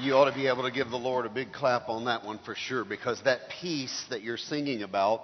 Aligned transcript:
You 0.00 0.14
ought 0.14 0.28
to 0.28 0.34
be 0.34 0.48
able 0.48 0.64
to 0.64 0.72
give 0.72 0.90
the 0.90 0.96
Lord 0.96 1.24
a 1.24 1.28
big 1.28 1.52
clap 1.52 1.88
on 1.88 2.06
that 2.06 2.24
one 2.24 2.40
for 2.44 2.56
sure 2.56 2.84
because 2.84 3.22
that 3.22 3.42
peace 3.60 4.04
that 4.10 4.22
you're 4.22 4.36
singing 4.36 4.82
about, 4.82 5.20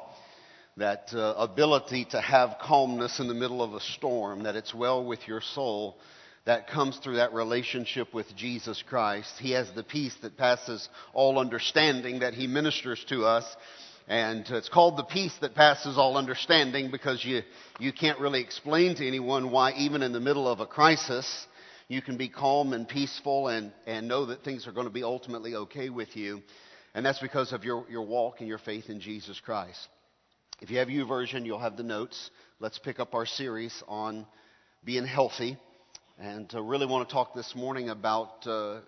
that 0.76 1.08
uh, 1.12 1.34
ability 1.38 2.06
to 2.12 2.20
have 2.20 2.54
calmness 2.62 3.18
in 3.18 3.26
the 3.26 3.34
middle 3.34 3.64
of 3.64 3.74
a 3.74 3.80
storm, 3.80 4.44
that 4.44 4.54
it's 4.54 4.72
well 4.72 5.04
with 5.04 5.26
your 5.26 5.40
soul, 5.40 5.96
that 6.46 6.68
comes 6.68 6.96
through 6.98 7.16
that 7.16 7.32
relationship 7.32 8.14
with 8.14 8.26
Jesus 8.36 8.80
Christ. 8.88 9.32
He 9.40 9.50
has 9.52 9.68
the 9.72 9.82
peace 9.82 10.14
that 10.22 10.36
passes 10.36 10.88
all 11.12 11.40
understanding 11.40 12.20
that 12.20 12.34
He 12.34 12.46
ministers 12.46 13.04
to 13.08 13.24
us. 13.24 13.44
And 14.06 14.48
it's 14.50 14.68
called 14.68 14.96
the 14.96 15.04
peace 15.04 15.34
that 15.40 15.56
passes 15.56 15.98
all 15.98 16.16
understanding 16.16 16.92
because 16.92 17.24
you, 17.24 17.42
you 17.80 17.92
can't 17.92 18.20
really 18.20 18.40
explain 18.40 18.94
to 18.96 19.06
anyone 19.06 19.50
why, 19.50 19.72
even 19.72 20.02
in 20.02 20.12
the 20.12 20.20
middle 20.20 20.46
of 20.46 20.60
a 20.60 20.66
crisis, 20.66 21.46
you 21.90 22.00
can 22.00 22.16
be 22.16 22.28
calm 22.28 22.72
and 22.72 22.88
peaceful 22.88 23.48
and, 23.48 23.72
and 23.84 24.06
know 24.06 24.26
that 24.26 24.44
things 24.44 24.68
are 24.68 24.72
going 24.72 24.86
to 24.86 24.92
be 24.92 25.02
ultimately 25.02 25.56
okay 25.56 25.90
with 25.90 26.16
you. 26.16 26.40
And 26.94 27.04
that's 27.04 27.18
because 27.18 27.52
of 27.52 27.64
your, 27.64 27.84
your 27.90 28.02
walk 28.02 28.36
and 28.38 28.46
your 28.46 28.58
faith 28.58 28.88
in 28.88 29.00
Jesus 29.00 29.40
Christ. 29.40 29.88
If 30.60 30.70
you 30.70 30.78
have 30.78 30.88
U 30.88 31.04
YouVersion, 31.04 31.44
you'll 31.44 31.58
have 31.58 31.76
the 31.76 31.82
notes. 31.82 32.30
Let's 32.60 32.78
pick 32.78 33.00
up 33.00 33.12
our 33.12 33.26
series 33.26 33.82
on 33.88 34.24
being 34.84 35.04
healthy. 35.04 35.58
And 36.16 36.48
I 36.54 36.60
really 36.60 36.86
want 36.86 37.08
to 37.08 37.12
talk 37.12 37.34
this 37.34 37.56
morning 37.56 37.88
about 37.90 38.46
uh, 38.46 38.82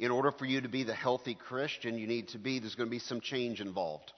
in 0.00 0.10
order 0.10 0.32
for 0.32 0.44
you 0.44 0.62
to 0.62 0.68
be 0.68 0.82
the 0.82 0.94
healthy 0.94 1.36
Christian, 1.36 1.96
you 1.96 2.08
need 2.08 2.26
to 2.30 2.38
be, 2.38 2.58
there's 2.58 2.74
going 2.74 2.88
to 2.88 2.90
be 2.90 2.98
some 2.98 3.20
change 3.20 3.60
involved. 3.60 4.10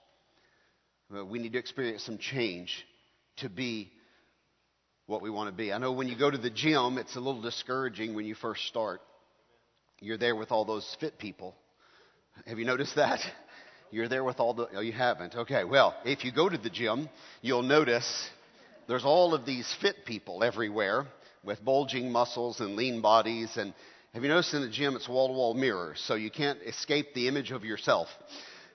Uh, 1.14 1.26
we 1.26 1.40
need 1.40 1.52
to 1.52 1.58
experience 1.58 2.04
some 2.04 2.16
change 2.16 2.86
to 3.36 3.50
be 3.50 3.92
what 5.06 5.22
we 5.22 5.30
want 5.30 5.48
to 5.48 5.56
be. 5.56 5.72
I 5.72 5.78
know 5.78 5.92
when 5.92 6.08
you 6.08 6.16
go 6.16 6.30
to 6.30 6.38
the 6.38 6.50
gym, 6.50 6.98
it's 6.98 7.16
a 7.16 7.20
little 7.20 7.42
discouraging 7.42 8.14
when 8.14 8.24
you 8.24 8.34
first 8.34 8.66
start. 8.66 9.00
You're 10.00 10.18
there 10.18 10.36
with 10.36 10.50
all 10.50 10.64
those 10.64 10.96
fit 11.00 11.18
people. 11.18 11.54
Have 12.46 12.58
you 12.58 12.64
noticed 12.64 12.96
that? 12.96 13.20
You're 13.90 14.08
there 14.08 14.24
with 14.24 14.40
all 14.40 14.54
the, 14.54 14.68
oh, 14.74 14.80
you 14.80 14.92
haven't. 14.92 15.36
Okay, 15.36 15.62
well, 15.62 15.94
if 16.04 16.24
you 16.24 16.32
go 16.32 16.48
to 16.48 16.58
the 16.58 16.70
gym, 16.70 17.08
you'll 17.42 17.62
notice 17.62 18.28
there's 18.88 19.04
all 19.04 19.34
of 19.34 19.46
these 19.46 19.72
fit 19.80 20.04
people 20.04 20.42
everywhere 20.42 21.06
with 21.44 21.64
bulging 21.64 22.10
muscles 22.10 22.58
and 22.58 22.74
lean 22.74 23.02
bodies. 23.02 23.56
And 23.56 23.72
have 24.12 24.24
you 24.24 24.28
noticed 24.28 24.52
in 24.52 24.62
the 24.62 24.68
gym, 24.68 24.96
it's 24.96 25.08
wall 25.08 25.28
to 25.28 25.34
wall 25.34 25.54
mirrors, 25.54 26.02
so 26.08 26.16
you 26.16 26.30
can't 26.30 26.58
escape 26.66 27.14
the 27.14 27.28
image 27.28 27.52
of 27.52 27.64
yourself. 27.64 28.08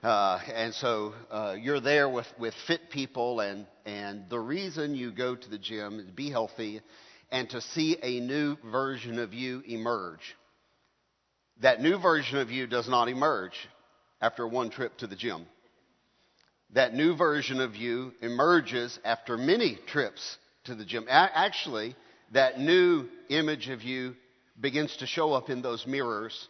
Uh, 0.02 0.40
and 0.54 0.72
so 0.74 1.12
uh, 1.30 1.54
you're 1.60 1.80
there 1.80 2.08
with, 2.08 2.26
with 2.38 2.54
fit 2.66 2.88
people, 2.88 3.40
and, 3.40 3.66
and 3.84 4.30
the 4.30 4.40
reason 4.40 4.94
you 4.94 5.12
go 5.12 5.36
to 5.36 5.50
the 5.50 5.58
gym 5.58 6.00
is 6.00 6.06
to 6.06 6.12
be 6.12 6.30
healthy 6.30 6.80
and 7.30 7.50
to 7.50 7.60
see 7.60 7.98
a 8.02 8.18
new 8.20 8.56
version 8.72 9.18
of 9.18 9.34
you 9.34 9.62
emerge. 9.66 10.36
That 11.60 11.82
new 11.82 11.98
version 11.98 12.38
of 12.38 12.50
you 12.50 12.66
does 12.66 12.88
not 12.88 13.10
emerge 13.10 13.52
after 14.22 14.48
one 14.48 14.70
trip 14.70 14.96
to 14.98 15.06
the 15.06 15.16
gym. 15.16 15.44
That 16.72 16.94
new 16.94 17.14
version 17.14 17.60
of 17.60 17.76
you 17.76 18.12
emerges 18.22 18.98
after 19.04 19.36
many 19.36 19.78
trips 19.86 20.38
to 20.64 20.74
the 20.74 20.86
gym. 20.86 21.04
Actually, 21.10 21.94
that 22.32 22.58
new 22.58 23.06
image 23.28 23.68
of 23.68 23.82
you 23.82 24.14
begins 24.58 24.96
to 24.98 25.06
show 25.06 25.34
up 25.34 25.50
in 25.50 25.60
those 25.60 25.86
mirrors 25.86 26.48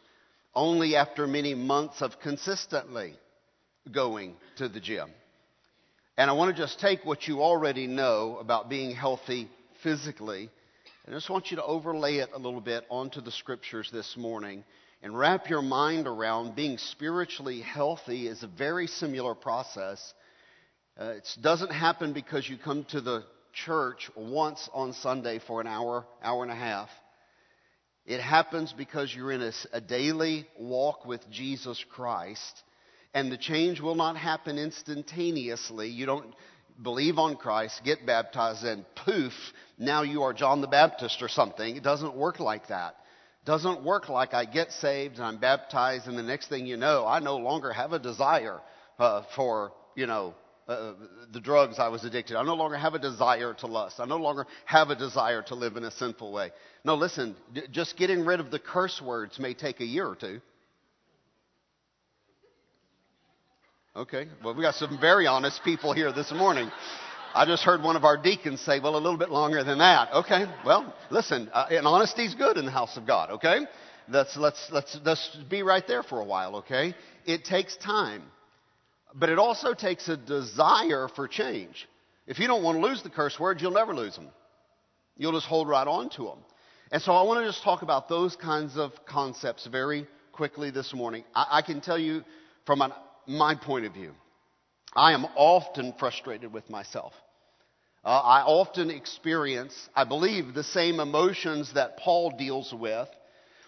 only 0.54 0.94
after 0.94 1.26
many 1.26 1.54
months 1.54 2.00
of 2.00 2.20
consistently 2.20 3.14
going 3.90 4.36
to 4.56 4.68
the 4.68 4.80
gym. 4.80 5.10
And 6.16 6.30
I 6.30 6.34
want 6.34 6.54
to 6.54 6.62
just 6.62 6.80
take 6.80 7.04
what 7.04 7.26
you 7.26 7.42
already 7.42 7.86
know 7.86 8.38
about 8.40 8.68
being 8.68 8.94
healthy 8.94 9.48
physically, 9.82 10.50
and 11.06 11.14
I 11.14 11.16
just 11.16 11.30
want 11.30 11.50
you 11.50 11.56
to 11.56 11.64
overlay 11.64 12.16
it 12.16 12.30
a 12.34 12.38
little 12.38 12.60
bit 12.60 12.84
onto 12.90 13.20
the 13.20 13.32
scriptures 13.32 13.88
this 13.92 14.16
morning 14.16 14.64
and 15.02 15.18
wrap 15.18 15.48
your 15.48 15.62
mind 15.62 16.06
around 16.06 16.54
being 16.54 16.76
spiritually 16.76 17.60
healthy 17.62 18.26
is 18.28 18.42
a 18.42 18.46
very 18.46 18.86
similar 18.86 19.34
process. 19.34 20.12
Uh, 21.00 21.14
it 21.16 21.28
doesn't 21.40 21.72
happen 21.72 22.12
because 22.12 22.48
you 22.48 22.58
come 22.58 22.84
to 22.90 23.00
the 23.00 23.24
church 23.52 24.10
once 24.14 24.68
on 24.74 24.92
Sunday 24.92 25.40
for 25.46 25.60
an 25.60 25.66
hour, 25.66 26.04
hour 26.22 26.42
and 26.42 26.52
a 26.52 26.56
half. 26.56 26.90
It 28.04 28.20
happens 28.20 28.74
because 28.74 29.14
you're 29.14 29.32
in 29.32 29.40
a, 29.40 29.52
a 29.72 29.80
daily 29.80 30.46
walk 30.58 31.06
with 31.06 31.28
Jesus 31.30 31.82
Christ 31.90 32.62
and 33.14 33.30
the 33.30 33.38
change 33.38 33.80
will 33.80 33.94
not 33.94 34.16
happen 34.16 34.58
instantaneously. 34.58 35.88
You 35.88 36.06
don't 36.06 36.34
believe 36.82 37.18
on 37.18 37.36
Christ, 37.36 37.82
get 37.84 38.06
baptized, 38.06 38.64
and 38.64 38.84
poof, 38.94 39.34
now 39.78 40.02
you 40.02 40.22
are 40.22 40.32
John 40.32 40.60
the 40.60 40.66
Baptist 40.66 41.22
or 41.22 41.28
something. 41.28 41.76
It 41.76 41.82
doesn't 41.82 42.14
work 42.14 42.40
like 42.40 42.68
that. 42.68 42.96
It 43.42 43.46
doesn't 43.46 43.82
work 43.82 44.08
like 44.08 44.34
I 44.34 44.44
get 44.44 44.72
saved 44.72 45.16
and 45.16 45.24
I'm 45.24 45.38
baptized, 45.38 46.06
and 46.06 46.16
the 46.16 46.22
next 46.22 46.48
thing 46.48 46.66
you 46.66 46.76
know, 46.76 47.06
I 47.06 47.20
no 47.20 47.36
longer 47.36 47.72
have 47.72 47.92
a 47.92 47.98
desire 47.98 48.60
uh, 48.98 49.22
for, 49.34 49.72
you 49.94 50.06
know, 50.06 50.34
uh, 50.68 50.92
the 51.32 51.40
drugs 51.40 51.80
I 51.80 51.88
was 51.88 52.04
addicted. 52.04 52.36
I 52.36 52.44
no 52.44 52.54
longer 52.54 52.76
have 52.76 52.94
a 52.94 52.98
desire 52.98 53.54
to 53.54 53.66
lust. 53.66 53.98
I 53.98 54.04
no 54.04 54.18
longer 54.18 54.46
have 54.66 54.90
a 54.90 54.94
desire 54.94 55.42
to 55.48 55.56
live 55.56 55.76
in 55.76 55.82
a 55.82 55.90
sinful 55.90 56.32
way. 56.32 56.52
No, 56.84 56.94
listen, 56.94 57.34
just 57.72 57.96
getting 57.96 58.24
rid 58.24 58.38
of 58.38 58.52
the 58.52 58.60
curse 58.60 59.02
words 59.02 59.38
may 59.40 59.52
take 59.52 59.80
a 59.80 59.84
year 59.84 60.06
or 60.06 60.14
two. 60.14 60.40
Okay, 63.96 64.28
well, 64.44 64.54
we 64.54 64.62
got 64.62 64.76
some 64.76 65.00
very 65.00 65.26
honest 65.26 65.64
people 65.64 65.92
here 65.92 66.12
this 66.12 66.30
morning. 66.30 66.70
I 67.34 67.44
just 67.44 67.64
heard 67.64 67.82
one 67.82 67.96
of 67.96 68.04
our 68.04 68.16
deacons 68.16 68.60
say, 68.60 68.78
well, 68.78 68.94
a 68.94 69.02
little 69.02 69.16
bit 69.16 69.30
longer 69.30 69.64
than 69.64 69.78
that. 69.78 70.12
Okay, 70.12 70.44
well, 70.64 70.94
listen, 71.10 71.50
uh, 71.52 71.66
and 71.70 71.84
honesty's 71.84 72.36
good 72.36 72.56
in 72.56 72.66
the 72.66 72.70
house 72.70 72.96
of 72.96 73.04
God, 73.04 73.30
okay? 73.30 73.66
Let's, 74.08 74.36
let's, 74.36 74.68
let's, 74.70 74.96
let's 75.04 75.36
be 75.48 75.64
right 75.64 75.84
there 75.88 76.04
for 76.04 76.20
a 76.20 76.24
while, 76.24 76.58
okay? 76.58 76.94
It 77.26 77.44
takes 77.44 77.76
time, 77.78 78.22
but 79.12 79.28
it 79.28 79.40
also 79.40 79.74
takes 79.74 80.08
a 80.08 80.16
desire 80.16 81.08
for 81.08 81.26
change. 81.26 81.88
If 82.28 82.38
you 82.38 82.46
don't 82.46 82.62
want 82.62 82.80
to 82.80 82.86
lose 82.86 83.02
the 83.02 83.10
curse 83.10 83.40
words, 83.40 83.60
you'll 83.60 83.72
never 83.72 83.92
lose 83.92 84.14
them. 84.14 84.28
You'll 85.16 85.32
just 85.32 85.46
hold 85.46 85.68
right 85.68 85.88
on 85.88 86.10
to 86.10 86.26
them. 86.26 86.38
And 86.92 87.02
so 87.02 87.10
I 87.10 87.24
want 87.24 87.40
to 87.40 87.50
just 87.50 87.64
talk 87.64 87.82
about 87.82 88.08
those 88.08 88.36
kinds 88.36 88.76
of 88.76 88.92
concepts 89.04 89.66
very 89.66 90.06
quickly 90.30 90.70
this 90.70 90.94
morning. 90.94 91.24
I, 91.34 91.46
I 91.58 91.62
can 91.62 91.80
tell 91.80 91.98
you 91.98 92.22
from 92.66 92.82
an 92.82 92.92
my 93.26 93.54
point 93.54 93.86
of 93.86 93.94
view. 93.94 94.12
I 94.94 95.12
am 95.12 95.26
often 95.36 95.94
frustrated 95.98 96.52
with 96.52 96.68
myself. 96.68 97.12
Uh, 98.04 98.08
I 98.08 98.42
often 98.42 98.90
experience, 98.90 99.74
I 99.94 100.04
believe, 100.04 100.54
the 100.54 100.64
same 100.64 101.00
emotions 101.00 101.74
that 101.74 101.98
Paul 101.98 102.30
deals 102.36 102.72
with 102.72 103.08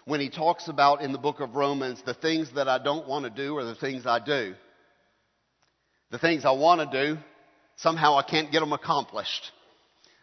when 0.05 0.19
he 0.19 0.29
talks 0.29 0.67
about 0.67 1.01
in 1.01 1.11
the 1.11 1.17
book 1.17 1.39
of 1.39 1.55
Romans 1.55 2.01
the 2.05 2.13
things 2.13 2.51
that 2.55 2.67
I 2.67 2.77
don't 2.77 3.07
want 3.07 3.25
to 3.25 3.29
do 3.29 3.53
or 3.53 3.63
the 3.63 3.75
things 3.75 4.05
I 4.05 4.19
do. 4.19 4.55
The 6.11 6.19
things 6.19 6.45
I 6.45 6.51
want 6.51 6.81
to 6.81 7.05
do, 7.05 7.19
somehow 7.77 8.17
I 8.17 8.23
can't 8.23 8.51
get 8.51 8.59
them 8.59 8.73
accomplished. 8.73 9.51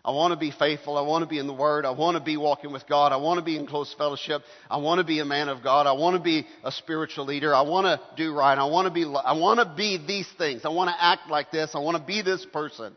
I 0.05 0.13
want 0.13 0.33
to 0.33 0.39
be 0.39 0.51
faithful. 0.51 0.97
I 0.97 1.03
want 1.03 1.23
to 1.23 1.29
be 1.29 1.39
in 1.39 1.47
the 1.47 1.53
Word. 1.53 1.85
I 1.85 1.91
want 1.91 2.17
to 2.17 2.23
be 2.23 2.37
walking 2.37 2.73
with 2.73 2.87
God. 2.89 3.13
I 3.13 3.17
want 3.17 3.39
to 3.39 3.45
be 3.45 3.57
in 3.57 3.67
close 3.67 3.95
fellowship. 3.99 4.43
I 4.71 4.79
want 4.79 4.99
to 4.99 5.05
be 5.05 5.19
a 5.19 5.25
man 5.27 5.49
of 5.49 5.63
God. 5.63 5.87
I 5.87 5.93
want 5.93 6.17
to 6.17 6.23
be 6.23 6.47
a 6.65 6.73
spiritual 6.73 7.27
leader. 7.27 7.55
I 7.55 7.63
want 7.63 7.85
to 7.85 8.01
do 8.17 8.35
right. 8.35 8.57
I 8.57 8.65
want 8.65 8.87
to 8.87 8.91
be, 8.91 9.05
I 9.05 9.35
want 9.35 9.61
to 9.61 9.75
be 9.77 9.99
these 9.99 10.29
things. 10.39 10.65
I 10.65 10.71
want 10.71 10.89
to 10.89 11.05
act 11.05 11.29
like 11.29 11.51
this. 11.51 11.73
I 11.75 11.81
want 11.81 11.99
to 11.99 12.03
be 12.03 12.23
this 12.23 12.47
person. 12.47 12.97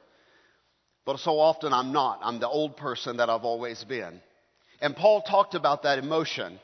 But 1.05 1.19
so 1.19 1.39
often 1.39 1.73
I'm 1.73 1.91
not. 1.91 2.19
I'm 2.21 2.39
the 2.39 2.47
old 2.47 2.77
person 2.77 3.17
that 3.17 3.29
I've 3.29 3.43
always 3.43 3.83
been. 3.83 4.21
And 4.79 4.95
Paul 4.95 5.21
talked 5.21 5.55
about 5.55 5.83
that 5.83 5.99
emotion 5.99 6.59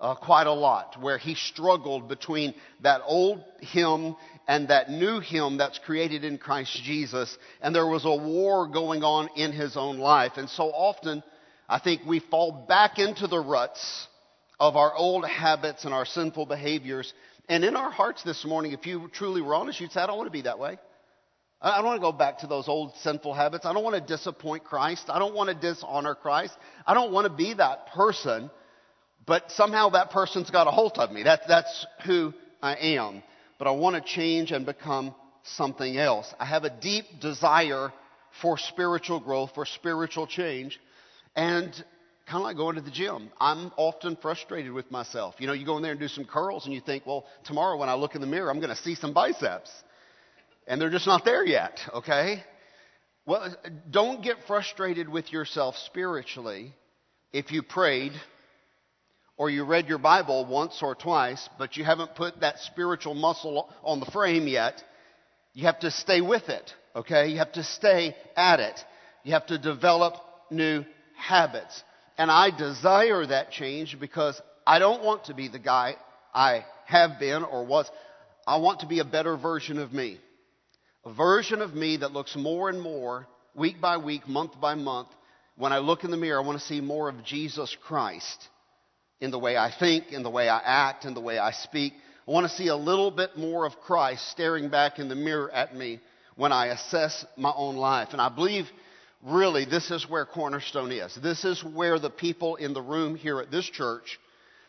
uh, 0.00 0.14
quite 0.14 0.46
a 0.46 0.52
lot, 0.52 0.96
where 1.00 1.18
he 1.18 1.34
struggled 1.34 2.08
between 2.08 2.54
that 2.80 3.02
old 3.04 3.44
him 3.60 4.16
and 4.48 4.68
that 4.68 4.90
new 4.90 5.20
him 5.20 5.58
that's 5.58 5.78
created 5.78 6.24
in 6.24 6.38
Christ 6.38 6.82
Jesus. 6.82 7.36
And 7.60 7.74
there 7.74 7.86
was 7.86 8.04
a 8.04 8.14
war 8.14 8.66
going 8.66 9.04
on 9.04 9.28
in 9.36 9.52
his 9.52 9.76
own 9.76 9.98
life. 9.98 10.32
And 10.36 10.48
so 10.48 10.64
often, 10.64 11.22
I 11.68 11.78
think 11.78 12.02
we 12.06 12.18
fall 12.18 12.64
back 12.66 12.98
into 12.98 13.26
the 13.26 13.38
ruts 13.38 14.08
of 14.58 14.76
our 14.76 14.94
old 14.94 15.26
habits 15.26 15.84
and 15.84 15.94
our 15.94 16.06
sinful 16.06 16.46
behaviors. 16.46 17.12
And 17.48 17.64
in 17.64 17.76
our 17.76 17.90
hearts 17.90 18.22
this 18.22 18.44
morning, 18.44 18.72
if 18.72 18.86
you 18.86 19.08
truly 19.12 19.42
were 19.42 19.54
honest, 19.54 19.80
you'd 19.80 19.92
say, 19.92 20.00
I 20.00 20.06
don't 20.06 20.16
want 20.16 20.28
to 20.28 20.32
be 20.32 20.42
that 20.42 20.58
way. 20.58 20.78
I 21.62 21.76
don't 21.76 21.84
want 21.84 21.98
to 21.98 22.00
go 22.00 22.12
back 22.12 22.38
to 22.38 22.46
those 22.46 22.68
old 22.68 22.94
sinful 23.02 23.34
habits. 23.34 23.66
I 23.66 23.74
don't 23.74 23.84
want 23.84 23.96
to 23.96 24.00
disappoint 24.00 24.64
Christ. 24.64 25.10
I 25.10 25.18
don't 25.18 25.34
want 25.34 25.48
to 25.50 25.54
dishonor 25.54 26.14
Christ. 26.14 26.56
I 26.86 26.94
don't 26.94 27.12
want 27.12 27.26
to 27.26 27.32
be 27.32 27.52
that 27.54 27.88
person 27.88 28.50
but 29.30 29.48
somehow 29.52 29.90
that 29.90 30.10
person's 30.10 30.50
got 30.50 30.66
a 30.66 30.72
hold 30.72 30.98
of 30.98 31.12
me. 31.12 31.22
That, 31.22 31.42
that's 31.46 31.86
who 32.04 32.34
I 32.60 32.74
am. 32.74 33.22
But 33.60 33.68
I 33.68 33.70
want 33.70 33.94
to 33.94 34.02
change 34.02 34.50
and 34.50 34.66
become 34.66 35.14
something 35.44 35.96
else. 35.96 36.34
I 36.40 36.46
have 36.46 36.64
a 36.64 36.80
deep 36.80 37.04
desire 37.20 37.92
for 38.42 38.58
spiritual 38.58 39.20
growth, 39.20 39.52
for 39.54 39.64
spiritual 39.64 40.26
change, 40.26 40.80
and 41.36 41.70
kind 42.26 42.38
of 42.38 42.42
like 42.42 42.56
going 42.56 42.74
to 42.74 42.80
the 42.80 42.90
gym. 42.90 43.30
I'm 43.40 43.70
often 43.76 44.16
frustrated 44.16 44.72
with 44.72 44.90
myself. 44.90 45.36
You 45.38 45.46
know, 45.46 45.52
you 45.52 45.64
go 45.64 45.76
in 45.76 45.84
there 45.84 45.92
and 45.92 46.00
do 46.00 46.08
some 46.08 46.24
curls, 46.24 46.64
and 46.64 46.74
you 46.74 46.80
think, 46.80 47.06
well, 47.06 47.24
tomorrow 47.44 47.76
when 47.76 47.88
I 47.88 47.94
look 47.94 48.16
in 48.16 48.20
the 48.20 48.26
mirror, 48.26 48.50
I'm 48.50 48.58
going 48.58 48.74
to 48.74 48.82
see 48.82 48.96
some 48.96 49.12
biceps. 49.12 49.70
And 50.66 50.80
they're 50.80 50.90
just 50.90 51.06
not 51.06 51.24
there 51.24 51.46
yet, 51.46 51.78
okay? 51.94 52.42
Well, 53.26 53.54
don't 53.88 54.24
get 54.24 54.38
frustrated 54.48 55.08
with 55.08 55.32
yourself 55.32 55.76
spiritually 55.76 56.74
if 57.32 57.52
you 57.52 57.62
prayed 57.62 58.14
or 59.40 59.48
you 59.48 59.64
read 59.64 59.88
your 59.88 59.96
Bible 59.96 60.44
once 60.44 60.80
or 60.82 60.94
twice, 60.94 61.48
but 61.56 61.78
you 61.78 61.82
haven't 61.82 62.14
put 62.14 62.40
that 62.40 62.58
spiritual 62.58 63.14
muscle 63.14 63.72
on 63.82 63.98
the 63.98 64.04
frame 64.04 64.46
yet, 64.46 64.84
you 65.54 65.64
have 65.64 65.80
to 65.80 65.90
stay 65.90 66.20
with 66.20 66.50
it, 66.50 66.74
okay? 66.94 67.28
You 67.28 67.38
have 67.38 67.52
to 67.52 67.64
stay 67.64 68.14
at 68.36 68.60
it. 68.60 68.78
You 69.24 69.32
have 69.32 69.46
to 69.46 69.56
develop 69.56 70.16
new 70.50 70.84
habits. 71.16 71.82
And 72.18 72.30
I 72.30 72.50
desire 72.50 73.24
that 73.24 73.50
change 73.50 73.98
because 73.98 74.38
I 74.66 74.78
don't 74.78 75.02
want 75.02 75.24
to 75.24 75.34
be 75.34 75.48
the 75.48 75.58
guy 75.58 75.96
I 76.34 76.66
have 76.84 77.18
been 77.18 77.42
or 77.42 77.64
was. 77.64 77.90
I 78.46 78.58
want 78.58 78.80
to 78.80 78.86
be 78.86 78.98
a 78.98 79.06
better 79.06 79.38
version 79.38 79.78
of 79.78 79.90
me. 79.90 80.20
A 81.06 81.14
version 81.14 81.62
of 81.62 81.72
me 81.72 81.96
that 81.96 82.12
looks 82.12 82.36
more 82.36 82.68
and 82.68 82.82
more, 82.82 83.26
week 83.54 83.80
by 83.80 83.96
week, 83.96 84.28
month 84.28 84.60
by 84.60 84.74
month. 84.74 85.08
When 85.56 85.72
I 85.72 85.78
look 85.78 86.04
in 86.04 86.10
the 86.10 86.18
mirror, 86.18 86.42
I 86.42 86.46
want 86.46 86.60
to 86.60 86.66
see 86.66 86.82
more 86.82 87.08
of 87.08 87.24
Jesus 87.24 87.74
Christ 87.86 88.50
in 89.20 89.30
the 89.30 89.38
way 89.38 89.56
I 89.56 89.72
think, 89.76 90.12
in 90.12 90.22
the 90.22 90.30
way 90.30 90.48
I 90.48 90.58
act, 90.58 91.04
in 91.04 91.14
the 91.14 91.20
way 91.20 91.38
I 91.38 91.50
speak. 91.52 91.92
I 92.26 92.30
want 92.30 92.48
to 92.48 92.56
see 92.56 92.68
a 92.68 92.76
little 92.76 93.10
bit 93.10 93.36
more 93.36 93.66
of 93.66 93.80
Christ 93.80 94.30
staring 94.30 94.68
back 94.70 94.98
in 94.98 95.08
the 95.08 95.14
mirror 95.14 95.50
at 95.50 95.74
me 95.74 96.00
when 96.36 96.52
I 96.52 96.66
assess 96.68 97.24
my 97.36 97.52
own 97.54 97.76
life. 97.76 98.08
And 98.12 98.20
I 98.20 98.28
believe 98.28 98.66
really 99.22 99.64
this 99.64 99.90
is 99.90 100.08
where 100.08 100.24
Cornerstone 100.24 100.92
is. 100.92 101.18
This 101.22 101.44
is 101.44 101.62
where 101.62 101.98
the 101.98 102.10
people 102.10 102.56
in 102.56 102.72
the 102.72 102.82
room 102.82 103.14
here 103.14 103.40
at 103.40 103.50
this 103.50 103.68
church, 103.68 104.18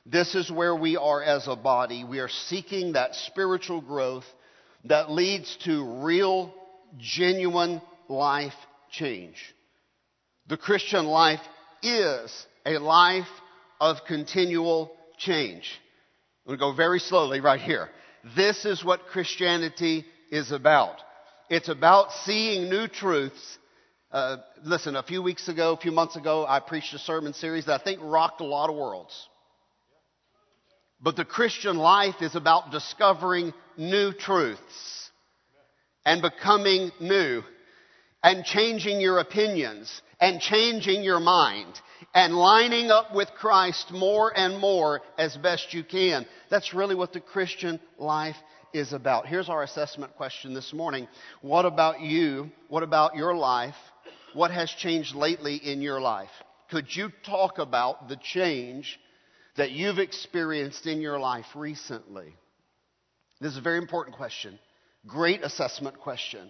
this 0.05 0.35
is 0.35 0.51
where 0.51 0.75
we 0.75 0.97
are 0.97 1.21
as 1.21 1.47
a 1.47 1.55
body. 1.55 2.03
We 2.03 2.19
are 2.19 2.29
seeking 2.29 2.93
that 2.93 3.15
spiritual 3.15 3.81
growth 3.81 4.25
that 4.85 5.11
leads 5.11 5.55
to 5.65 6.01
real, 6.03 6.53
genuine 6.97 7.81
life 8.09 8.55
change. 8.89 9.37
The 10.47 10.57
Christian 10.57 11.05
life 11.05 11.39
is 11.83 12.47
a 12.65 12.79
life 12.79 13.27
of 13.81 13.97
continual 14.07 14.91
change. 15.17 15.67
I'm 16.45 16.55
going 16.55 16.59
to 16.59 16.61
go 16.61 16.73
very 16.75 16.99
slowly 16.99 17.41
right 17.41 17.59
here. 17.59 17.89
This 18.35 18.63
is 18.63 18.85
what 18.85 19.07
Christianity 19.07 20.05
is 20.31 20.51
about. 20.51 20.97
It's 21.49 21.67
about 21.67 22.11
seeing 22.23 22.69
new 22.69 22.87
truths. 22.87 23.57
Uh, 24.11 24.37
listen, 24.63 24.95
a 24.95 25.01
few 25.01 25.23
weeks 25.23 25.47
ago, 25.47 25.73
a 25.73 25.77
few 25.77 25.91
months 25.91 26.15
ago, 26.15 26.45
I 26.47 26.59
preached 26.59 26.93
a 26.93 26.99
sermon 26.99 27.33
series 27.33 27.65
that 27.65 27.81
I 27.81 27.83
think 27.83 28.01
rocked 28.03 28.39
a 28.39 28.45
lot 28.45 28.69
of 28.69 28.75
worlds. 28.75 29.27
But 31.01 31.15
the 31.15 31.25
Christian 31.25 31.77
life 31.77 32.21
is 32.21 32.35
about 32.35 32.69
discovering 32.69 33.51
new 33.77 34.13
truths 34.13 35.09
and 36.05 36.21
becoming 36.21 36.91
new 36.99 37.41
and 38.23 38.45
changing 38.45 39.01
your 39.01 39.19
opinions 39.19 40.01
and 40.19 40.39
changing 40.39 41.03
your 41.03 41.19
mind 41.19 41.79
and 42.13 42.33
lining 42.33 42.91
up 42.91 43.13
with 43.13 43.29
Christ 43.39 43.91
more 43.91 44.31
and 44.35 44.59
more 44.59 45.01
as 45.17 45.35
best 45.37 45.73
you 45.73 45.83
can. 45.83 46.25
That's 46.49 46.73
really 46.73 46.95
what 46.95 47.13
the 47.13 47.19
Christian 47.19 47.79
life 47.97 48.35
is 48.73 48.93
about. 48.93 49.27
Here's 49.27 49.49
our 49.49 49.63
assessment 49.63 50.15
question 50.15 50.53
this 50.53 50.73
morning. 50.73 51.07
What 51.41 51.65
about 51.65 52.01
you? 52.01 52.51
What 52.69 52.83
about 52.83 53.15
your 53.15 53.35
life? 53.35 53.75
What 54.33 54.51
has 54.51 54.69
changed 54.69 55.15
lately 55.15 55.55
in 55.55 55.81
your 55.81 55.99
life? 55.99 56.29
Could 56.69 56.95
you 56.95 57.09
talk 57.25 57.57
about 57.57 58.07
the 58.07 58.17
change 58.17 58.99
that 59.57 59.71
you've 59.71 59.99
experienced 59.99 60.85
in 60.85 61.01
your 61.01 61.19
life 61.19 61.45
recently? 61.55 62.33
This 63.41 63.51
is 63.53 63.57
a 63.57 63.61
very 63.61 63.77
important 63.77 64.15
question. 64.15 64.57
Great 65.05 65.43
assessment 65.43 65.99
question. 65.99 66.49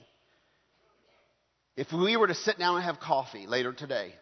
If 1.77 1.91
we 1.93 2.17
were 2.17 2.27
to 2.27 2.35
sit 2.35 2.59
down 2.59 2.75
and 2.75 2.85
have 2.85 2.99
coffee 2.99 3.47
later 3.47 3.73
today, 3.73 4.13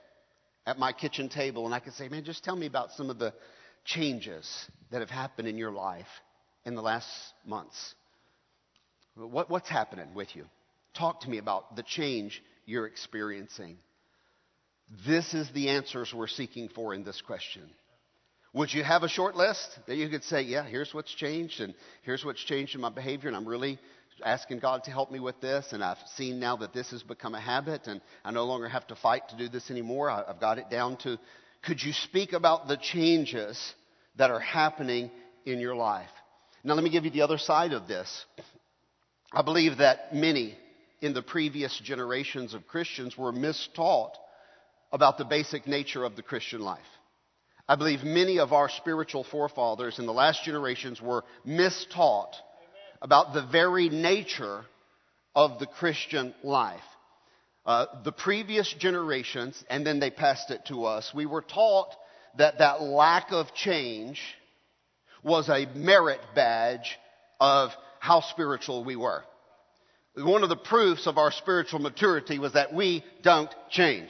at 0.65 0.77
my 0.77 0.93
kitchen 0.93 1.29
table 1.29 1.65
and 1.65 1.73
I 1.73 1.79
could 1.79 1.93
say, 1.93 2.07
man, 2.09 2.23
just 2.23 2.43
tell 2.43 2.55
me 2.55 2.67
about 2.67 2.91
some 2.91 3.09
of 3.09 3.17
the 3.17 3.33
changes 3.85 4.47
that 4.91 4.99
have 4.99 5.09
happened 5.09 5.47
in 5.47 5.57
your 5.57 5.71
life 5.71 6.07
in 6.65 6.75
the 6.75 6.81
last 6.81 7.07
months. 7.45 7.95
What, 9.15 9.49
what's 9.49 9.67
happening 9.67 10.13
with 10.13 10.35
you? 10.35 10.45
Talk 10.93 11.21
to 11.21 11.29
me 11.29 11.39
about 11.39 11.75
the 11.75 11.83
change 11.83 12.41
you're 12.65 12.85
experiencing. 12.85 13.77
This 15.07 15.33
is 15.33 15.49
the 15.53 15.69
answers 15.69 16.13
we're 16.13 16.27
seeking 16.27 16.69
for 16.69 16.93
in 16.93 17.03
this 17.03 17.21
question. 17.21 17.63
Would 18.53 18.73
you 18.73 18.83
have 18.83 19.03
a 19.03 19.09
short 19.09 19.35
list 19.35 19.79
that 19.87 19.95
you 19.95 20.09
could 20.09 20.23
say, 20.23 20.41
yeah, 20.41 20.63
here's 20.63 20.93
what's 20.93 21.13
changed, 21.13 21.61
and 21.61 21.73
here's 22.03 22.25
what's 22.25 22.43
changed 22.43 22.75
in 22.75 22.81
my 22.81 22.89
behavior, 22.89 23.27
and 23.27 23.37
I'm 23.37 23.47
really 23.47 23.79
asking 24.23 24.59
God 24.59 24.83
to 24.85 24.91
help 24.91 25.11
me 25.11 25.19
with 25.19 25.39
this, 25.41 25.73
and 25.73 25.83
I've 25.83 25.97
seen 26.15 26.39
now 26.39 26.57
that 26.57 26.73
this 26.73 26.91
has 26.91 27.03
become 27.03 27.35
a 27.35 27.39
habit, 27.39 27.87
and 27.87 28.01
I 28.23 28.31
no 28.31 28.45
longer 28.45 28.67
have 28.67 28.87
to 28.87 28.95
fight 28.95 29.29
to 29.29 29.37
do 29.37 29.49
this 29.49 29.71
anymore. 29.71 30.09
I've 30.09 30.39
got 30.39 30.57
it 30.57 30.69
down 30.69 30.97
to. 30.97 31.17
Could 31.63 31.83
you 31.83 31.93
speak 31.93 32.33
about 32.33 32.67
the 32.67 32.77
changes 32.77 33.73
that 34.17 34.31
are 34.31 34.39
happening 34.39 35.11
in 35.45 35.59
your 35.59 35.75
life? 35.75 36.09
Now, 36.63 36.73
let 36.73 36.83
me 36.83 36.89
give 36.89 37.05
you 37.05 37.11
the 37.11 37.21
other 37.21 37.37
side 37.37 37.73
of 37.73 37.87
this. 37.87 38.25
I 39.31 39.41
believe 39.41 39.77
that 39.77 40.13
many 40.13 40.57
in 41.01 41.13
the 41.13 41.21
previous 41.21 41.79
generations 41.83 42.53
of 42.53 42.67
Christians 42.67 43.17
were 43.17 43.31
mistaught 43.31 44.13
about 44.91 45.17
the 45.17 45.25
basic 45.25 45.67
nature 45.67 46.03
of 46.03 46.15
the 46.15 46.23
Christian 46.23 46.61
life. 46.61 46.79
I 47.67 47.75
believe 47.75 48.03
many 48.03 48.39
of 48.39 48.51
our 48.51 48.67
spiritual 48.67 49.23
forefathers 49.23 49.99
in 49.99 50.07
the 50.07 50.13
last 50.13 50.43
generations 50.43 50.99
were 50.99 51.23
mistaught 51.45 52.33
about 53.01 53.33
the 53.33 53.45
very 53.45 53.89
nature 53.89 54.65
of 55.35 55.59
the 55.59 55.65
Christian 55.65 56.33
life. 56.43 56.81
Uh, 57.65 57.85
the 58.03 58.11
previous 58.11 58.73
generations, 58.79 59.63
and 59.69 59.85
then 59.85 59.99
they 59.99 60.09
passed 60.09 60.49
it 60.49 60.65
to 60.67 60.85
us, 60.85 61.11
we 61.13 61.25
were 61.25 61.41
taught 61.41 61.89
that 62.37 62.59
that 62.59 62.81
lack 62.81 63.31
of 63.31 63.53
change 63.53 64.19
was 65.23 65.49
a 65.49 65.67
merit 65.75 66.21
badge 66.35 66.97
of 67.39 67.71
how 67.99 68.21
spiritual 68.21 68.83
we 68.83 68.95
were. 68.95 69.23
One 70.15 70.43
of 70.43 70.49
the 70.49 70.55
proofs 70.55 71.07
of 71.07 71.17
our 71.17 71.31
spiritual 71.31 71.79
maturity 71.79 72.39
was 72.39 72.53
that 72.53 72.73
we 72.73 73.03
don't 73.23 73.53
change. 73.69 74.09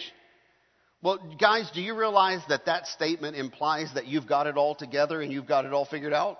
Well, 1.02 1.20
guys, 1.40 1.70
do 1.72 1.82
you 1.82 1.98
realize 1.98 2.42
that 2.50 2.66
that 2.66 2.88
statement 2.88 3.38
implies 3.38 3.94
that 3.94 4.08
you've 4.08 4.28
got 4.28 4.48
it 4.48 4.58
all 4.58 4.76
together 4.76 5.22
and 5.22 5.32
you've 5.32 5.48
got 5.48 5.66
it 5.66 5.74
all 5.74 5.86
figured 5.86 6.14
out? 6.14 6.40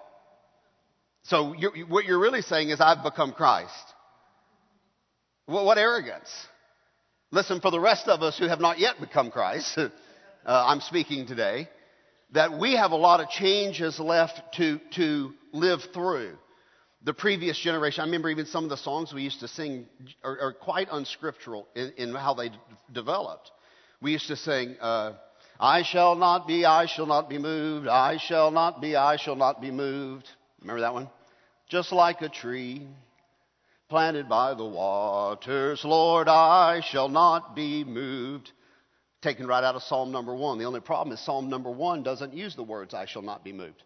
So 1.24 1.54
you're, 1.54 1.72
what 1.88 2.06
you're 2.06 2.20
really 2.20 2.42
saying 2.42 2.70
is, 2.70 2.80
I've 2.82 3.04
become 3.04 3.34
Christ. 3.34 3.74
Well, 5.48 5.66
what 5.66 5.78
arrogance. 5.78 6.30
Listen, 7.32 7.62
for 7.62 7.72
the 7.72 7.80
rest 7.80 8.08
of 8.08 8.22
us 8.22 8.38
who 8.38 8.48
have 8.48 8.60
not 8.60 8.80
yet 8.80 9.00
become 9.00 9.32
Christ, 9.32 9.78
uh, 9.78 9.90
I'm 10.46 10.82
speaking 10.82 11.28
today, 11.28 11.70
that 12.32 12.58
we 12.58 12.76
have 12.76 12.92
a 12.92 12.96
lot 12.96 13.20
of 13.20 13.30
changes 13.30 14.00
left 14.00 14.40
to, 14.58 14.80
to 14.96 15.34
live 15.52 15.82
through. 15.94 16.36
The 17.04 17.14
previous 17.14 17.58
generation, 17.58 18.02
I 18.02 18.06
remember 18.06 18.30
even 18.30 18.46
some 18.46 18.64
of 18.64 18.70
the 18.70 18.78
songs 18.78 19.14
we 19.14 19.22
used 19.22 19.40
to 19.40 19.48
sing 19.48 19.88
are, 20.24 20.40
are 20.40 20.54
quite 20.54 20.90
unscriptural 20.92 21.68
in, 21.76 21.94
in, 21.98 22.14
how 22.14 22.34
they 22.34 22.50
d- 22.50 22.56
developed. 22.92 23.50
We 24.02 24.12
used 24.12 24.28
to 24.28 24.36
sing, 24.36 24.76
uh, 24.82 25.14
I 25.60 25.84
shall 25.84 26.16
not 26.16 26.46
be, 26.46 26.66
I 26.66 26.88
shall 26.88 27.06
not 27.06 27.30
be 27.30 27.38
moved, 27.38 27.88
I 27.88 28.18
shall 28.18 28.52
not 28.52 28.82
be, 28.82 28.96
I 28.96 29.16
shall 29.16 29.36
not 29.36 29.62
be 29.62 29.72
moved. 29.72 30.28
Remember 30.62 30.82
that 30.82 30.94
one? 30.94 31.10
Just 31.70 31.92
like 31.92 32.22
a 32.22 32.30
tree 32.30 32.88
planted 33.90 34.28
by 34.30 34.54
the 34.54 34.66
waters, 34.66 35.84
Lord, 35.84 36.28
I 36.28 36.82
shall 36.82 37.10
not 37.10 37.56
be 37.56 37.84
moved. 37.84 38.52
Taken 39.22 39.48
right 39.48 39.64
out 39.64 39.76
of 39.76 39.84
Psalm 39.84 40.12
number 40.12 40.34
one. 40.34 40.58
The 40.58 40.66
only 40.66 40.80
problem 40.80 41.14
is 41.14 41.20
Psalm 41.20 41.50
number 41.50 41.72
one 41.72 42.04
doesn't 42.04 42.34
use 42.34 42.56
the 42.56 42.64
words, 42.64 42.94
I 42.94 43.06
shall 43.06 43.22
not 43.22 43.44
be 43.44 43.52
moved. 43.52 43.84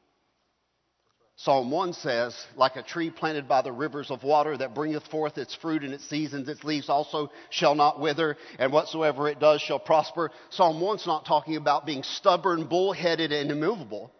Psalm 1.36 1.72
1 1.72 1.94
says, 1.94 2.36
like 2.56 2.76
a 2.76 2.84
tree 2.84 3.10
planted 3.10 3.48
by 3.48 3.64
the 3.64 3.72
rivers 3.72 4.12
of 4.12 4.24
water 4.24 4.56
that 4.56 4.76
bringeth 4.76 5.08
forth 5.08 5.38
its 5.40 5.56
fruit 5.56 5.84
in 5.84 5.92
its 5.92 6.08
seasons, 6.08 6.48
its 6.48 6.64
leaves 6.64 6.90
also 6.90 7.32
shall 7.50 7.74
not 7.74 8.00
wither, 8.00 8.38
and 8.60 8.72
whatsoever 8.72 9.28
it 9.28 9.40
does 9.40 9.60
shall 9.60 9.80
prosper. 9.80 10.30
Psalm 10.52 10.80
1's 10.80 11.08
not 11.08 11.26
talking 11.26 11.56
about 11.56 11.88
being 11.88 12.04
stubborn, 12.04 12.66
bullheaded, 12.66 13.32
and 13.32 13.50
immovable. 13.50 14.12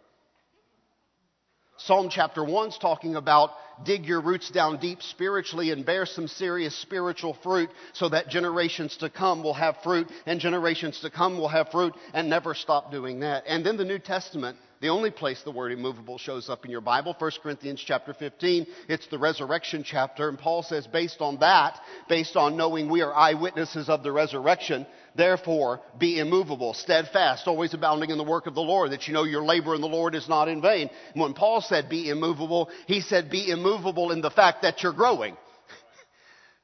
Psalm 1.86 2.08
chapter 2.10 2.46
1 2.46 2.70
is 2.70 2.78
talking 2.78 3.18
about 3.18 3.52
dig 3.84 4.06
your 4.06 4.22
roots 4.22 4.50
down 4.50 4.80
deep 4.80 5.02
spiritually 5.02 5.72
and 5.72 5.86
bear 5.86 6.06
some 6.06 6.30
serious 6.30 6.74
spiritual 6.82 7.34
fruit 7.44 7.70
so 7.92 8.08
that 8.08 8.30
generations 8.30 8.96
to 8.96 9.10
come 9.10 9.44
will 9.44 9.54
have 9.54 9.76
fruit 9.84 10.08
and 10.26 10.40
generations 10.40 11.02
to 11.02 11.10
come 11.10 11.38
will 11.38 11.50
have 11.50 11.70
fruit 11.72 11.94
and 12.14 12.30
never 12.30 12.54
stop 12.54 12.90
doing 12.90 13.20
that. 13.20 13.44
And 13.48 13.66
then 13.66 13.76
the 13.76 13.84
New 13.84 14.00
Testament 14.00 14.58
the 14.84 14.90
only 14.90 15.12
place 15.12 15.42
the 15.44 15.52
word 15.52 15.72
immovable 15.72 16.18
shows 16.18 16.50
up 16.50 16.66
in 16.66 16.72
your 16.72 16.82
Bible, 16.82 17.16
1 17.18 17.32
Corinthians 17.42 17.82
chapter 17.86 18.14
15, 18.14 18.68
it's 18.90 19.08
the 19.08 19.18
resurrection 19.18 19.82
chapter. 19.82 20.28
And 20.28 20.38
Paul 20.38 20.62
says, 20.62 20.86
based 20.88 21.22
on 21.22 21.40
that, 21.40 21.80
based 22.10 22.36
on 22.36 22.58
knowing 22.58 22.90
we 22.90 23.02
are 23.02 23.14
eyewitnesses 23.14 23.88
of 23.88 24.04
the 24.04 24.12
resurrection, 24.12 24.86
therefore 25.16 25.82
be 25.98 26.20
immovable, 26.20 26.74
steadfast, 26.74 27.48
always 27.48 27.74
abounding 27.74 28.10
in 28.10 28.18
the 28.18 28.24
work 28.24 28.48
of 28.48 28.56
the 28.56 28.62
Lord, 28.62 28.92
that 28.92 29.08
you 29.08 29.14
know 29.14 29.24
your 29.24 29.44
labor 29.44 29.76
in 29.76 29.82
the 29.82 29.88
Lord 29.88 30.16
is 30.16 30.28
not 30.28 30.48
in 30.48 30.62
vain. 30.62 30.90
When 31.14 31.34
Paul 31.34 31.62
said 31.62 31.90
be 31.90 32.10
immovable, 32.10 32.70
he 32.88 33.02
said 33.02 33.30
be 33.30 33.50
immovable 33.50 34.12
in 34.12 34.22
the 34.22 34.32
fact 34.32 34.62
that 34.62 34.84
you're 34.84 34.94
growing. 34.94 35.38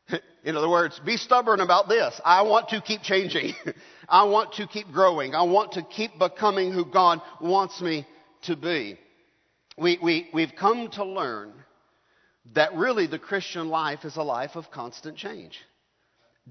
In 0.44 0.56
other 0.56 0.70
words, 0.70 1.00
be 1.06 1.18
stubborn 1.18 1.60
about 1.60 1.90
this. 1.90 2.20
I 2.24 2.44
want 2.44 2.70
to 2.70 2.82
keep 2.82 3.02
changing. 3.02 3.54
I 4.10 4.24
want 4.24 4.54
to 4.54 4.68
keep 4.68 4.88
growing. 4.92 5.36
I 5.36 5.44
want 5.44 5.74
to 5.74 5.84
keep 5.84 6.18
becoming 6.18 6.72
who 6.72 6.86
God 6.86 7.22
wants 7.42 7.82
me 7.82 8.08
to 8.44 8.56
be. 8.56 8.98
We, 9.78 10.00
we, 10.02 10.30
we've 10.34 10.56
come 10.58 10.90
to 10.92 11.06
learn 11.06 11.54
that 12.56 12.74
really 12.74 13.08
the 13.08 13.20
Christian 13.20 13.70
life 13.70 14.04
is 14.04 14.18
a 14.18 14.24
life 14.24 14.56
of 14.56 14.72
constant 14.72 15.18
change. 15.18 15.58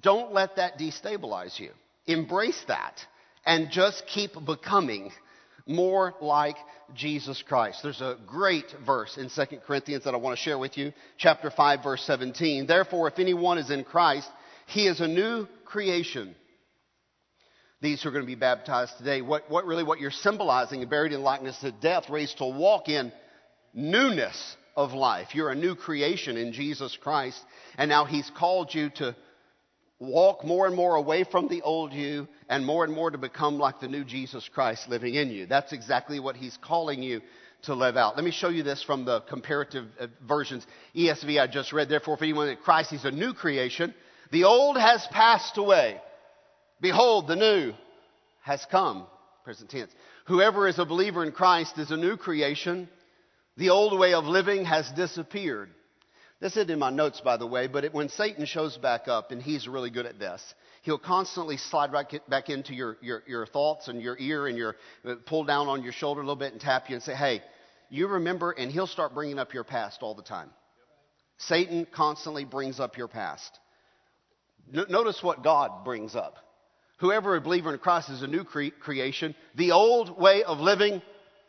Don't 0.01 0.33
let 0.33 0.57
that 0.57 0.79
destabilize 0.79 1.59
you. 1.59 1.71
Embrace 2.09 2.61
that 2.67 2.99
and 3.47 3.71
just 3.71 4.05
keep 4.07 4.33
becoming 4.45 5.13
more 5.67 6.15
like 6.21 6.57
Jesus 6.95 7.43
Christ. 7.47 7.81
There's 7.83 8.01
a 8.01 8.17
great 8.27 8.75
verse 8.85 9.17
in 9.19 9.29
2 9.29 9.59
Corinthians 9.67 10.05
that 10.05 10.15
I 10.15 10.17
want 10.17 10.37
to 10.37 10.43
share 10.43 10.59
with 10.59 10.77
you, 10.79 10.93
chapter 11.19 11.51
5 11.51 11.83
verse 11.83 12.03
17. 12.05 12.67
Therefore, 12.67 13.09
if 13.09 13.19
anyone 13.19 13.59
is 13.59 13.71
in 13.71 13.85
Christ, 13.85 14.29
he 14.67 14.87
is 14.87 15.01
a 15.01 15.07
new 15.07 15.47
creation. 15.67 16.35
These 17.81 18.03
who 18.03 18.09
are 18.09 18.13
going 18.13 18.25
to 18.25 18.27
be 18.27 18.35
baptized 18.35 18.97
today, 18.99 19.21
what, 19.21 19.51
what 19.51 19.67
really 19.67 19.85
what 19.85 20.01
you're 20.01 20.11
symbolizing, 20.11 20.85
buried 20.89 21.13
in 21.13 21.23
likeness 21.23 21.59
to 21.59 21.71
death, 21.71 22.11
raised 22.11 22.39
to 22.39 22.47
walk 22.47 22.89
in 22.89 23.13
newness 23.73 24.57
of 24.75 24.93
life. 24.93 25.35
You're 25.35 25.51
a 25.51 25.55
new 25.55 25.75
creation 25.75 26.37
in 26.37 26.53
Jesus 26.53 26.97
Christ, 27.01 27.41
and 27.77 27.89
now 27.89 28.05
He's 28.05 28.31
called 28.37 28.75
you 28.75 28.91
to 28.97 29.15
walk 30.01 30.45
more 30.45 30.67
and 30.67 30.77
more 30.77 30.95
away 30.95 31.25
from 31.25 31.49
the 31.49 31.63
old 31.63 31.93
you 31.93 32.29
and 32.49 32.65
more 32.65 32.85
and 32.85 32.95
more 32.95 33.11
to 33.11 33.19
become 33.19 33.59
like 33.59 33.81
the 33.81 33.89
new 33.89 34.05
Jesus 34.05 34.49
Christ 34.49 34.89
living 34.89 35.15
in 35.15 35.31
you. 35.31 35.47
That's 35.47 35.73
exactly 35.73 36.21
what 36.21 36.37
he's 36.37 36.57
calling 36.63 37.03
you 37.03 37.21
to 37.63 37.75
live 37.75 37.97
out. 37.97 38.15
Let 38.15 38.25
me 38.25 38.31
show 38.31 38.49
you 38.49 38.63
this 38.63 38.83
from 38.83 39.05
the 39.05 39.21
comparative 39.23 39.87
uh, 39.99 40.07
versions. 40.27 40.67
ESV 40.95 41.41
I 41.41 41.47
just 41.49 41.73
read. 41.73 41.89
Therefore, 41.89 42.15
if 42.15 42.23
anyone 42.23 42.49
in 42.49 42.57
Christ, 42.57 42.91
he's 42.91 43.05
a 43.05 43.11
new 43.11 43.35
creation. 43.35 43.93
The 44.31 44.45
old 44.45 44.77
has 44.77 45.05
passed 45.11 45.59
away. 45.59 46.01
Behold, 46.81 47.27
the 47.27 47.37
new 47.37 47.73
has 48.43 48.65
come. 48.71 49.07
Present 49.45 49.71
tense. 49.71 49.91
Whoever 50.27 50.69
is 50.69 50.79
a 50.79 50.85
believer 50.85 51.25
in 51.25 51.33
Christ 51.33 51.79
is 51.79 51.91
a 51.91 51.97
new 51.97 52.17
creation. 52.17 52.89
The 53.57 53.71
old 53.71 53.99
way 53.99 54.15
of 54.15 54.25
living 54.25 54.65
has 54.65 54.89
disappeared. 54.93 55.71
This 56.41 56.53
isn't 56.57 56.71
in 56.71 56.79
my 56.79 56.91
notes, 56.91 57.21
by 57.21 57.37
the 57.37 57.47
way, 57.47 57.67
but 57.67 57.85
it, 57.85 57.93
when 57.93 58.09
Satan 58.11 58.47
shows 58.47 58.77
back 58.77 59.09
up, 59.09 59.33
and 59.33 59.43
he's 59.43 59.67
really 59.67 59.91
good 59.91 60.07
at 60.07 60.21
this, 60.21 60.43
he'll 60.83 60.99
constantly 60.99 61.57
slide 61.57 61.93
right 61.93 62.07
back 62.29 62.49
into 62.49 62.75
your, 62.75 62.97
your, 63.01 63.25
your 63.27 63.47
thoughts 63.47 63.89
and 63.89 64.01
your 64.01 64.17
ear 64.19 64.47
and 64.47 64.57
your 64.57 64.77
uh, 65.05 65.17
pull 65.27 65.43
down 65.45 65.67
on 65.67 65.83
your 65.83 65.93
shoulder 65.93 66.21
a 66.21 66.25
little 66.25 66.37
bit 66.37 66.53
and 66.53 66.61
tap 66.61 66.89
you 66.89 66.95
and 66.95 67.03
say, 67.03 67.15
hey, 67.15 67.43
you 67.91 68.07
remember, 68.07 68.53
and 68.53 68.71
he'll 68.71 68.87
start 68.87 69.15
bringing 69.15 69.39
up 69.39 69.53
your 69.53 69.65
past 69.65 69.99
all 70.03 70.15
the 70.15 70.23
time. 70.23 70.51
Satan 71.39 71.87
constantly 71.93 72.45
brings 72.45 72.79
up 72.79 72.97
your 72.97 73.09
past. 73.09 73.59
notice 74.71 75.21
what 75.23 75.43
God 75.43 75.85
brings 75.85 76.15
up. 76.15 76.37
Whoever 76.99 77.37
a 77.37 77.41
believer 77.41 77.73
in 77.73 77.79
Christ 77.79 78.11
is 78.11 78.23
a 78.23 78.27
new 78.27 78.45
cre- 78.45 78.75
creation. 78.81 79.35
The 79.55 79.73
old 79.73 80.21
way 80.21 80.43
of 80.43 80.59
living 80.59 81.01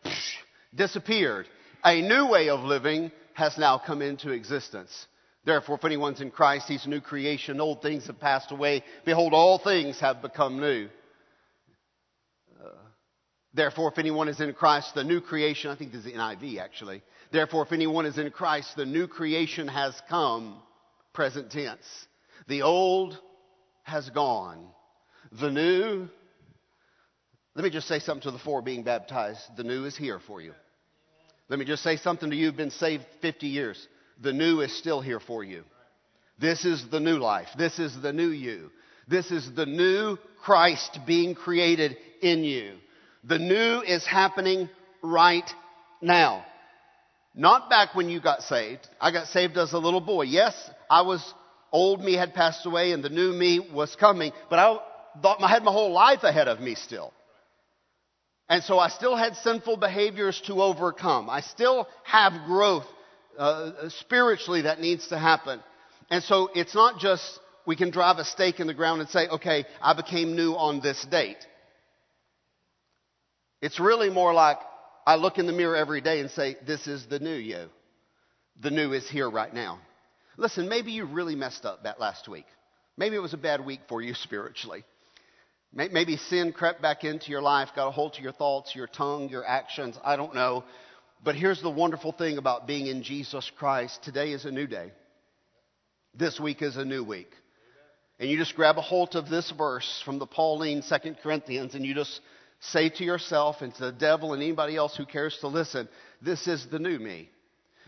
psh, 0.05 0.33
disappeared. 0.73 1.47
A 1.83 2.01
new 2.01 2.27
way 2.27 2.49
of 2.49 2.61
living 2.61 3.11
has 3.39 3.57
now 3.57 3.77
come 3.79 4.01
into 4.01 4.31
existence. 4.31 5.07
Therefore, 5.45 5.77
if 5.77 5.85
anyone's 5.85 6.21
in 6.21 6.29
Christ, 6.29 6.67
he's 6.67 6.85
a 6.85 6.89
new 6.89 7.01
creation. 7.01 7.59
Old 7.59 7.81
things 7.81 8.07
have 8.07 8.19
passed 8.19 8.51
away. 8.51 8.83
Behold, 9.05 9.33
all 9.33 9.57
things 9.57 9.99
have 10.01 10.21
become 10.21 10.59
new. 10.59 10.89
Uh, 12.61 12.69
therefore, 13.53 13.89
if 13.91 13.97
anyone 13.97 14.27
is 14.27 14.41
in 14.41 14.53
Christ, 14.53 14.93
the 14.93 15.03
new 15.03 15.21
creation, 15.21 15.71
I 15.71 15.75
think 15.75 15.93
this 15.93 16.05
is 16.05 16.11
NIV 16.11 16.59
actually. 16.59 17.01
Therefore, 17.31 17.63
if 17.63 17.71
anyone 17.71 18.05
is 18.05 18.17
in 18.17 18.29
Christ, 18.31 18.75
the 18.75 18.85
new 18.85 19.07
creation 19.07 19.69
has 19.69 19.99
come, 20.09 20.61
present 21.13 21.51
tense. 21.51 22.07
The 22.47 22.63
old 22.63 23.17
has 23.83 24.09
gone. 24.09 24.67
The 25.31 25.49
new, 25.49 26.09
let 27.55 27.63
me 27.63 27.69
just 27.69 27.87
say 27.87 27.99
something 27.99 28.23
to 28.23 28.31
the 28.31 28.39
four 28.39 28.61
being 28.61 28.83
baptized. 28.83 29.41
The 29.55 29.63
new 29.63 29.85
is 29.85 29.95
here 29.95 30.19
for 30.19 30.41
you. 30.41 30.53
Let 31.49 31.57
me 31.57 31.65
just 31.65 31.83
say 31.83 31.97
something 31.97 32.29
to 32.29 32.35
you 32.35 32.47
who've 32.47 32.57
been 32.57 32.71
saved 32.71 33.05
50 33.21 33.47
years. 33.47 33.87
The 34.21 34.33
new 34.33 34.61
is 34.61 34.77
still 34.77 35.01
here 35.01 35.19
for 35.19 35.43
you. 35.43 35.63
This 36.39 36.63
is 36.63 36.85
the 36.89 36.99
new 36.99 37.17
life. 37.17 37.49
This 37.57 37.79
is 37.79 37.99
the 38.01 38.13
new 38.13 38.29
you. 38.29 38.69
This 39.07 39.31
is 39.31 39.51
the 39.55 39.65
new 39.65 40.17
Christ 40.43 40.99
being 41.07 41.33
created 41.33 41.97
in 42.21 42.43
you. 42.43 42.75
The 43.23 43.39
new 43.39 43.81
is 43.81 44.05
happening 44.05 44.69
right 45.01 45.49
now. 46.01 46.45
Not 47.33 47.69
back 47.69 47.95
when 47.95 48.09
you 48.09 48.21
got 48.21 48.43
saved. 48.43 48.87
I 49.01 49.11
got 49.11 49.27
saved 49.27 49.57
as 49.57 49.73
a 49.73 49.79
little 49.79 50.01
boy. 50.01 50.23
Yes, 50.23 50.53
I 50.89 51.01
was, 51.01 51.33
old 51.71 52.01
me 52.01 52.13
had 52.13 52.33
passed 52.33 52.65
away 52.65 52.91
and 52.91 53.03
the 53.03 53.09
new 53.09 53.31
me 53.33 53.59
was 53.59 53.95
coming, 53.95 54.31
but 54.49 54.59
I 54.59 54.77
thought 55.21 55.41
I 55.41 55.49
had 55.49 55.63
my 55.63 55.71
whole 55.71 55.91
life 55.91 56.23
ahead 56.23 56.47
of 56.47 56.59
me 56.59 56.75
still. 56.75 57.11
And 58.49 58.63
so 58.63 58.79
I 58.79 58.89
still 58.89 59.15
had 59.15 59.35
sinful 59.37 59.77
behaviors 59.77 60.41
to 60.47 60.61
overcome. 60.61 61.29
I 61.29 61.41
still 61.41 61.87
have 62.03 62.33
growth 62.47 62.85
uh, 63.37 63.89
spiritually 63.89 64.63
that 64.63 64.81
needs 64.81 65.07
to 65.09 65.19
happen. 65.19 65.61
And 66.09 66.23
so 66.23 66.49
it's 66.55 66.73
not 66.73 66.99
just 66.99 67.39
we 67.67 67.75
can 67.75 67.91
drive 67.91 68.17
a 68.17 68.25
stake 68.25 68.59
in 68.59 68.65
the 68.65 68.73
ground 68.73 69.01
and 69.01 69.09
say, 69.09 69.27
okay, 69.27 69.65
I 69.79 69.93
became 69.93 70.35
new 70.35 70.53
on 70.53 70.81
this 70.81 71.05
date. 71.05 71.37
It's 73.61 73.79
really 73.79 74.09
more 74.09 74.33
like 74.33 74.57
I 75.05 75.15
look 75.15 75.37
in 75.37 75.45
the 75.45 75.53
mirror 75.53 75.75
every 75.75 76.01
day 76.01 76.19
and 76.19 76.31
say, 76.31 76.55
this 76.65 76.87
is 76.87 77.05
the 77.05 77.19
new 77.19 77.35
you. 77.35 77.67
The 78.61 78.71
new 78.71 78.93
is 78.93 79.07
here 79.07 79.29
right 79.29 79.53
now. 79.53 79.79
Listen, 80.37 80.67
maybe 80.67 80.91
you 80.91 81.05
really 81.05 81.35
messed 81.35 81.65
up 81.65 81.83
that 81.83 81.99
last 81.99 82.27
week. 82.27 82.45
Maybe 82.97 83.15
it 83.15 83.19
was 83.19 83.33
a 83.33 83.37
bad 83.37 83.63
week 83.63 83.81
for 83.87 84.01
you 84.01 84.13
spiritually. 84.23 84.83
Maybe 85.71 86.17
sin 86.17 86.51
crept 86.51 86.81
back 86.81 87.03
into 87.03 87.29
your 87.29 87.43
life, 87.43 87.69
got 87.75 87.87
a 87.87 87.91
hold 87.91 88.13
to 88.15 88.23
your 88.23 88.31
thoughts, 88.31 88.75
your 88.75 88.87
tongue, 88.87 89.29
your 89.29 89.45
actions. 89.45 89.97
I 90.03 90.15
don't 90.15 90.33
know. 90.33 90.63
But 91.23 91.35
here's 91.35 91.61
the 91.61 91.69
wonderful 91.69 92.11
thing 92.11 92.37
about 92.37 92.65
being 92.65 92.87
in 92.87 93.03
Jesus 93.03 93.51
Christ. 93.57 94.01
Today 94.03 94.31
is 94.31 94.45
a 94.45 94.51
new 94.51 94.65
day. 94.65 94.91
This 96.15 96.39
week 96.39 96.63
is 96.63 96.75
a 96.75 96.85
new 96.85 97.03
week. 97.03 97.31
And 98.19 98.29
you 98.29 98.37
just 98.37 98.55
grab 98.55 98.77
a 98.77 98.81
hold 98.81 99.15
of 99.15 99.29
this 99.29 99.51
verse 99.51 100.01
from 100.03 100.17
the 100.17 100.25
Pauline 100.25 100.81
Second 100.81 101.17
Corinthians 101.21 101.75
and 101.75 101.85
you 101.85 101.93
just 101.93 102.19
say 102.61 102.89
to 102.89 103.03
yourself 103.03 103.61
and 103.61 103.73
to 103.75 103.85
the 103.85 103.91
devil 103.91 104.33
and 104.33 104.41
anybody 104.41 104.75
else 104.75 104.95
who 104.97 105.05
cares 105.05 105.37
to 105.41 105.47
listen, 105.47 105.87
this 106.21 106.47
is 106.47 106.65
the 106.69 106.79
new 106.79 106.99
me. 106.99 107.29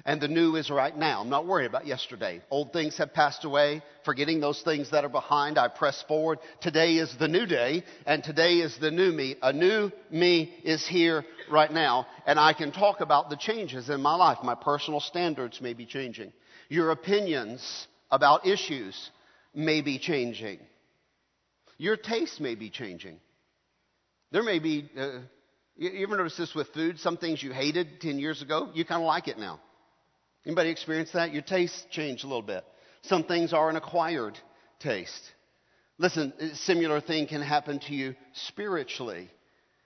And 0.06 0.20
the 0.20 0.28
new 0.28 0.56
is 0.56 0.70
right 0.70 0.96
now. 0.96 1.22
I'm 1.22 1.30
not 1.30 1.46
worried 1.46 1.68
about 1.68 1.86
yesterday. 1.86 2.42
Old 2.50 2.74
things 2.74 2.98
have 2.98 3.14
passed 3.14 3.46
away. 3.46 3.84
Forgetting 4.04 4.40
those 4.40 4.62
things 4.64 4.90
that 4.92 5.06
are 5.06 5.10
behind, 5.10 5.58
I 5.58 5.68
press 5.68 6.04
forward. 6.08 6.40
Today 6.60 6.96
is 6.96 7.16
the 7.20 7.28
new 7.28 7.46
day, 7.46 7.84
and 8.06 8.24
today 8.24 8.56
is 8.56 8.78
the 8.80 8.90
new 8.90 9.12
me. 9.12 9.36
A 9.42 9.54
new 9.54 9.92
me 10.10 10.54
is 10.64 10.88
here 10.88 11.24
right 11.52 11.72
now, 11.72 12.08
and 12.26 12.40
I 12.40 12.54
can 12.54 12.72
talk 12.72 13.02
about 13.02 13.30
the 13.30 13.38
changes 13.38 13.90
in 13.90 14.02
my 14.02 14.16
life. 14.16 14.40
My 14.44 14.56
personal 14.56 15.00
standards 15.00 15.62
may 15.62 15.74
be 15.74 15.86
changing. 15.86 16.34
Your 16.70 16.92
opinions 16.92 17.88
about 18.10 18.48
issues 18.48 19.12
may 19.54 19.82
be 19.82 20.00
changing. 20.00 20.60
Your 21.78 21.98
taste 21.98 22.40
may 22.40 22.56
be 22.56 22.70
changing. 22.70 23.20
There 24.32 24.44
may 24.44 24.60
be, 24.60 24.90
uh, 24.98 25.20
you 25.76 26.04
ever 26.04 26.18
notice 26.18 26.38
this 26.38 26.56
with 26.56 26.68
food? 26.70 27.00
Some 27.00 27.18
things 27.18 27.44
you 27.44 27.52
hated 27.52 28.02
10 28.02 28.18
years 28.18 28.42
ago, 28.42 28.72
you 28.74 28.86
kind 28.86 29.02
of 29.02 29.08
like 29.08 29.28
it 29.28 29.38
now. 29.38 29.60
Anybody 30.46 30.70
experience 30.70 31.12
that? 31.12 31.34
Your 31.34 31.44
taste 31.44 31.88
changed 31.92 32.24
a 32.24 32.28
little 32.28 32.42
bit. 32.42 32.64
Some 33.04 33.24
things 33.24 33.54
are 33.54 33.70
an 33.70 33.76
acquired 33.76 34.38
taste. 34.80 35.22
Listen, 35.98 36.34
a 36.40 36.56
similar 36.56 37.00
thing 37.00 37.28
can 37.28 37.42
happen 37.42 37.80
to 37.80 37.94
you 37.94 38.16
spiritually. 38.34 39.30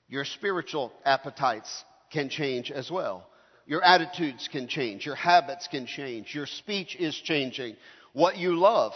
Your 0.07 0.23
spiritual 0.23 0.93
appetites 1.03 1.83
can 2.11 2.29
change 2.29 2.71
as 2.71 2.89
well. 2.89 3.27
Your 3.65 3.83
attitudes 3.83 4.47
can 4.49 4.67
change. 4.67 5.05
Your 5.05 5.15
habits 5.15 5.67
can 5.67 5.87
change. 5.87 6.33
Your 6.33 6.45
speech 6.45 6.95
is 6.95 7.15
changing. 7.15 7.75
What 8.13 8.37
you 8.37 8.55
love 8.57 8.93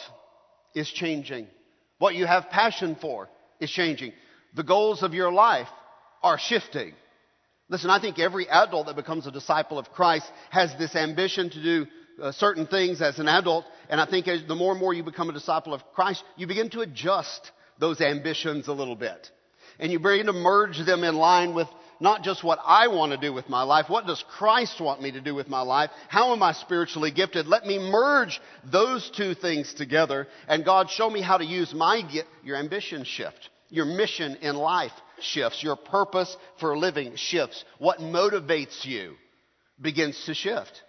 is 0.74 0.90
changing. 0.90 1.48
What 1.98 2.16
you 2.16 2.26
have 2.26 2.50
passion 2.50 2.96
for 3.02 3.28
is 3.60 3.70
changing. 3.70 4.14
The 4.56 4.64
goals 4.64 5.04
of 5.04 5.14
your 5.14 5.32
life 5.32 5.68
are 6.24 6.38
shifting. 6.38 6.94
Listen, 7.70 7.92
I 7.92 8.02
think 8.02 8.18
every 8.18 8.50
adult 8.50 8.88
that 8.88 8.96
becomes 8.96 9.28
a 9.28 9.32
disciple 9.32 9.78
of 9.78 9.92
Christ 9.92 10.26
has 10.50 10.74
this 10.80 10.96
ambition 10.96 11.52
to 11.52 11.64
do 11.64 11.88
uh, 12.22 12.32
certain 12.32 12.66
things 12.66 13.02
as 13.02 13.20
an 13.20 13.28
adult. 13.28 13.64
And 13.90 14.02
I 14.02 14.08
think 14.08 14.28
as 14.28 14.44
the 14.48 14.56
more 14.56 14.72
and 14.72 14.82
more 14.82 14.94
you 14.94 15.04
become 15.04 15.30
a 15.30 15.34
disciple 15.34 15.74
of 15.74 15.82
Christ, 15.94 16.24
you 16.36 16.48
begin 16.48 16.72
to 16.72 16.82
adjust 16.82 17.52
those 17.80 18.02
ambitions 18.02 18.68
a 18.68 18.74
little 18.74 18.96
bit. 18.96 19.30
And 19.80 19.92
you 19.92 20.00
begin 20.00 20.26
to 20.26 20.34
merge 20.34 20.84
them 20.84 21.04
in 21.04 21.16
line 21.16 21.54
with 21.54 21.68
not 22.02 22.24
just 22.24 22.44
what 22.44 22.60
I 22.66 22.88
want 22.88 23.12
to 23.12 23.18
do 23.18 23.32
with 23.34 23.50
my 23.50 23.62
life. 23.62 23.86
What 23.88 24.08
does 24.08 24.24
Christ 24.38 24.82
want 24.82 25.02
me 25.02 25.12
to 25.12 25.22
do 25.22 25.36
with 25.36 25.48
my 25.48 25.62
life? 25.62 25.92
How 26.08 26.34
am 26.34 26.42
I 26.42 26.54
spiritually 26.54 27.12
gifted? 27.12 27.46
Let 27.46 27.66
me 27.66 27.78
merge 27.78 28.42
those 28.72 29.12
two 29.16 29.36
things 29.36 29.74
together. 29.74 30.28
And 30.48 30.66
God, 30.66 30.90
show 30.90 31.10
me 31.10 31.22
how 31.22 31.38
to 31.38 31.46
use 31.46 31.74
my 31.74 32.02
gift. 32.02 32.30
Your 32.44 32.58
ambition 32.58 33.04
shift. 33.04 33.50
Your 33.70 33.86
mission 33.86 34.38
in 34.38 34.56
life 34.56 34.94
shifts. 35.22 35.64
Your 35.64 35.76
purpose 35.76 36.36
for 36.60 36.78
living 36.78 37.16
shifts. 37.16 37.64
What 37.78 38.00
motivates 38.00 38.86
you 38.86 39.16
begins 39.80 40.22
to 40.26 40.34
shift. 40.34 40.84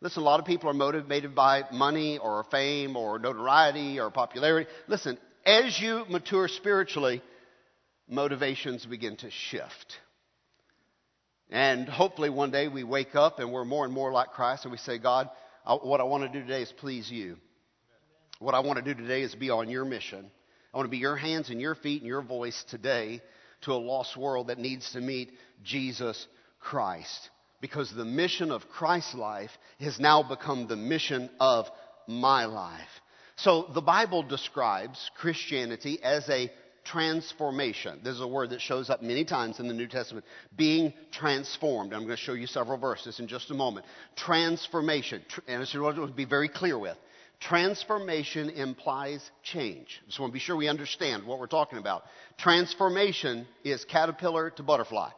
Listen, 0.00 0.22
a 0.22 0.26
lot 0.26 0.40
of 0.40 0.46
people 0.46 0.68
are 0.68 0.74
motivated 0.74 1.34
by 1.34 1.64
money 1.72 2.18
or 2.18 2.44
fame 2.50 2.96
or 2.96 3.18
notoriety 3.18 4.00
or 4.00 4.10
popularity. 4.10 4.68
Listen, 4.88 5.16
as 5.46 5.78
you 5.80 6.04
mature 6.08 6.48
spiritually, 6.48 7.22
motivations 8.08 8.84
begin 8.84 9.16
to 9.18 9.30
shift. 9.30 9.98
And 11.50 11.88
hopefully 11.88 12.30
one 12.30 12.50
day 12.50 12.68
we 12.68 12.82
wake 12.82 13.14
up 13.14 13.38
and 13.38 13.52
we're 13.52 13.64
more 13.64 13.84
and 13.84 13.92
more 13.94 14.10
like 14.10 14.30
Christ 14.30 14.64
and 14.64 14.72
we 14.72 14.78
say, 14.78 14.98
God, 14.98 15.28
what 15.64 16.00
I 16.00 16.04
want 16.04 16.24
to 16.24 16.40
do 16.40 16.44
today 16.44 16.62
is 16.62 16.72
please 16.72 17.10
you. 17.10 17.36
What 18.38 18.54
I 18.54 18.60
want 18.60 18.84
to 18.84 18.94
do 18.94 19.00
today 19.00 19.22
is 19.22 19.34
be 19.34 19.50
on 19.50 19.68
your 19.68 19.84
mission. 19.84 20.30
I 20.72 20.76
want 20.76 20.86
to 20.86 20.90
be 20.90 20.98
your 20.98 21.16
hands 21.16 21.50
and 21.50 21.60
your 21.60 21.74
feet 21.74 22.00
and 22.00 22.08
your 22.08 22.22
voice 22.22 22.64
today 22.70 23.20
to 23.62 23.72
a 23.72 23.74
lost 23.74 24.16
world 24.16 24.48
that 24.48 24.58
needs 24.58 24.92
to 24.92 25.00
meet 25.00 25.32
Jesus 25.64 26.26
Christ. 26.60 27.30
Because 27.60 27.92
the 27.92 28.04
mission 28.04 28.50
of 28.50 28.68
Christ's 28.68 29.14
life 29.14 29.50
has 29.80 30.00
now 30.00 30.22
become 30.22 30.66
the 30.66 30.76
mission 30.76 31.30
of 31.38 31.66
my 32.06 32.44
life. 32.46 32.80
So 33.36 33.68
the 33.74 33.80
Bible 33.80 34.22
describes 34.22 35.10
Christianity 35.16 36.00
as 36.02 36.28
a 36.28 36.50
transformation. 36.84 38.00
This 38.02 38.14
is 38.14 38.20
a 38.20 38.26
word 38.26 38.50
that 38.50 38.60
shows 38.60 38.90
up 38.90 39.02
many 39.02 39.24
times 39.24 39.60
in 39.60 39.68
the 39.68 39.74
New 39.74 39.86
Testament. 39.86 40.26
Being 40.56 40.92
transformed. 41.12 41.92
I'm 41.92 42.04
going 42.04 42.16
to 42.16 42.22
show 42.22 42.32
you 42.32 42.46
several 42.46 42.78
verses 42.78 43.20
in 43.20 43.28
just 43.28 43.50
a 43.50 43.54
moment. 43.54 43.86
Transformation. 44.16 45.22
And 45.46 45.62
I 45.62 45.64
to 45.94 46.06
be 46.08 46.24
very 46.24 46.48
clear 46.48 46.78
with. 46.78 46.96
Transformation 47.48 48.50
implies 48.50 49.20
change. 49.42 50.00
Just 50.06 50.20
want 50.20 50.30
to 50.30 50.34
be 50.34 50.38
sure 50.38 50.56
we 50.56 50.68
understand 50.68 51.26
what 51.26 51.40
we're 51.40 51.48
talking 51.48 51.78
about. 51.78 52.04
Transformation 52.38 53.48
is 53.64 53.84
caterpillar 53.84 54.50
to 54.50 54.62
butterfly. 54.62 55.10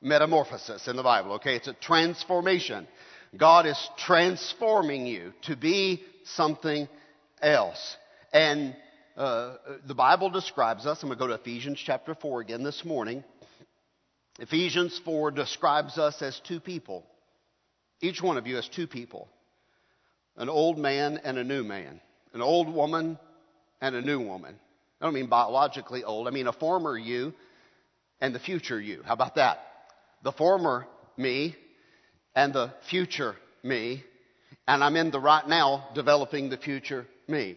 Metamorphosis 0.00 0.88
in 0.88 0.96
the 0.96 1.02
Bible, 1.02 1.32
okay? 1.32 1.56
It's 1.56 1.68
a 1.68 1.74
transformation. 1.74 2.86
God 3.36 3.66
is 3.66 3.90
transforming 3.98 5.06
you 5.06 5.34
to 5.42 5.56
be 5.56 6.02
something 6.24 6.88
else. 7.42 7.96
And 8.32 8.74
uh, 9.16 9.56
the 9.86 9.94
Bible 9.94 10.30
describes 10.30 10.86
us. 10.86 11.02
I'm 11.02 11.08
going 11.10 11.18
to 11.18 11.22
go 11.22 11.28
to 11.28 11.34
Ephesians 11.34 11.82
chapter 11.84 12.14
4 12.14 12.40
again 12.40 12.62
this 12.62 12.82
morning. 12.84 13.24
Ephesians 14.38 14.98
4 15.04 15.32
describes 15.32 15.98
us 15.98 16.22
as 16.22 16.40
two 16.46 16.60
people. 16.60 17.04
Each 18.00 18.22
one 18.22 18.38
of 18.38 18.46
you 18.46 18.56
as 18.56 18.68
two 18.68 18.86
people 18.86 19.28
an 20.38 20.48
old 20.48 20.78
man 20.78 21.20
and 21.24 21.36
a 21.36 21.44
new 21.44 21.64
man, 21.64 22.00
an 22.32 22.40
old 22.40 22.72
woman 22.72 23.18
and 23.80 23.94
a 23.94 24.00
new 24.00 24.20
woman. 24.20 24.54
I 25.00 25.04
don't 25.04 25.14
mean 25.14 25.26
biologically 25.26 26.04
old, 26.04 26.26
I 26.26 26.30
mean 26.30 26.46
a 26.46 26.52
former 26.52 26.96
you 26.96 27.34
and 28.20 28.34
the 28.34 28.40
future 28.40 28.80
you. 28.80 29.02
How 29.04 29.12
about 29.12 29.34
that? 29.34 29.58
The 30.22 30.32
former 30.32 30.86
me 31.16 31.56
and 32.34 32.52
the 32.52 32.72
future 32.88 33.36
me, 33.62 34.04
and 34.66 34.82
I'm 34.82 34.96
in 34.96 35.10
the 35.10 35.20
right 35.20 35.46
now 35.46 35.88
developing 35.94 36.48
the 36.48 36.56
future 36.56 37.06
me. 37.26 37.56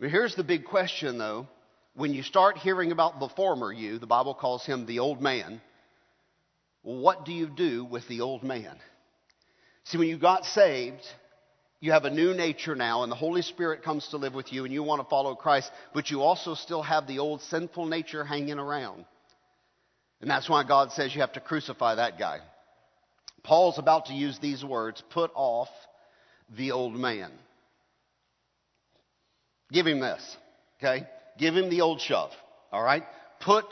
But 0.00 0.10
here's 0.10 0.34
the 0.34 0.44
big 0.44 0.64
question 0.64 1.18
though. 1.18 1.46
When 1.94 2.12
you 2.12 2.22
start 2.22 2.58
hearing 2.58 2.92
about 2.92 3.20
the 3.20 3.28
former 3.30 3.72
you, 3.72 3.98
the 3.98 4.06
Bible 4.06 4.34
calls 4.34 4.66
him 4.66 4.84
the 4.84 4.98
old 4.98 5.22
man. 5.22 5.62
What 6.82 7.24
do 7.24 7.32
you 7.32 7.46
do 7.46 7.84
with 7.84 8.06
the 8.06 8.20
old 8.20 8.42
man? 8.42 8.76
See, 9.84 9.98
when 9.98 10.08
you 10.08 10.18
got 10.18 10.44
saved, 10.44 11.02
you 11.80 11.92
have 11.92 12.04
a 12.04 12.10
new 12.10 12.32
nature 12.34 12.74
now, 12.74 13.02
and 13.02 13.12
the 13.12 13.16
Holy 13.16 13.42
Spirit 13.42 13.82
comes 13.82 14.08
to 14.08 14.16
live 14.16 14.34
with 14.34 14.52
you, 14.52 14.64
and 14.64 14.72
you 14.72 14.82
want 14.82 15.02
to 15.02 15.08
follow 15.08 15.34
Christ, 15.34 15.70
but 15.92 16.10
you 16.10 16.22
also 16.22 16.54
still 16.54 16.82
have 16.82 17.06
the 17.06 17.18
old 17.18 17.42
sinful 17.42 17.86
nature 17.86 18.24
hanging 18.24 18.58
around. 18.58 19.04
And 20.20 20.30
that's 20.30 20.48
why 20.48 20.64
God 20.64 20.92
says 20.92 21.14
you 21.14 21.20
have 21.20 21.34
to 21.34 21.40
crucify 21.40 21.96
that 21.96 22.18
guy. 22.18 22.38
Paul's 23.42 23.78
about 23.78 24.06
to 24.06 24.14
use 24.14 24.38
these 24.38 24.64
words 24.64 25.02
put 25.10 25.30
off 25.34 25.68
the 26.56 26.72
old 26.72 26.94
man. 26.94 27.30
Give 29.70 29.86
him 29.86 30.00
this, 30.00 30.36
okay? 30.78 31.06
Give 31.38 31.54
him 31.54 31.68
the 31.68 31.82
old 31.82 32.00
shove, 32.00 32.30
all 32.72 32.82
right? 32.82 33.02
Put 33.40 33.66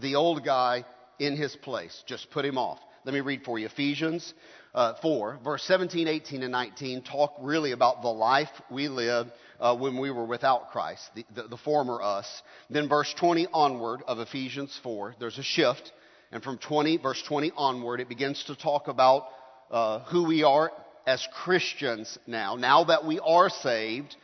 the 0.00 0.14
old 0.14 0.44
guy 0.44 0.84
in 1.18 1.36
his 1.36 1.56
place. 1.56 2.02
Just 2.06 2.30
put 2.30 2.44
him 2.44 2.58
off. 2.58 2.78
Let 3.04 3.14
me 3.14 3.20
read 3.20 3.42
for 3.44 3.58
you. 3.58 3.66
Ephesians 3.66 4.34
uh, 4.74 4.94
4, 5.00 5.40
verse 5.42 5.62
17, 5.64 6.08
18, 6.08 6.42
and 6.42 6.52
19 6.52 7.02
talk 7.02 7.34
really 7.40 7.72
about 7.72 8.02
the 8.02 8.08
life 8.08 8.50
we 8.70 8.88
lived 8.88 9.30
uh, 9.60 9.76
when 9.76 9.98
we 9.98 10.10
were 10.10 10.24
without 10.24 10.70
Christ, 10.70 11.02
the, 11.14 11.24
the, 11.34 11.48
the 11.48 11.56
former 11.56 12.00
us. 12.00 12.42
Then 12.70 12.88
verse 12.88 13.12
20 13.18 13.48
onward 13.52 14.02
of 14.06 14.18
Ephesians 14.18 14.78
4, 14.82 15.16
there's 15.18 15.38
a 15.38 15.42
shift. 15.42 15.92
And 16.30 16.42
from 16.42 16.58
20, 16.58 16.98
verse 16.98 17.22
20 17.26 17.52
onward, 17.56 18.00
it 18.00 18.08
begins 18.08 18.44
to 18.44 18.54
talk 18.54 18.88
about 18.88 19.24
uh, 19.70 20.00
who 20.00 20.26
we 20.26 20.42
are 20.42 20.70
as 21.06 21.26
Christians 21.32 22.18
now. 22.26 22.56
Now 22.56 22.84
that 22.84 23.06
we 23.06 23.18
are 23.18 23.48
saved, 23.48 24.14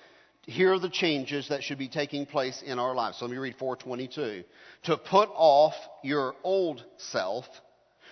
here 0.42 0.75
are 0.75 0.79
the 0.79 0.90
changes 0.90 1.49
that 1.49 1.62
should 1.62 1.79
be 1.79 1.88
taking 1.88 2.27
place 2.27 2.62
in 2.64 2.79
our 2.79 2.95
lives. 2.95 3.18
So 3.18 3.25
let 3.25 3.33
me 3.33 3.38
read 3.38 3.57
422. 3.59 4.45
To 4.85 4.97
put 4.99 5.31
off 5.33 5.75
your 6.03 6.35
old 6.45 6.85
self, 6.99 7.47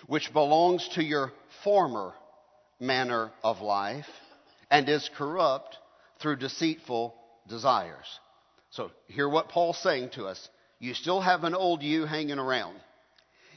which 0.07 0.33
belongs 0.33 0.89
to 0.95 1.03
your 1.03 1.31
former 1.63 2.13
manner 2.83 3.31
of 3.43 3.61
life 3.61 4.07
and 4.69 4.87
is 4.87 5.09
corrupt 5.17 5.77
through 6.19 6.35
deceitful 6.35 7.15
desires. 7.47 8.19
So 8.71 8.91
hear 9.07 9.29
what 9.29 9.49
Paul's 9.49 9.81
saying 9.81 10.11
to 10.15 10.25
us. 10.25 10.49
You 10.79 10.93
still 10.93 11.21
have 11.21 11.43
an 11.43 11.55
old 11.55 11.81
you 11.81 12.05
hanging 12.05 12.39
around. 12.39 12.75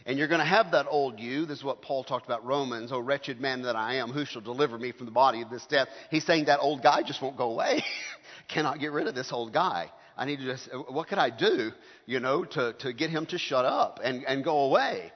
And 0.05 0.19
you're 0.19 0.29
going 0.29 0.41
to 0.41 0.47
have 0.47 0.71
that 0.71 0.87
old 0.89 1.19
you. 1.19 1.47
This 1.47 1.59
is 1.59 1.65
what 1.65 1.83
Paul 1.83 2.05
talked 2.05 2.27
about 2.27 2.47
Romans. 2.47 2.93
Oh, 2.93 3.01
wretched 3.01 3.41
man 3.41 3.63
that 3.63 3.75
I 3.75 3.97
am, 3.97 4.11
who 4.11 4.25
shall 4.25 4.43
deliver 4.43 4.79
me 4.79 4.93
from 4.93 5.07
the 5.07 5.13
body 5.13 5.43
of 5.43 5.51
this 5.51 5.67
death? 5.67 5.89
He's 6.11 6.25
saying 6.25 6.45
that 6.45 6.61
old 6.61 6.83
guy 6.83 7.03
just 7.03 7.21
won't 7.21 7.37
go 7.37 7.51
away. 7.51 7.83
Cannot 8.49 8.79
get 8.79 8.93
rid 8.93 9.09
of 9.09 9.17
this 9.17 9.33
old 9.33 9.53
guy. 9.53 9.91
I 10.17 10.25
need 10.25 10.37
to 10.37 10.45
just, 10.45 10.69
what 10.89 11.09
could 11.09 11.19
I 11.19 11.31
do, 11.31 11.73
you 12.07 12.21
know, 12.21 12.45
to, 12.45 12.75
to 12.75 12.93
get 12.93 13.11
him 13.11 13.27
to 13.27 13.39
shut 13.39 13.65
up 13.65 13.99
and, 14.03 14.25
and 14.25 14.45
go 14.45 14.61
away? 14.61 15.13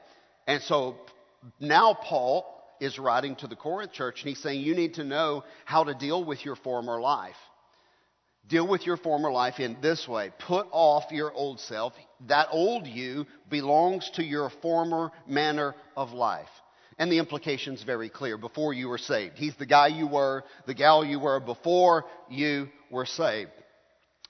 And 0.49 0.61
so 0.63 0.97
now 1.61 1.95
Paul 1.95 2.45
is 2.81 2.99
writing 2.99 3.37
to 3.37 3.47
the 3.47 3.57
Corinth 3.57 3.93
church 3.93 4.21
and 4.21 4.29
he's 4.29 4.43
saying 4.43 4.61
you 4.61 4.75
need 4.75 4.95
to 4.95 5.05
know 5.05 5.45
how 5.65 5.85
to 5.85 5.95
deal 5.95 6.25
with 6.25 6.45
your 6.45 6.57
former 6.57 7.01
life. 7.01 7.37
Deal 8.49 8.67
with 8.67 8.85
your 8.85 8.97
former 8.97 9.31
life 9.31 9.61
in 9.61 9.77
this 9.81 10.09
way. 10.09 10.33
Put 10.41 10.67
off 10.73 11.13
your 11.13 11.33
old 11.33 11.61
self. 11.61 11.93
That 12.27 12.49
old 12.51 12.87
you 12.87 13.27
belongs 13.49 14.11
to 14.15 14.25
your 14.25 14.51
former 14.63 15.13
manner 15.29 15.75
of 15.97 16.11
life. 16.11 16.49
And 16.99 17.13
the 17.13 17.19
implication's 17.19 17.83
very 17.83 18.09
clear. 18.09 18.37
Before 18.37 18.75
you 18.75 18.89
were 18.89 18.99
saved. 18.99 19.37
He's 19.37 19.55
the 19.57 19.67
guy 19.67 19.87
you 19.87 20.07
were, 20.07 20.43
the 20.67 20.75
gal 20.75 21.05
you 21.05 21.21
were 21.21 21.39
before 21.39 22.07
you 22.29 22.69
were 22.91 23.07
saved. 23.07 23.51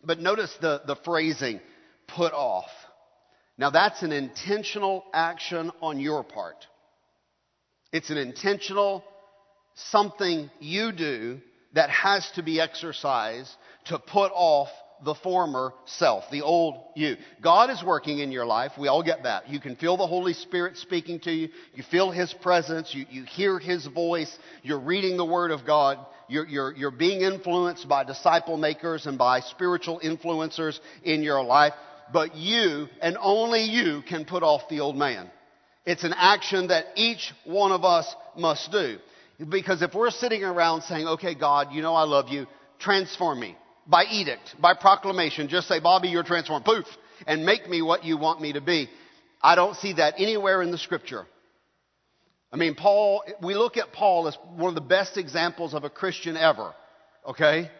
But 0.04 0.20
notice 0.20 0.54
the, 0.60 0.82
the 0.86 0.96
phrasing, 0.96 1.60
put 2.06 2.32
off. 2.32 2.70
Now 3.58 3.70
that's 3.70 4.02
an 4.02 4.12
intentional 4.12 5.04
action 5.12 5.70
on 5.80 5.98
your 6.00 6.24
part. 6.24 6.66
It's 7.92 8.10
an 8.10 8.18
intentional 8.18 9.04
something 9.74 10.50
you 10.60 10.92
do 10.92 11.40
that 11.74 11.90
has 11.90 12.30
to 12.32 12.42
be 12.42 12.60
exercised 12.60 13.50
to 13.86 13.98
put 13.98 14.32
off 14.34 14.68
the 15.04 15.14
former 15.14 15.72
self, 15.86 16.24
the 16.30 16.42
old 16.42 16.76
you. 16.94 17.16
God 17.40 17.70
is 17.70 17.82
working 17.82 18.18
in 18.18 18.32
your 18.32 18.44
life. 18.44 18.72
We 18.78 18.88
all 18.88 19.02
get 19.02 19.22
that. 19.22 19.48
You 19.48 19.58
can 19.58 19.76
feel 19.76 19.96
the 19.96 20.06
Holy 20.06 20.34
Spirit 20.34 20.76
speaking 20.76 21.20
to 21.20 21.30
you. 21.30 21.48
You 21.74 21.82
feel 21.82 22.10
His 22.10 22.34
presence. 22.34 22.94
You, 22.94 23.06
you 23.10 23.24
hear 23.24 23.58
His 23.58 23.86
voice. 23.86 24.36
You're 24.62 24.80
reading 24.80 25.16
the 25.16 25.24
Word 25.24 25.52
of 25.52 25.64
God. 25.64 25.98
You're, 26.28 26.46
you're, 26.46 26.76
you're 26.76 26.90
being 26.90 27.22
influenced 27.22 27.88
by 27.88 28.04
disciple 28.04 28.56
makers 28.56 29.06
and 29.06 29.16
by 29.16 29.40
spiritual 29.40 30.00
influencers 30.00 30.78
in 31.02 31.22
your 31.22 31.42
life. 31.42 31.72
But 32.12 32.36
you, 32.36 32.88
and 33.00 33.16
only 33.20 33.62
you, 33.62 34.02
can 34.06 34.24
put 34.24 34.42
off 34.42 34.68
the 34.68 34.80
old 34.80 34.96
man. 34.96 35.30
It's 35.86 36.04
an 36.04 36.14
action 36.14 36.68
that 36.68 36.86
each 36.96 37.32
one 37.44 37.72
of 37.72 37.84
us 37.84 38.14
must 38.36 38.70
do. 38.70 38.98
Because 39.48 39.80
if 39.80 39.94
we're 39.94 40.10
sitting 40.10 40.44
around 40.44 40.82
saying, 40.82 41.06
okay, 41.06 41.34
God, 41.34 41.72
you 41.72 41.80
know 41.80 41.94
I 41.94 42.04
love 42.04 42.28
you, 42.28 42.46
transform 42.78 43.40
me 43.40 43.56
by 43.86 44.04
edict, 44.04 44.54
by 44.60 44.74
proclamation, 44.74 45.48
just 45.48 45.66
say, 45.66 45.80
Bobby, 45.80 46.08
you're 46.08 46.22
transformed, 46.22 46.64
poof, 46.64 46.84
and 47.26 47.44
make 47.44 47.68
me 47.68 47.80
what 47.80 48.04
you 48.04 48.18
want 48.18 48.40
me 48.40 48.52
to 48.52 48.60
be. 48.60 48.88
I 49.42 49.54
don't 49.54 49.74
see 49.76 49.94
that 49.94 50.14
anywhere 50.18 50.62
in 50.62 50.70
the 50.70 50.78
scripture. 50.78 51.26
I 52.52 52.56
mean, 52.56 52.74
Paul, 52.74 53.22
we 53.42 53.54
look 53.54 53.76
at 53.76 53.92
Paul 53.92 54.28
as 54.28 54.36
one 54.56 54.68
of 54.68 54.74
the 54.74 54.80
best 54.80 55.16
examples 55.16 55.72
of 55.72 55.84
a 55.84 55.90
Christian 55.90 56.36
ever, 56.36 56.74
okay? 57.26 57.70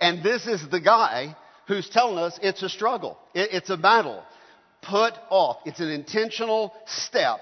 And 0.00 0.22
this 0.22 0.46
is 0.46 0.68
the 0.68 0.80
guy 0.80 1.36
who's 1.66 1.88
telling 1.88 2.18
us 2.18 2.38
it's 2.42 2.62
a 2.62 2.68
struggle. 2.68 3.18
it's 3.34 3.70
a 3.70 3.76
battle 3.76 4.22
put 4.82 5.14
off. 5.30 5.58
It's 5.64 5.80
an 5.80 5.90
intentional 5.90 6.72
step 6.86 7.40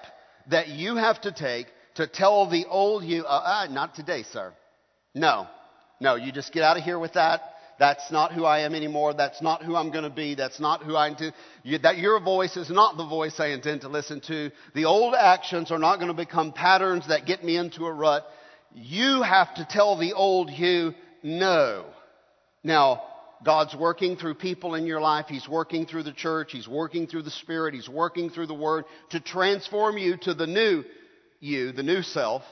that 0.50 0.68
you 0.68 0.96
have 0.96 1.20
to 1.22 1.32
take 1.32 1.66
to 1.96 2.06
tell 2.06 2.48
the 2.48 2.66
old 2.66 3.04
you, 3.04 3.24
uh, 3.24 3.66
uh, 3.66 3.72
not 3.72 3.94
today, 3.94 4.22
sir. 4.22 4.52
No. 5.14 5.46
No, 6.00 6.14
you 6.14 6.30
just 6.30 6.52
get 6.52 6.62
out 6.62 6.76
of 6.76 6.82
here 6.82 6.98
with 6.98 7.14
that. 7.14 7.40
That's 7.78 8.10
not 8.10 8.32
who 8.32 8.44
I 8.44 8.60
am 8.60 8.74
anymore. 8.74 9.12
That's 9.12 9.42
not 9.42 9.62
who 9.62 9.76
I'm 9.76 9.90
going 9.90 10.04
to 10.04 10.10
be. 10.10 10.34
That's 10.34 10.60
not 10.60 10.82
who 10.82 10.96
I 10.96 11.08
intend. 11.08 11.34
You, 11.62 11.78
that 11.78 11.98
your 11.98 12.20
voice 12.20 12.56
is 12.56 12.70
not 12.70 12.96
the 12.96 13.06
voice 13.06 13.38
I 13.38 13.48
intend 13.48 13.82
to 13.82 13.88
listen 13.88 14.20
to. 14.22 14.50
The 14.74 14.86
old 14.86 15.14
actions 15.14 15.70
are 15.70 15.78
not 15.78 15.96
going 15.96 16.08
to 16.08 16.14
become 16.14 16.52
patterns 16.52 17.08
that 17.08 17.26
get 17.26 17.44
me 17.44 17.56
into 17.56 17.84
a 17.84 17.92
rut. 17.92 18.24
You 18.74 19.22
have 19.22 19.54
to 19.56 19.66
tell 19.68 19.98
the 19.98 20.14
old 20.14 20.50
you 20.50 20.94
no. 21.22 21.86
Now, 22.62 23.02
God's 23.46 23.76
working 23.76 24.16
through 24.16 24.34
people 24.34 24.74
in 24.74 24.86
your 24.86 25.00
life. 25.00 25.26
He's 25.28 25.48
working 25.48 25.86
through 25.86 26.02
the 26.02 26.12
church. 26.12 26.50
He's 26.50 26.66
working 26.66 27.06
through 27.06 27.22
the 27.22 27.30
Spirit. 27.30 27.74
He's 27.74 27.88
working 27.88 28.28
through 28.28 28.48
the 28.48 28.54
Word 28.54 28.86
to 29.10 29.20
transform 29.20 29.96
you 29.96 30.16
to 30.22 30.34
the 30.34 30.48
new 30.48 30.82
you, 31.38 31.70
the 31.70 31.84
new 31.84 32.02
self, 32.02 32.42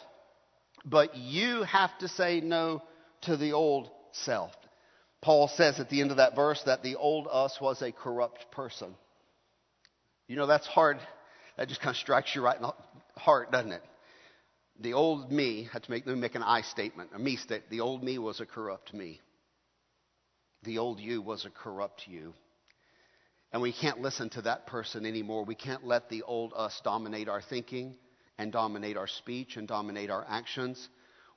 but 0.84 1.16
you 1.16 1.64
have 1.64 1.90
to 1.98 2.06
say 2.06 2.40
no 2.40 2.80
to 3.22 3.36
the 3.36 3.54
old 3.54 3.90
self. 4.12 4.52
Paul 5.20 5.48
says 5.48 5.80
at 5.80 5.90
the 5.90 6.00
end 6.00 6.12
of 6.12 6.18
that 6.18 6.36
verse 6.36 6.62
that 6.64 6.84
the 6.84 6.94
old 6.94 7.26
us 7.28 7.58
was 7.60 7.82
a 7.82 7.90
corrupt 7.90 8.52
person. 8.52 8.94
You 10.28 10.36
know, 10.36 10.46
that's 10.46 10.66
hard. 10.68 10.98
That 11.56 11.68
just 11.68 11.80
kind 11.80 11.90
of 11.90 11.96
strikes 11.96 12.36
you 12.36 12.42
right 12.42 12.56
in 12.56 12.62
the 12.62 12.74
heart, 13.16 13.50
doesn't 13.50 13.72
it? 13.72 13.82
The 14.78 14.92
old 14.92 15.32
me, 15.32 15.68
had 15.72 15.82
to 15.82 15.90
make, 15.90 16.06
let 16.06 16.14
me 16.14 16.20
make 16.20 16.36
an 16.36 16.44
I 16.44 16.60
statement, 16.60 17.10
a 17.16 17.18
me 17.18 17.34
statement. 17.34 17.70
The 17.70 17.80
old 17.80 18.04
me 18.04 18.18
was 18.18 18.38
a 18.40 18.46
corrupt 18.46 18.94
me. 18.94 19.20
The 20.64 20.78
old 20.78 20.98
you 20.98 21.20
was 21.20 21.44
a 21.44 21.50
corrupt 21.50 22.08
you. 22.08 22.32
And 23.52 23.62
we 23.62 23.72
can't 23.72 24.00
listen 24.00 24.30
to 24.30 24.42
that 24.42 24.66
person 24.66 25.06
anymore. 25.06 25.44
We 25.44 25.54
can't 25.54 25.86
let 25.86 26.08
the 26.08 26.22
old 26.22 26.52
us 26.56 26.80
dominate 26.82 27.28
our 27.28 27.40
thinking 27.40 27.94
and 28.38 28.50
dominate 28.50 28.96
our 28.96 29.06
speech 29.06 29.56
and 29.56 29.68
dominate 29.68 30.10
our 30.10 30.24
actions. 30.28 30.88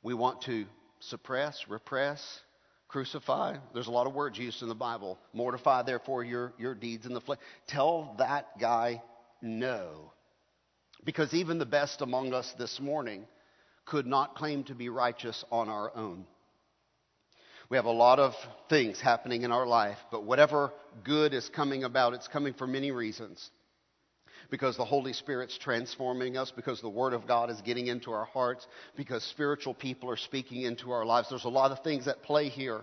We 0.02 0.13
want 0.13 0.42
to 0.44 0.66
suppress, 1.00 1.66
repress, 1.68 2.42
crucify. 2.88 3.58
There's 3.74 3.88
a 3.88 3.92
lot 3.92 4.08
of 4.08 4.13
words 4.13 4.40
used 4.40 4.63
in 4.63 4.70
the 4.70 4.76
Bible. 4.76 5.20
Mortify, 5.34 5.84
therefore, 5.84 6.24
your, 6.24 6.54
your 6.58 6.74
deeds 6.74 7.06
in 7.06 7.13
the 7.13 7.22
flesh. 7.22 7.40
Tell 7.68 8.16
that 8.18 8.60
guy 8.60 9.04
no. 9.42 10.12
Because 11.04 11.34
even 11.34 11.60
the 11.60 11.66
best 11.66 12.02
among 12.02 12.34
us 12.34 12.52
this 12.58 12.80
morning 12.80 13.28
could 13.86 14.08
not 14.08 14.36
claim 14.36 14.63
to 14.66 14.76
be 14.76 14.90
righteous 14.90 15.44
on 15.52 15.70
our 15.70 15.96
own. 15.96 16.26
We 17.69 17.75
have 17.75 17.86
a 17.86 17.91
lot 17.91 18.19
of 18.19 18.34
things 18.69 19.01
happening 19.01 19.41
in 19.41 19.51
our 19.51 19.67
life, 19.67 19.97
but 20.10 20.23
whatever 20.23 20.71
good 21.03 21.34
is 21.34 21.49
coming 21.49 21.84
about, 21.84 22.13
it's 22.13 22.27
coming 22.27 22.53
for 22.53 22.65
many 22.65 22.91
reasons. 22.91 23.51
Because 24.49 24.77
the 24.77 24.86
Holy 24.86 25.12
Spirit's 25.12 25.58
transforming 25.58 26.38
us, 26.38 26.49
because 26.56 26.80
the 26.80 26.88
Word 26.88 27.13
of 27.13 27.27
God 27.27 27.49
is 27.49 27.60
getting 27.62 27.88
into 27.88 28.12
our 28.12 28.23
hearts, 28.23 28.65
because 28.95 29.21
spiritual 29.23 29.73
people 29.73 30.10
are 30.10 30.15
speaking 30.17 30.62
into 30.62 30.91
our 30.91 31.06
lives. 31.06 31.27
There's 31.30 31.43
a 31.43 31.49
lot 31.49 31.71
of 31.71 31.84
things 31.84 32.08
at 32.08 32.23
play 32.23 32.47
here. 32.47 32.82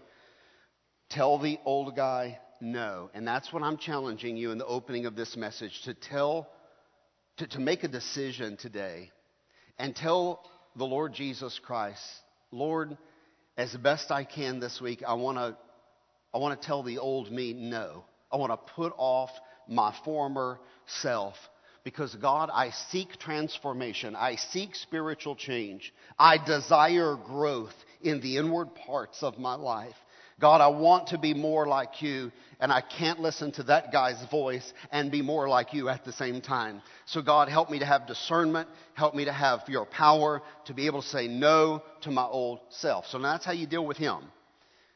Tell 1.08 1.38
the 1.38 1.58
old 1.64 1.96
guy 1.96 2.38
no. 2.60 3.08
And 3.14 3.26
that's 3.26 3.50
what 3.54 3.62
I'm 3.62 3.78
challenging 3.78 4.36
you 4.36 4.50
in 4.50 4.58
the 4.58 4.66
opening 4.66 5.06
of 5.06 5.16
this 5.16 5.34
message 5.34 5.80
to 5.84 5.94
tell, 5.94 6.50
to, 7.38 7.46
to 7.46 7.60
make 7.60 7.84
a 7.84 7.88
decision 7.88 8.58
today 8.58 9.10
and 9.78 9.96
tell 9.96 10.44
the 10.76 10.84
Lord 10.84 11.14
Jesus 11.14 11.58
Christ, 11.64 12.02
Lord, 12.50 12.98
as 13.56 13.74
best 13.76 14.10
I 14.10 14.24
can 14.24 14.60
this 14.60 14.80
week, 14.80 15.02
I 15.06 15.14
want 15.14 15.38
to 15.38 15.56
I 16.34 16.38
want 16.38 16.60
to 16.60 16.66
tell 16.66 16.82
the 16.82 16.98
old 16.98 17.30
me 17.30 17.52
no. 17.52 18.04
I 18.32 18.36
want 18.36 18.50
to 18.50 18.72
put 18.74 18.92
off 18.96 19.30
my 19.68 19.94
former 20.04 20.58
self 20.86 21.36
because 21.84 22.14
God, 22.16 22.50
I 22.52 22.70
seek 22.90 23.18
transformation. 23.18 24.16
I 24.16 24.36
seek 24.36 24.74
spiritual 24.74 25.36
change. 25.36 25.92
I 26.18 26.38
desire 26.44 27.14
growth 27.14 27.74
in 28.02 28.20
the 28.20 28.38
inward 28.38 28.74
parts 28.74 29.22
of 29.22 29.38
my 29.38 29.54
life. 29.54 29.94
God, 30.40 30.60
I 30.60 30.68
want 30.68 31.08
to 31.08 31.18
be 31.18 31.32
more 31.32 31.66
like 31.66 32.02
you, 32.02 32.32
and 32.58 32.72
I 32.72 32.80
can't 32.80 33.20
listen 33.20 33.52
to 33.52 33.62
that 33.64 33.92
guy's 33.92 34.22
voice 34.30 34.72
and 34.90 35.10
be 35.10 35.22
more 35.22 35.48
like 35.48 35.72
you 35.72 35.88
at 35.88 36.04
the 36.04 36.12
same 36.12 36.40
time. 36.40 36.82
So, 37.06 37.22
God, 37.22 37.48
help 37.48 37.70
me 37.70 37.78
to 37.78 37.86
have 37.86 38.06
discernment. 38.06 38.68
Help 38.94 39.14
me 39.14 39.26
to 39.26 39.32
have 39.32 39.60
your 39.68 39.86
power 39.86 40.42
to 40.66 40.74
be 40.74 40.86
able 40.86 41.02
to 41.02 41.08
say 41.08 41.28
no 41.28 41.82
to 42.02 42.10
my 42.10 42.24
old 42.24 42.60
self. 42.70 43.06
So, 43.06 43.18
now 43.18 43.32
that's 43.32 43.44
how 43.44 43.52
you 43.52 43.66
deal 43.66 43.86
with 43.86 43.96
him. 43.96 44.22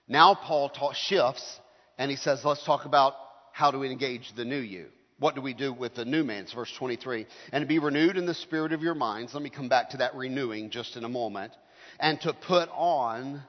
Now, 0.08 0.34
Paul 0.34 0.70
talk, 0.70 0.94
shifts, 0.94 1.60
and 1.98 2.10
he 2.10 2.16
says, 2.16 2.44
let's 2.44 2.64
talk 2.64 2.84
about 2.84 3.14
how 3.52 3.70
to 3.70 3.84
engage 3.84 4.32
the 4.34 4.44
new 4.44 4.58
you. 4.58 4.86
What 5.18 5.34
do 5.34 5.40
we 5.40 5.52
do 5.52 5.72
with 5.72 5.94
the 5.94 6.04
new 6.04 6.24
man? 6.24 6.44
It's 6.44 6.52
verse 6.52 6.72
23. 6.78 7.26
And 7.52 7.62
to 7.62 7.66
be 7.66 7.78
renewed 7.78 8.16
in 8.16 8.24
the 8.24 8.34
spirit 8.34 8.72
of 8.72 8.82
your 8.82 8.94
minds. 8.94 9.34
Let 9.34 9.42
me 9.42 9.50
come 9.50 9.68
back 9.68 9.90
to 9.90 9.96
that 9.98 10.14
renewing 10.14 10.70
just 10.70 10.96
in 10.96 11.04
a 11.04 11.08
moment. 11.08 11.52
And 11.98 12.20
to 12.20 12.32
put 12.32 12.68
on 12.70 13.42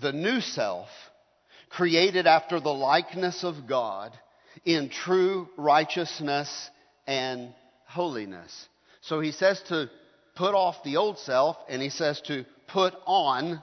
the 0.00 0.12
new 0.12 0.40
self 0.40 0.88
created 1.70 2.26
after 2.26 2.60
the 2.60 2.72
likeness 2.72 3.44
of 3.44 3.66
God 3.68 4.12
in 4.64 4.90
true 4.90 5.48
righteousness 5.56 6.70
and 7.06 7.54
holiness. 7.86 8.68
So 9.02 9.20
he 9.20 9.32
says 9.32 9.62
to 9.68 9.88
put 10.34 10.54
off 10.54 10.82
the 10.84 10.96
old 10.96 11.18
self 11.18 11.56
and 11.68 11.80
he 11.80 11.88
says 11.88 12.20
to 12.26 12.44
put 12.68 12.94
on 13.06 13.62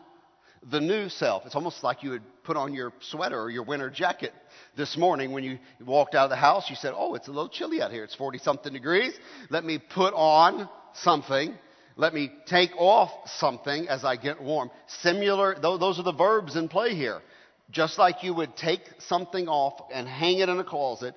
the 0.72 0.80
new 0.80 1.10
self. 1.10 1.46
It's 1.46 1.56
almost 1.56 1.84
like 1.84 2.04
you 2.04 2.12
would 2.12 2.24
put 2.44 2.58
on 2.58 2.74
your 2.74 2.92
sweater 3.00 3.40
or 3.40 3.50
your 3.50 3.64
winter 3.64 3.90
jacket 3.90 4.34
this 4.76 4.98
morning 4.98 5.32
when 5.32 5.44
you 5.44 5.60
walked 5.86 6.16
out 6.16 6.26
of 6.26 6.30
the 6.30 6.36
house. 6.36 6.70
You 6.70 6.76
said, 6.76 6.94
Oh, 6.96 7.16
it's 7.16 7.28
a 7.28 7.32
little 7.32 7.50
chilly 7.50 7.82
out 7.82 7.92
here. 7.92 8.04
It's 8.04 8.16
40 8.16 8.40
something 8.40 8.74
degrees. 8.74 9.14
Let 9.50 9.64
me 9.64 9.80
put 9.80 10.14
on 10.14 10.68
something. 10.94 11.54
Let 11.96 12.14
me 12.14 12.32
take 12.48 12.72
off 12.78 13.12
something 13.38 13.88
as 13.88 14.04
I 14.04 14.16
get 14.16 14.42
warm. 14.42 14.70
Similar, 15.02 15.58
those 15.60 16.00
are 16.00 16.04
the 16.04 16.14
verbs 16.14 16.56
in 16.56 16.70
play 16.70 16.96
here. 16.96 17.22
Just 17.70 17.98
like 17.98 18.24
you 18.24 18.34
would 18.34 18.56
take 18.56 18.82
something 19.00 19.48
off 19.48 19.90
and 19.94 20.08
hang 20.08 20.40
it 20.40 20.50
in 20.50 20.58
a 20.58 20.64
closet, 20.64 21.16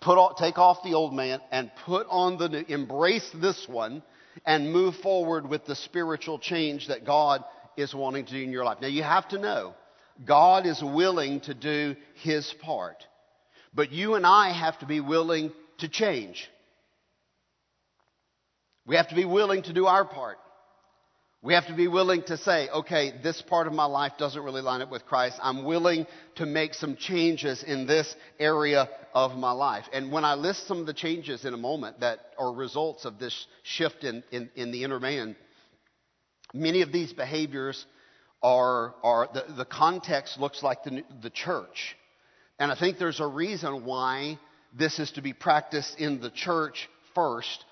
put 0.00 0.18
off, 0.18 0.36
take 0.38 0.58
off 0.58 0.82
the 0.82 0.94
old 0.94 1.14
man 1.14 1.40
and 1.50 1.70
put 1.86 2.06
on 2.10 2.36
the 2.36 2.48
new, 2.48 2.64
embrace 2.68 3.28
this 3.34 3.66
one 3.68 4.02
and 4.44 4.72
move 4.72 4.94
forward 4.96 5.48
with 5.48 5.64
the 5.64 5.74
spiritual 5.74 6.38
change 6.38 6.88
that 6.88 7.04
God 7.04 7.44
is 7.76 7.94
wanting 7.94 8.26
to 8.26 8.32
do 8.32 8.42
in 8.42 8.52
your 8.52 8.64
life. 8.64 8.78
Now 8.80 8.88
you 8.88 9.02
have 9.02 9.28
to 9.28 9.38
know, 9.38 9.74
God 10.24 10.66
is 10.66 10.82
willing 10.82 11.40
to 11.42 11.54
do 11.54 11.96
His 12.16 12.52
part. 12.60 13.06
But 13.72 13.92
you 13.92 14.14
and 14.14 14.26
I 14.26 14.52
have 14.52 14.78
to 14.80 14.86
be 14.86 15.00
willing 15.00 15.52
to 15.78 15.88
change. 15.88 16.48
We 18.86 18.96
have 18.96 19.08
to 19.08 19.14
be 19.14 19.24
willing 19.24 19.62
to 19.62 19.72
do 19.72 19.86
our 19.86 20.04
part. 20.04 20.38
We 21.42 21.54
have 21.54 21.68
to 21.68 21.74
be 21.74 21.88
willing 21.88 22.22
to 22.24 22.36
say, 22.36 22.68
okay, 22.68 23.14
this 23.22 23.40
part 23.40 23.66
of 23.66 23.72
my 23.72 23.86
life 23.86 24.12
doesn't 24.18 24.42
really 24.42 24.60
line 24.60 24.82
up 24.82 24.90
with 24.90 25.06
Christ. 25.06 25.38
I'm 25.42 25.64
willing 25.64 26.06
to 26.34 26.44
make 26.44 26.74
some 26.74 26.96
changes 26.96 27.62
in 27.62 27.86
this 27.86 28.14
area 28.38 28.90
of 29.14 29.32
my 29.38 29.52
life. 29.52 29.86
And 29.94 30.12
when 30.12 30.22
I 30.22 30.34
list 30.34 30.66
some 30.66 30.80
of 30.80 30.86
the 30.86 30.92
changes 30.92 31.46
in 31.46 31.54
a 31.54 31.56
moment 31.56 32.00
that 32.00 32.20
are 32.38 32.52
results 32.52 33.06
of 33.06 33.18
this 33.18 33.46
shift 33.62 34.04
in, 34.04 34.22
in, 34.30 34.50
in 34.54 34.70
the 34.70 34.84
inner 34.84 35.00
man, 35.00 35.34
many 36.52 36.82
of 36.82 36.92
these 36.92 37.14
behaviors 37.14 37.86
are, 38.42 38.94
are 39.02 39.30
the, 39.32 39.46
the 39.56 39.64
context 39.64 40.38
looks 40.38 40.62
like 40.62 40.84
the, 40.84 41.02
the 41.22 41.30
church. 41.30 41.96
And 42.58 42.70
I 42.70 42.74
think 42.78 42.98
there's 42.98 43.20
a 43.20 43.26
reason 43.26 43.86
why 43.86 44.38
this 44.76 44.98
is 44.98 45.10
to 45.12 45.22
be 45.22 45.32
practiced 45.32 45.98
in 45.98 46.20
the 46.20 46.30
church 46.30 46.86
first 47.14 47.64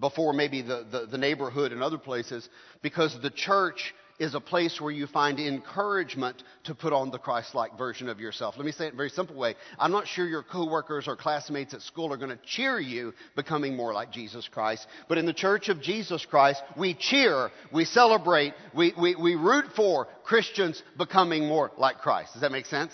before 0.00 0.32
maybe 0.32 0.62
the, 0.62 0.86
the, 0.90 1.06
the, 1.06 1.18
neighborhood 1.18 1.72
and 1.72 1.82
other 1.82 1.98
places 1.98 2.48
because 2.82 3.16
the 3.22 3.30
church 3.30 3.94
is 4.18 4.34
a 4.34 4.40
place 4.40 4.80
where 4.80 4.92
you 4.92 5.06
find 5.06 5.40
encouragement 5.40 6.42
to 6.64 6.74
put 6.74 6.92
on 6.92 7.10
the 7.10 7.18
Christ-like 7.18 7.76
version 7.76 8.08
of 8.08 8.20
yourself. 8.20 8.54
Let 8.56 8.64
me 8.64 8.72
say 8.72 8.84
it 8.84 8.88
in 8.88 8.94
a 8.94 8.96
very 8.96 9.08
simple 9.10 9.34
way. 9.34 9.56
I'm 9.78 9.90
not 9.90 10.06
sure 10.06 10.26
your 10.26 10.42
coworkers 10.42 11.08
or 11.08 11.16
classmates 11.16 11.74
at 11.74 11.82
school 11.82 12.12
are 12.12 12.16
going 12.16 12.30
to 12.30 12.38
cheer 12.44 12.78
you 12.78 13.14
becoming 13.34 13.76
more 13.76 13.92
like 13.92 14.12
Jesus 14.12 14.46
Christ. 14.46 14.86
But 15.08 15.18
in 15.18 15.26
the 15.26 15.32
church 15.32 15.68
of 15.68 15.80
Jesus 15.80 16.24
Christ, 16.24 16.62
we 16.76 16.94
cheer, 16.94 17.50
we 17.72 17.84
celebrate, 17.84 18.54
we, 18.74 18.92
we, 18.96 19.16
we 19.16 19.34
root 19.34 19.66
for 19.74 20.06
Christians 20.24 20.82
becoming 20.96 21.48
more 21.48 21.72
like 21.76 21.98
Christ. 21.98 22.34
Does 22.34 22.42
that 22.42 22.52
make 22.52 22.66
sense? 22.66 22.92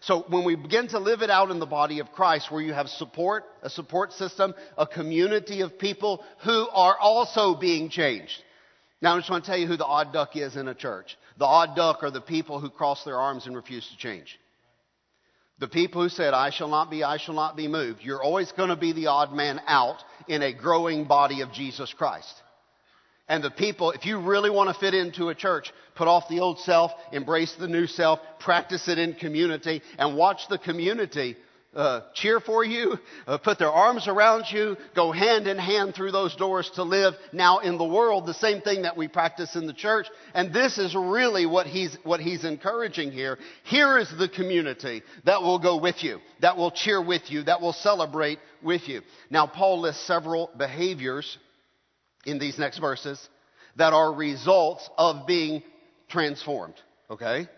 So 0.00 0.24
when 0.28 0.44
we 0.44 0.56
begin 0.56 0.88
to 0.88 0.98
live 0.98 1.20
it 1.20 1.28
out 1.28 1.50
in 1.50 1.58
the 1.58 1.66
body 1.66 1.98
of 1.98 2.10
Christ, 2.12 2.50
where 2.50 2.62
you 2.62 2.72
have 2.72 2.88
support, 2.88 3.44
a 3.62 3.68
support 3.68 4.12
system, 4.14 4.54
a 4.78 4.86
community 4.86 5.60
of 5.60 5.78
people 5.78 6.24
who 6.42 6.68
are 6.72 6.96
also 6.98 7.54
being 7.54 7.90
changed. 7.90 8.42
Now 9.02 9.14
I 9.14 9.18
just 9.18 9.30
want 9.30 9.44
to 9.44 9.50
tell 9.50 9.58
you 9.58 9.66
who 9.66 9.76
the 9.76 9.84
odd 9.84 10.12
duck 10.12 10.36
is 10.36 10.56
in 10.56 10.68
a 10.68 10.74
church. 10.74 11.16
The 11.38 11.44
odd 11.44 11.76
duck 11.76 12.02
are 12.02 12.10
the 12.10 12.20
people 12.22 12.60
who 12.60 12.70
cross 12.70 13.04
their 13.04 13.18
arms 13.18 13.46
and 13.46 13.54
refuse 13.54 13.86
to 13.90 13.96
change. 13.98 14.38
The 15.58 15.68
people 15.68 16.02
who 16.02 16.08
said, 16.08 16.32
I 16.32 16.48
shall 16.48 16.68
not 16.68 16.90
be, 16.90 17.04
I 17.04 17.18
shall 17.18 17.34
not 17.34 17.54
be 17.54 17.68
moved. 17.68 18.00
You're 18.02 18.22
always 18.22 18.50
going 18.52 18.70
to 18.70 18.76
be 18.76 18.94
the 18.94 19.08
odd 19.08 19.34
man 19.34 19.60
out 19.66 20.02
in 20.26 20.42
a 20.42 20.54
growing 20.54 21.04
body 21.04 21.42
of 21.42 21.52
Jesus 21.52 21.92
Christ. 21.92 22.34
And 23.30 23.44
the 23.44 23.50
people, 23.50 23.92
if 23.92 24.06
you 24.06 24.20
really 24.20 24.50
want 24.50 24.74
to 24.74 24.80
fit 24.80 24.92
into 24.92 25.28
a 25.28 25.36
church, 25.36 25.72
put 25.94 26.08
off 26.08 26.28
the 26.28 26.40
old 26.40 26.58
self, 26.58 26.90
embrace 27.12 27.54
the 27.54 27.68
new 27.68 27.86
self, 27.86 28.18
practice 28.40 28.88
it 28.88 28.98
in 28.98 29.14
community, 29.14 29.82
and 29.98 30.16
watch 30.16 30.48
the 30.50 30.58
community 30.58 31.36
uh, 31.72 32.00
cheer 32.12 32.40
for 32.40 32.64
you, 32.64 32.98
uh, 33.28 33.38
put 33.38 33.60
their 33.60 33.70
arms 33.70 34.08
around 34.08 34.46
you, 34.50 34.76
go 34.96 35.12
hand 35.12 35.46
in 35.46 35.58
hand 35.58 35.94
through 35.94 36.10
those 36.10 36.34
doors 36.34 36.68
to 36.74 36.82
live 36.82 37.14
now 37.32 37.60
in 37.60 37.78
the 37.78 37.84
world, 37.84 38.26
the 38.26 38.34
same 38.34 38.62
thing 38.62 38.82
that 38.82 38.96
we 38.96 39.06
practice 39.06 39.54
in 39.54 39.68
the 39.68 39.72
church. 39.72 40.08
And 40.34 40.52
this 40.52 40.76
is 40.76 40.96
really 40.96 41.46
what 41.46 41.68
he's, 41.68 41.96
what 42.02 42.18
he's 42.18 42.44
encouraging 42.44 43.12
here. 43.12 43.38
Here 43.62 43.96
is 43.98 44.12
the 44.18 44.28
community 44.28 45.04
that 45.24 45.42
will 45.42 45.60
go 45.60 45.76
with 45.76 46.02
you, 46.02 46.18
that 46.40 46.56
will 46.56 46.72
cheer 46.72 47.00
with 47.00 47.30
you, 47.30 47.44
that 47.44 47.60
will 47.60 47.74
celebrate 47.74 48.40
with 48.60 48.88
you. 48.88 49.02
Now, 49.30 49.46
Paul 49.46 49.82
lists 49.82 50.04
several 50.04 50.50
behaviors 50.58 51.38
in 52.24 52.38
these 52.38 52.58
next 52.58 52.78
verses 52.78 53.28
that 53.76 53.92
are 53.92 54.12
results 54.12 54.88
of 54.98 55.26
being 55.26 55.62
transformed. 56.08 56.74
Okay? 57.10 57.48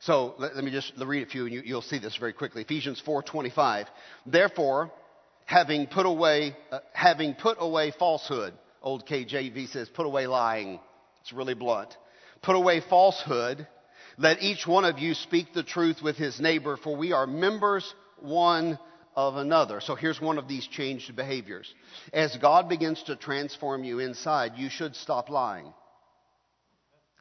So 0.00 0.34
let, 0.38 0.54
let 0.54 0.64
me 0.64 0.70
just 0.70 0.92
read 0.96 1.22
a 1.22 1.30
few 1.30 1.46
and 1.46 1.54
you, 1.54 1.74
will 1.74 1.82
see 1.82 1.98
this 1.98 2.16
very 2.16 2.32
quickly. 2.32 2.62
Ephesians 2.62 3.02
4:25. 3.06 3.86
Therefore, 4.26 4.90
having 5.44 5.86
put 5.86 6.06
away, 6.06 6.56
uh, 6.70 6.80
having 6.92 7.34
put 7.34 7.56
away 7.60 7.92
falsehood. 7.98 8.54
old 8.82 9.06
KJV 9.06 9.68
says, 9.68 9.88
put 9.88 10.06
away 10.06 10.26
lying. 10.26 10.78
It's 11.22 11.32
really 11.32 11.54
blunt. 11.54 11.96
Put 12.42 12.54
away 12.54 12.80
falsehood. 12.88 13.66
Let 14.18 14.42
each 14.42 14.66
one 14.66 14.84
of 14.84 14.98
you 14.98 15.14
speak 15.14 15.54
the 15.54 15.62
truth 15.62 16.02
with 16.02 16.16
his 16.16 16.40
neighbor, 16.40 16.76
for 16.76 16.96
we 16.96 17.12
are 17.12 17.26
members 17.26 17.94
one 18.20 18.78
of 19.18 19.34
another. 19.34 19.80
So 19.80 19.96
here's 19.96 20.20
one 20.20 20.38
of 20.38 20.46
these 20.46 20.64
changed 20.68 21.16
behaviors. 21.16 21.74
As 22.12 22.36
God 22.36 22.68
begins 22.68 23.02
to 23.02 23.16
transform 23.16 23.82
you 23.82 23.98
inside, 23.98 24.52
you 24.56 24.70
should 24.70 24.94
stop 24.94 25.28
lying. 25.28 25.74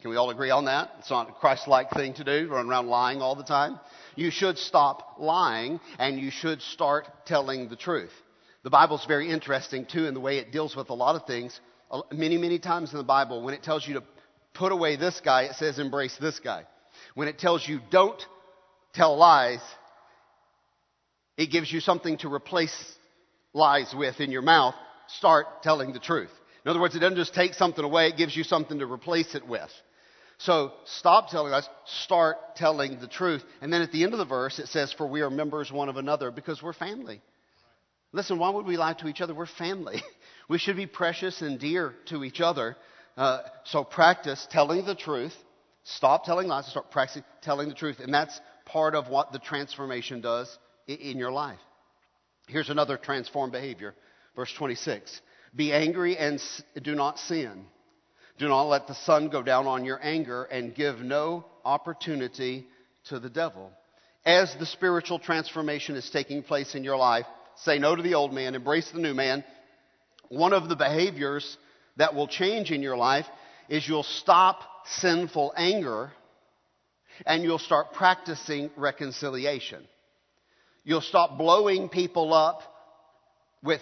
Can 0.02 0.12
we 0.12 0.16
all 0.16 0.30
agree 0.30 0.52
on 0.52 0.66
that? 0.66 0.92
It's 1.00 1.10
not 1.10 1.28
a 1.28 1.32
Christ 1.32 1.68
like 1.68 1.90
thing 1.90 2.14
to 2.14 2.24
do, 2.24 2.50
run 2.52 2.70
around 2.70 2.86
lying 2.86 3.24
all 3.24 3.34
the 3.34 3.44
time. 3.44 3.80
You 4.16 4.30
should 4.30 4.60
stop 4.60 5.16
lying 5.18 5.80
and 5.98 6.20
you 6.20 6.30
should 6.30 6.62
start 6.62 7.08
telling 7.26 7.68
the 7.68 7.76
truth. 7.76 8.14
The 8.62 8.70
Bible's 8.70 9.06
very 9.08 9.32
interesting 9.32 9.88
too 9.88 10.06
in 10.06 10.14
the 10.14 10.20
way 10.20 10.38
it 10.38 10.52
deals 10.52 10.76
with 10.76 10.92
a 10.92 10.94
lot 10.94 11.16
of 11.16 11.26
things. 11.26 11.60
Many, 12.12 12.38
many 12.38 12.60
times 12.60 12.92
in 12.92 13.00
the 13.00 13.04
Bible, 13.04 13.42
when 13.42 13.56
it 13.56 13.64
tells 13.64 13.88
you 13.88 13.96
to 13.96 14.04
put 14.54 14.72
away 14.72 14.98
this 14.98 15.20
guy, 15.26 15.46
it 15.46 15.56
says 15.56 15.80
embrace 15.80 16.16
this 16.22 16.40
guy. 16.40 16.66
When 17.16 17.28
it 17.28 17.40
tells 17.40 17.68
you 17.68 17.80
don't 17.90 18.22
tell 18.94 19.18
lies, 19.18 19.62
it 21.38 21.52
gives 21.52 21.72
you 21.72 21.80
something 21.80 22.18
to 22.20 22.34
replace 22.34 22.76
lies 23.54 23.94
with 23.96 24.20
in 24.20 24.32
your 24.32 24.42
mouth. 24.42 24.76
Start 25.08 25.62
telling 25.64 25.94
the 25.94 26.00
truth. 26.00 26.32
In 26.66 26.70
other 26.70 26.82
words, 26.82 26.96
it 26.96 27.00
doesn't 27.00 27.18
just 27.18 27.34
take 27.34 27.54
something 27.54 27.84
away, 27.84 28.08
it 28.08 28.18
gives 28.18 28.36
you 28.36 28.44
something 28.44 28.80
to 28.80 28.92
replace 28.92 29.36
it 29.36 29.48
with. 29.48 29.70
So 30.40 30.74
stop 30.86 31.30
telling 31.30 31.54
us, 31.54 31.68
start 32.04 32.38
telling 32.56 33.00
the 33.00 33.08
truth. 33.08 33.44
And 33.62 33.72
then 33.72 33.82
at 33.82 33.92
the 33.92 34.04
end 34.04 34.14
of 34.14 34.20
the 34.20 34.26
verse, 34.26 34.60
it 34.60 34.68
says, 34.68 34.94
For 34.94 35.08
we 35.08 35.22
are 35.22 35.30
members 35.30 35.72
one 35.72 35.90
of 35.90 35.98
another 35.98 36.30
because 36.30 36.62
we're 36.62 36.74
family. 36.74 37.22
Listen, 38.12 38.38
why 38.38 38.50
would 38.50 38.66
we 38.66 38.78
lie 38.78 38.94
to 38.94 39.08
each 39.08 39.22
other? 39.22 39.34
We're 39.34 39.46
family. 39.46 40.02
We 40.50 40.60
should 40.60 40.78
be 40.78 40.86
precious 40.86 41.42
and 41.42 41.60
dear 41.60 41.94
to 42.06 42.24
each 42.24 42.40
other. 42.40 42.78
Uh, 43.18 43.42
so 43.66 43.84
practice 43.84 44.48
telling 44.50 44.86
the 44.86 44.96
truth. 44.96 45.36
Stop 45.84 46.24
telling 46.24 46.48
lies 46.48 46.64
and 46.64 46.72
start 46.72 46.90
practicing 46.90 47.26
telling 47.42 47.68
the 47.68 47.76
truth. 47.76 48.00
And 48.00 48.14
that's 48.14 48.40
part 48.66 48.96
of 48.96 49.10
what 49.10 49.34
the 49.34 49.40
transformation 49.40 50.22
does 50.22 50.58
in 50.88 51.18
your 51.18 51.32
life. 51.32 51.60
Here's 52.48 52.70
another 52.70 52.98
transformed 52.98 53.52
behavior. 53.52 53.94
Verse 54.36 54.54
26. 54.54 55.22
Be 55.56 55.74
angry 55.74 56.18
and 56.18 56.42
do 56.82 56.96
not 56.96 57.20
sin. 57.20 57.66
Do 58.38 58.48
not 58.48 58.64
let 58.64 58.88
the 58.88 58.94
sun 58.94 59.30
go 59.30 59.42
down 59.42 59.66
on 59.68 59.84
your 59.84 60.00
anger 60.02 60.44
and 60.44 60.76
give 60.76 61.00
no 61.00 61.46
opportunity 61.66 62.68
to 63.10 63.20
the 63.20 63.30
devil. 63.30 63.72
As 64.26 64.54
the 64.60 64.66
spiritual 64.66 65.20
transformation 65.20 65.96
is 65.96 66.10
taking 66.10 66.44
place 66.44 66.76
in 66.76 66.84
your 66.84 66.98
life, 66.98 67.26
say 67.56 67.80
no 67.80 67.96
to 67.96 68.04
the 68.04 68.14
old 68.14 68.34
man, 68.34 68.56
embrace 68.56 68.92
the 68.92 69.00
new 69.00 69.14
man. 69.14 69.44
One 70.30 70.54
of 70.54 70.70
the 70.70 70.76
behaviors 70.76 71.58
that 71.96 72.14
will 72.14 72.28
change 72.28 72.72
in 72.72 72.82
your 72.82 72.98
life 72.98 73.26
is 73.70 73.88
you'll 73.88 74.04
stop 74.04 74.62
sinful 74.86 75.54
anger 75.58 76.12
and 77.26 77.44
you'll 77.44 77.58
start 77.58 77.94
practicing 77.94 78.70
reconciliation. 78.76 79.88
You'll 80.88 81.02
stop 81.02 81.38
blowing 81.38 81.90
people 81.90 82.34
up 82.34 82.62
with 83.62 83.82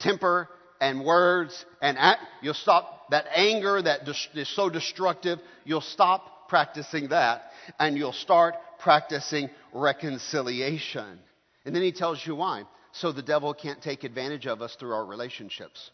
temper 0.00 0.48
and 0.80 1.04
words 1.04 1.64
and 1.80 1.96
act. 1.96 2.20
You'll 2.42 2.54
stop 2.54 3.10
that 3.10 3.26
anger 3.32 3.80
that 3.80 4.00
is 4.34 4.48
so 4.56 4.68
destructive. 4.68 5.38
You'll 5.64 5.80
stop 5.80 6.48
practicing 6.48 7.10
that 7.10 7.42
and 7.78 7.96
you'll 7.96 8.12
start 8.12 8.56
practicing 8.80 9.50
reconciliation. 9.72 11.20
And 11.64 11.76
then 11.76 11.84
he 11.84 11.92
tells 11.92 12.26
you 12.26 12.34
why. 12.34 12.64
So 12.90 13.12
the 13.12 13.22
devil 13.22 13.54
can't 13.54 13.80
take 13.80 14.02
advantage 14.02 14.48
of 14.48 14.62
us 14.62 14.74
through 14.74 14.94
our 14.94 15.06
relationships. 15.06 15.92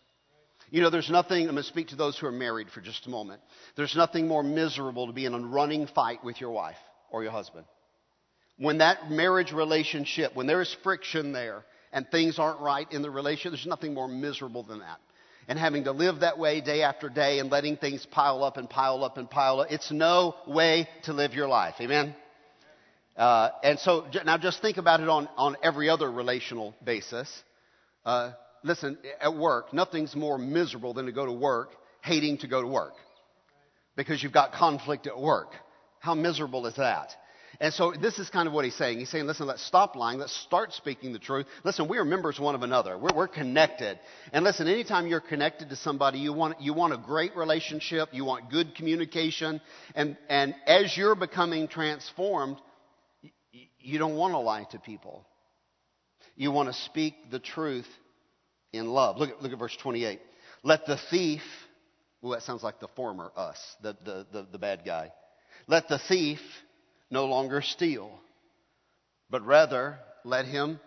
You 0.71 0.81
know, 0.81 0.89
there's 0.89 1.11
nothing, 1.11 1.43
I'm 1.43 1.55
going 1.55 1.63
to 1.63 1.65
speak 1.65 1.89
to 1.89 1.97
those 1.97 2.19
who 2.19 2.27
are 2.27 2.33
married 2.33 2.71
for 2.71 2.81
just 2.81 3.07
a 3.07 3.11
moment. 3.11 3.43
There's 3.77 3.95
nothing 3.95 4.27
more 4.27 4.43
miserable 4.43 5.09
to 5.09 5.13
be 5.13 5.27
in 5.27 5.35
a 5.35 5.41
running 5.41 5.89
fight 5.89 6.25
with 6.25 6.41
your 6.41 6.53
wife 6.53 6.79
or 7.11 7.23
your 7.23 7.33
husband. 7.33 7.67
When 8.61 8.79
that 8.79 9.11
marriage 9.11 9.53
relationship, 9.53 10.37
when 10.37 10.47
there 10.47 10.61
is 10.61 10.77
friction 10.83 11.33
there, 11.33 11.65
and 11.93 12.07
things 12.11 12.39
aren't 12.39 12.61
right 12.61 12.87
in 12.93 13.03
the 13.03 13.11
relationship, 13.11 13.53
there's 13.53 13.67
nothing 13.67 13.95
more 13.95 14.07
miserable 14.07 14.63
than 14.63 14.81
that. 14.81 15.01
And 15.49 15.59
having 15.59 15.85
to 15.85 15.93
live 15.93 16.21
that 16.21 16.39
way 16.39 16.61
day 16.61 16.83
after 16.83 17.09
day 17.09 17.39
and 17.39 17.51
letting 17.51 17.79
things 17.79 18.07
pile 18.07 18.45
up 18.45 18.59
and 18.59 18.69
pile 18.69 19.03
up 19.03 19.17
and 19.17 19.29
pile 19.29 19.61
up, 19.61 19.69
it's 19.71 19.91
no 19.91 20.35
way 20.47 20.89
to 21.05 21.15
live 21.15 21.33
your 21.33 21.49
life. 21.49 21.75
Amen? 21.81 22.15
Uh, 23.17 23.49
and 23.65 23.79
so 23.79 24.07
now 24.27 24.37
just 24.37 24.61
think 24.63 24.77
about 24.77 25.01
it 25.01 25.09
on, 25.09 25.27
on 25.39 25.57
every 25.63 25.89
other 25.89 26.11
relational 26.11 26.75
basis. 26.85 27.43
Uh, 28.05 28.33
listen, 28.63 28.99
at 29.21 29.35
work, 29.35 29.73
nothing's 29.73 30.15
more 30.15 30.37
miserable 30.39 30.93
than 30.93 31.07
to 31.07 31.13
go 31.13 31.25
to 31.25 31.33
work 31.33 31.71
hating 32.03 32.39
to 32.39 32.47
go 32.47 32.61
to 32.61 32.69
work 32.69 32.95
because 33.97 34.23
you've 34.23 34.33
got 34.33 34.53
conflict 34.53 35.07
at 35.07 35.19
work. 35.19 35.53
How 35.99 36.15
miserable 36.15 36.67
is 36.67 36.77
that? 36.77 37.15
And 37.61 37.75
so 37.75 37.93
this 37.93 38.19
is 38.19 38.31
kind 38.31 38.49
of 38.49 38.55
what 38.55 38.65
he's 38.65 38.75
saying. 38.75 38.99
He's 38.99 39.11
saying, 39.11 39.27
listen, 39.27 39.47
let's 39.47 39.63
stop 39.63 39.95
lying. 39.95 40.19
Let's 40.19 40.35
start 40.35 40.73
speaking 40.73 41.13
the 41.13 41.19
truth. 41.19 41.47
Listen, 41.63 41.89
we 41.89 41.99
are 41.99 42.07
members 42.07 42.41
one 42.41 42.55
of 42.55 42.63
another. 42.63 42.97
We're, 42.97 43.15
we're 43.15 43.29
connected. 43.29 44.01
And 44.33 44.45
listen, 44.45 44.67
anytime 44.67 45.07
you're 45.07 45.21
connected 45.21 45.69
to 45.69 45.77
somebody, 45.77 46.21
you 46.21 46.33
want, 46.33 46.63
you 46.63 46.73
want 46.73 46.95
a 46.95 46.97
great 46.97 47.37
relationship. 47.37 48.09
You 48.13 48.25
want 48.25 48.51
good 48.51 48.75
communication. 48.75 49.61
And, 49.95 50.17
and 50.31 50.55
as 50.67 50.97
you're 50.97 51.15
becoming 51.15 51.69
transformed, 51.69 52.57
you 53.79 53.99
don't 53.99 54.17
want 54.17 54.33
to 54.33 54.39
lie 54.39 54.67
to 54.71 54.79
people. 54.79 55.27
You 56.37 56.53
want 56.53 56.71
to 56.71 56.81
speak 56.85 57.15
the 57.31 57.41
truth 57.41 57.89
in 58.73 58.87
love. 58.87 59.19
Look 59.19 59.31
at, 59.31 59.43
look 59.43 59.53
at 59.53 59.59
verse 59.59 59.77
28. 59.83 60.19
Let 60.63 60.87
the 60.87 60.99
thief, 61.11 61.43
well, 62.23 62.33
that 62.33 62.43
sounds 62.43 62.63
like 62.63 62.81
the 62.81 62.89
former 62.97 63.31
us, 63.37 63.59
the, 63.83 63.99
the, 64.03 64.27
the, 64.33 64.47
the 64.53 64.59
bad 64.59 64.81
guy. 64.87 65.13
Let 65.67 65.89
the 65.89 65.99
thief 66.09 66.41
no 67.11 67.27
longer 67.27 67.63
steal, 67.63 68.11
but 69.29 69.45
rather 69.45 69.99
let 70.25 70.47
him 70.47 70.81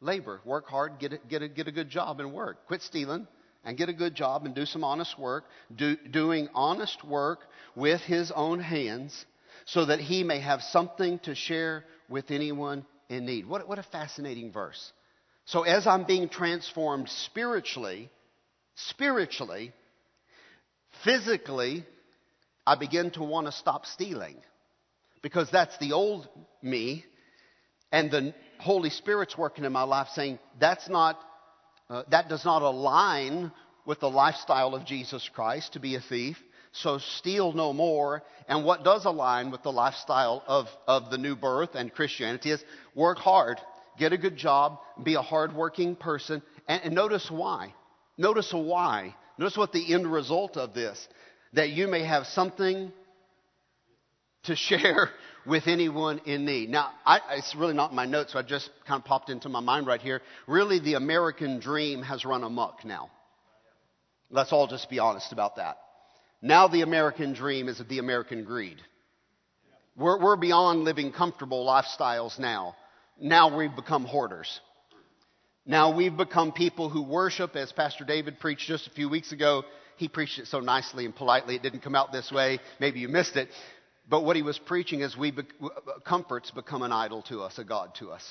labor, 0.00 0.40
work 0.44 0.68
hard, 0.68 0.98
get 0.98 1.14
a, 1.14 1.18
get 1.28 1.42
a, 1.42 1.48
get 1.48 1.68
a 1.68 1.72
good 1.72 1.90
job 1.90 2.20
and 2.20 2.32
work. 2.32 2.66
Quit 2.66 2.82
stealing 2.82 3.26
and 3.64 3.76
get 3.76 3.88
a 3.88 3.92
good 3.92 4.14
job 4.14 4.44
and 4.44 4.54
do 4.54 4.66
some 4.66 4.84
honest 4.84 5.18
work, 5.18 5.44
do, 5.74 5.96
doing 6.10 6.48
honest 6.54 7.02
work 7.04 7.40
with 7.74 8.00
his 8.02 8.30
own 8.34 8.60
hands 8.60 9.24
so 9.66 9.86
that 9.86 10.00
he 10.00 10.22
may 10.22 10.40
have 10.40 10.60
something 10.62 11.18
to 11.20 11.34
share 11.34 11.84
with 12.08 12.30
anyone 12.30 12.84
in 13.08 13.24
need. 13.24 13.46
What, 13.46 13.66
what 13.66 13.78
a 13.78 13.82
fascinating 13.82 14.52
verse. 14.52 14.92
So 15.46 15.62
as 15.62 15.86
I'm 15.86 16.04
being 16.04 16.28
transformed 16.28 17.08
spiritually, 17.08 18.10
spiritually, 18.74 19.72
physically, 21.02 21.84
I 22.66 22.76
begin 22.76 23.10
to 23.12 23.22
want 23.22 23.46
to 23.46 23.52
stop 23.52 23.86
stealing 23.86 24.36
because 25.24 25.50
that's 25.50 25.76
the 25.78 25.92
old 25.92 26.28
me. 26.62 27.02
And 27.90 28.10
the 28.10 28.34
Holy 28.58 28.90
Spirit's 28.90 29.38
working 29.38 29.64
in 29.64 29.72
my 29.72 29.84
life 29.84 30.08
saying 30.12 30.38
that's 30.60 30.86
not, 30.86 31.18
uh, 31.88 32.02
that 32.10 32.28
does 32.28 32.44
not 32.44 32.60
align 32.60 33.50
with 33.86 34.00
the 34.00 34.10
lifestyle 34.10 34.74
of 34.74 34.84
Jesus 34.84 35.28
Christ 35.34 35.72
to 35.72 35.80
be 35.80 35.94
a 35.94 36.00
thief. 36.00 36.36
So 36.72 36.98
steal 36.98 37.54
no 37.54 37.72
more. 37.72 38.22
And 38.48 38.66
what 38.66 38.84
does 38.84 39.06
align 39.06 39.50
with 39.50 39.62
the 39.62 39.72
lifestyle 39.72 40.42
of, 40.46 40.66
of 40.86 41.10
the 41.10 41.16
new 41.16 41.36
birth 41.36 41.70
and 41.74 41.92
Christianity 41.92 42.50
is 42.50 42.62
work 42.94 43.16
hard, 43.16 43.58
get 43.98 44.12
a 44.12 44.18
good 44.18 44.36
job, 44.36 44.78
be 45.02 45.14
a 45.14 45.22
hardworking 45.22 45.96
person. 45.96 46.42
And, 46.68 46.82
and 46.84 46.94
notice 46.94 47.30
why. 47.30 47.72
Notice 48.18 48.52
why. 48.52 49.14
Notice 49.38 49.56
what 49.56 49.72
the 49.72 49.94
end 49.94 50.06
result 50.06 50.58
of 50.58 50.74
this. 50.74 51.08
That 51.54 51.70
you 51.70 51.88
may 51.88 52.04
have 52.04 52.26
something 52.26 52.92
to 54.44 54.56
share 54.56 55.10
with 55.46 55.66
anyone 55.66 56.20
in 56.24 56.44
need. 56.44 56.70
Now, 56.70 56.90
I, 57.04 57.20
it's 57.32 57.54
really 57.54 57.74
not 57.74 57.90
in 57.90 57.96
my 57.96 58.06
notes, 58.06 58.32
so 58.32 58.38
I 58.38 58.42
just 58.42 58.70
kind 58.86 59.00
of 59.00 59.04
popped 59.04 59.30
into 59.30 59.48
my 59.48 59.60
mind 59.60 59.86
right 59.86 60.00
here. 60.00 60.22
Really, 60.46 60.78
the 60.78 60.94
American 60.94 61.60
dream 61.60 62.02
has 62.02 62.24
run 62.24 62.42
amok 62.44 62.84
now. 62.84 63.10
Let's 64.30 64.52
all 64.52 64.66
just 64.66 64.88
be 64.88 64.98
honest 64.98 65.32
about 65.32 65.56
that. 65.56 65.76
Now, 66.40 66.68
the 66.68 66.82
American 66.82 67.32
dream 67.34 67.68
is 67.68 67.80
the 67.88 67.98
American 67.98 68.44
greed. 68.44 68.78
We're, 69.96 70.20
we're 70.20 70.36
beyond 70.36 70.84
living 70.84 71.12
comfortable 71.12 71.64
lifestyles 71.66 72.38
now. 72.38 72.74
Now 73.20 73.56
we've 73.56 73.74
become 73.74 74.04
hoarders. 74.04 74.60
Now 75.66 75.96
we've 75.96 76.16
become 76.16 76.52
people 76.52 76.90
who 76.90 77.02
worship, 77.02 77.56
as 77.56 77.72
Pastor 77.72 78.04
David 78.04 78.40
preached 78.40 78.66
just 78.66 78.86
a 78.86 78.90
few 78.90 79.08
weeks 79.08 79.32
ago. 79.32 79.62
He 79.96 80.08
preached 80.08 80.38
it 80.38 80.48
so 80.48 80.60
nicely 80.60 81.04
and 81.04 81.14
politely. 81.14 81.54
It 81.54 81.62
didn't 81.62 81.80
come 81.80 81.94
out 81.94 82.12
this 82.12 82.32
way. 82.32 82.58
Maybe 82.80 82.98
you 82.98 83.08
missed 83.08 83.36
it. 83.36 83.48
But 84.08 84.24
what 84.24 84.36
he 84.36 84.42
was 84.42 84.58
preaching 84.58 85.00
is 85.00 85.16
we 85.16 85.30
be, 85.30 85.42
comforts 86.04 86.50
become 86.50 86.82
an 86.82 86.92
idol 86.92 87.22
to 87.22 87.40
us, 87.40 87.58
a 87.58 87.64
god 87.64 87.94
to 87.96 88.10
us. 88.10 88.24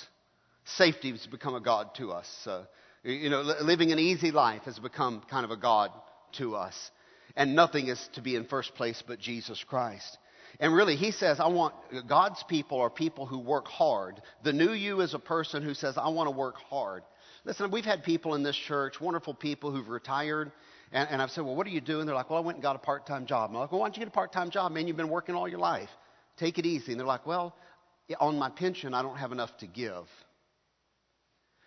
Safety 0.66 1.12
has 1.12 1.26
become 1.26 1.56
a 1.56 1.62
god 1.62 1.96
to 1.96 2.12
us. 2.12 2.28
Uh, 2.46 2.64
you 3.04 3.30
know, 3.30 3.42
living 3.42 3.92
an 3.92 4.00
easy 4.00 4.32
life 4.32 4.62
has 4.64 4.80
become 4.80 5.22
kind 5.30 5.44
of 5.44 5.52
a 5.52 5.58
god 5.58 5.92
to 6.34 6.56
us. 6.56 6.92
And 7.36 7.56
nothing 7.56 7.88
is 7.88 8.10
to 8.14 8.22
be 8.22 8.36
in 8.36 8.46
first 8.46 8.76
place 8.76 9.04
but 9.06 9.20
Jesus 9.20 9.64
Christ. 9.68 10.18
And 10.60 10.74
really, 10.74 10.96
he 10.96 11.12
says, 11.12 11.40
I 11.40 11.48
want 11.48 11.74
God's 12.08 12.44
people 12.44 12.80
are 12.80 12.90
people 12.90 13.26
who 13.26 13.40
work 13.40 13.68
hard. 13.68 14.22
The 14.44 14.54
new 14.54 14.72
you 14.72 15.02
is 15.02 15.16
a 15.16 15.20
person 15.20 15.64
who 15.64 15.74
says, 15.74 15.98
I 15.98 16.10
want 16.10 16.28
to 16.28 16.38
work 16.38 16.56
hard. 16.70 17.04
Listen, 17.44 17.72
we've 17.72 17.84
had 17.84 18.04
people 18.04 18.36
in 18.36 18.44
this 18.44 18.56
church, 18.56 19.02
wonderful 19.02 19.34
people 19.34 19.72
who've 19.72 19.90
retired, 19.90 20.52
and, 20.94 21.10
and 21.10 21.22
I've 21.22 21.32
said, 21.32 21.44
Well, 21.44 21.56
what 21.56 21.66
do 21.66 21.74
you 21.74 21.82
do? 21.82 22.00
And 22.00 22.08
they're 22.08 22.16
like, 22.16 22.30
Well, 22.30 22.40
I 22.40 22.42
went 22.42 22.58
and 22.58 22.64
got 22.64 22.76
a 22.76 22.80
part 22.80 23.06
time 23.06 23.26
job. 23.26 23.50
And 23.50 23.58
I'm 23.58 23.62
like, 23.62 23.72
Well, 23.72 23.82
why 23.82 23.88
don't 23.88 23.98
you 23.98 24.02
get 24.02 24.08
a 24.08 24.12
part 24.12 24.32
time 24.32 24.50
job, 24.50 24.72
man? 24.72 24.88
You've 24.88 24.98
been 24.98 25.10
working 25.10 25.36
all 25.36 25.48
your 25.48 25.60
life. 25.60 25.90
Take 26.38 26.58
it 26.60 26.66
easy. 26.66 26.94
And 26.94 27.00
they're 27.00 27.08
like, 27.08 27.26
Well, 27.26 27.56
on 28.20 28.38
my 28.38 28.50
pension, 28.50 28.94
I 28.94 29.02
don't 29.02 29.18
have 29.18 29.32
enough 29.32 29.56
to 29.58 29.68
give. 29.68 30.08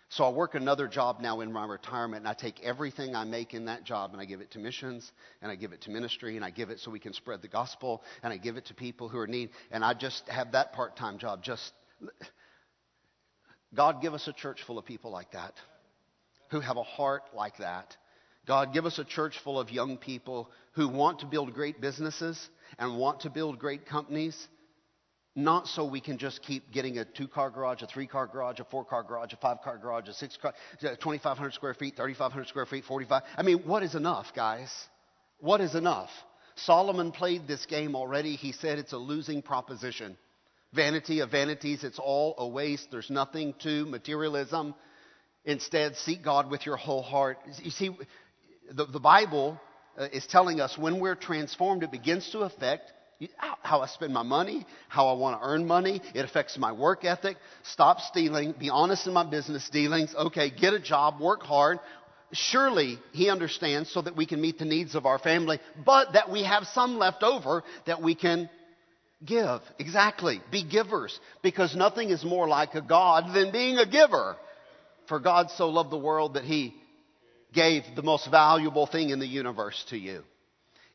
So 0.09 0.23
I 0.23 0.29
work 0.29 0.55
another 0.55 0.87
job 0.87 1.19
now 1.19 1.41
in 1.41 1.51
my 1.51 1.65
retirement, 1.65 2.21
and 2.21 2.29
I 2.29 2.33
take 2.33 2.61
everything 2.63 3.13
I 3.13 3.25
make 3.25 3.53
in 3.53 3.65
that 3.65 3.83
job 3.83 4.13
and 4.13 4.21
I 4.21 4.25
give 4.25 4.39
it 4.39 4.51
to 4.51 4.59
missions, 4.59 5.11
and 5.41 5.51
I 5.51 5.55
give 5.55 5.73
it 5.73 5.81
to 5.81 5.91
ministry, 5.91 6.37
and 6.37 6.45
I 6.45 6.49
give 6.49 6.69
it 6.69 6.79
so 6.79 6.91
we 6.91 6.99
can 6.99 7.11
spread 7.11 7.41
the 7.41 7.49
gospel, 7.49 8.01
and 8.23 8.31
I 8.31 8.37
give 8.37 8.55
it 8.55 8.67
to 8.67 8.73
people 8.73 9.09
who 9.09 9.17
are 9.17 9.25
in 9.25 9.31
need, 9.31 9.49
and 9.69 9.83
I 9.83 9.93
just 9.93 10.27
have 10.29 10.53
that 10.53 10.71
part 10.71 10.95
time 10.95 11.17
job. 11.17 11.43
Just 11.43 11.73
God, 13.73 14.01
give 14.01 14.13
us 14.13 14.27
a 14.29 14.33
church 14.33 14.63
full 14.65 14.77
of 14.77 14.85
people 14.85 15.11
like 15.11 15.31
that, 15.31 15.55
who 16.51 16.61
have 16.61 16.77
a 16.77 16.83
heart 16.83 17.23
like 17.33 17.57
that. 17.57 17.97
God, 18.47 18.73
give 18.73 18.85
us 18.85 18.97
a 18.97 19.03
church 19.03 19.39
full 19.43 19.59
of 19.59 19.69
young 19.69 19.97
people 19.97 20.49
who 20.73 20.87
want 20.87 21.19
to 21.19 21.25
build 21.25 21.53
great 21.53 21.81
businesses 21.81 22.49
and 22.79 22.97
want 22.97 23.21
to 23.21 23.29
build 23.29 23.59
great 23.59 23.85
companies 23.85 24.47
not 25.37 25.67
so 25.67 25.85
we 25.85 26.01
can 26.01 26.17
just 26.17 26.41
keep 26.41 26.71
getting 26.71 26.97
a 26.97 27.05
two 27.05 27.27
car 27.27 27.51
garage, 27.51 27.83
a 27.83 27.87
three 27.87 28.07
car 28.07 28.25
garage, 28.25 28.59
a 28.59 28.63
four 28.63 28.83
car 28.83 29.03
garage, 29.03 29.31
a 29.33 29.37
five 29.37 29.61
car 29.63 29.77
garage, 29.77 30.07
a 30.07 30.13
six 30.13 30.35
car, 30.35 30.51
2,500 30.81 31.53
square 31.53 31.75
feet, 31.75 31.95
3,500 31.95 32.47
square 32.47 32.65
feet, 32.65 32.83
45. 32.85 33.21
I 33.37 33.43
mean, 33.43 33.59
what 33.59 33.83
is 33.83 33.93
enough, 33.93 34.25
guys? 34.35 34.73
What 35.39 35.61
is 35.61 35.75
enough? 35.75 36.09
Solomon 36.55 37.11
played 37.11 37.47
this 37.47 37.67
game 37.67 37.95
already. 37.95 38.35
He 38.35 38.51
said 38.51 38.79
it's 38.79 38.93
a 38.93 38.97
losing 38.97 39.43
proposition. 39.43 40.17
Vanity 40.73 41.19
of 41.19 41.29
vanities, 41.29 41.83
it's 41.83 41.99
all 41.99 42.33
a 42.39 42.47
waste. 42.47 42.87
There's 42.89 43.11
nothing 43.11 43.53
to 43.61 43.85
materialism. 43.85 44.73
Instead, 45.45 45.97
seek 45.97 46.23
God 46.23 46.49
with 46.49 46.65
your 46.65 46.77
whole 46.77 47.03
heart. 47.03 47.37
You 47.61 47.69
see, 47.69 47.91
the, 48.71 48.85
the 48.85 48.99
Bible 48.99 49.59
uh, 49.97 50.07
is 50.11 50.25
telling 50.27 50.59
us 50.59 50.77
when 50.77 50.99
we're 50.99 51.15
transformed, 51.15 51.83
it 51.83 51.91
begins 51.91 52.29
to 52.31 52.39
affect 52.39 52.91
how 53.39 53.81
I 53.81 53.87
spend 53.87 54.13
my 54.13 54.23
money, 54.23 54.65
how 54.89 55.07
I 55.07 55.13
want 55.13 55.41
to 55.41 55.47
earn 55.47 55.65
money. 55.65 56.01
It 56.13 56.23
affects 56.23 56.57
my 56.57 56.71
work 56.71 57.03
ethic. 57.03 57.37
Stop 57.63 57.99
stealing. 58.01 58.53
Be 58.59 58.69
honest 58.69 59.07
in 59.07 59.13
my 59.13 59.27
business 59.27 59.67
dealings. 59.69 60.13
Okay, 60.13 60.51
get 60.51 60.73
a 60.73 60.79
job, 60.79 61.19
work 61.19 61.41
hard. 61.41 61.79
Surely 62.31 62.99
he 63.13 63.29
understands 63.29 63.91
so 63.91 64.01
that 64.01 64.15
we 64.15 64.25
can 64.25 64.39
meet 64.39 64.59
the 64.59 64.65
needs 64.65 64.93
of 64.93 65.05
our 65.05 65.17
family, 65.17 65.59
but 65.83 66.13
that 66.13 66.29
we 66.29 66.43
have 66.43 66.65
some 66.67 66.97
left 66.97 67.23
over 67.23 67.63
that 67.87 68.01
we 68.01 68.13
can 68.13 68.49
give. 69.25 69.61
Exactly. 69.79 70.41
Be 70.51 70.63
givers. 70.63 71.19
Because 71.41 71.75
nothing 71.75 72.09
is 72.09 72.23
more 72.23 72.47
like 72.47 72.75
a 72.75 72.81
God 72.81 73.33
than 73.33 73.51
being 73.51 73.77
a 73.77 73.85
giver. 73.85 74.35
For 75.07 75.19
God 75.19 75.49
so 75.51 75.69
loved 75.69 75.89
the 75.89 75.97
world 75.97 76.35
that 76.35 76.43
he 76.43 76.75
gave 77.53 77.83
the 77.95 78.03
most 78.03 78.29
valuable 78.29 78.85
thing 78.85 79.09
in 79.09 79.19
the 79.19 79.27
universe 79.27 79.83
to 79.89 79.97
you. 79.97 80.23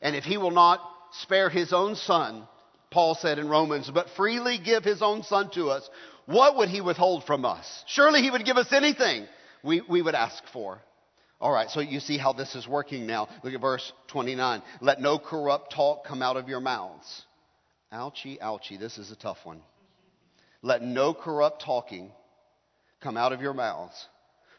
And 0.00 0.16
if 0.16 0.24
he 0.24 0.36
will 0.36 0.50
not 0.50 0.80
spare 1.22 1.48
his 1.48 1.72
own 1.72 1.96
son, 1.96 2.46
Paul 2.90 3.14
said 3.14 3.38
in 3.38 3.48
Romans, 3.48 3.90
but 3.92 4.10
freely 4.16 4.58
give 4.58 4.84
his 4.84 5.02
own 5.02 5.22
son 5.22 5.50
to 5.54 5.70
us, 5.70 5.88
what 6.26 6.56
would 6.56 6.68
he 6.68 6.80
withhold 6.80 7.24
from 7.24 7.44
us? 7.44 7.84
Surely 7.86 8.20
he 8.20 8.30
would 8.30 8.44
give 8.44 8.56
us 8.56 8.72
anything 8.72 9.26
we, 9.62 9.80
we 9.88 10.02
would 10.02 10.14
ask 10.14 10.42
for. 10.52 10.80
All 11.40 11.50
right, 11.50 11.68
so 11.70 11.80
you 11.80 11.98
see 11.98 12.18
how 12.18 12.32
this 12.32 12.54
is 12.54 12.68
working 12.68 13.06
now. 13.06 13.28
Look 13.42 13.52
at 13.52 13.60
verse 13.60 13.92
29. 14.08 14.62
Let 14.80 15.00
no 15.00 15.18
corrupt 15.18 15.72
talk 15.74 16.04
come 16.04 16.22
out 16.22 16.36
of 16.36 16.48
your 16.48 16.60
mouths. 16.60 17.22
Ouchie, 17.92 18.38
ouchie, 18.38 18.78
this 18.78 18.96
is 18.96 19.10
a 19.10 19.16
tough 19.16 19.38
one. 19.42 19.60
Let 20.62 20.82
no 20.82 21.12
corrupt 21.12 21.64
talking 21.64 22.12
come 23.00 23.16
out 23.16 23.32
of 23.32 23.40
your 23.40 23.54
mouths, 23.54 24.06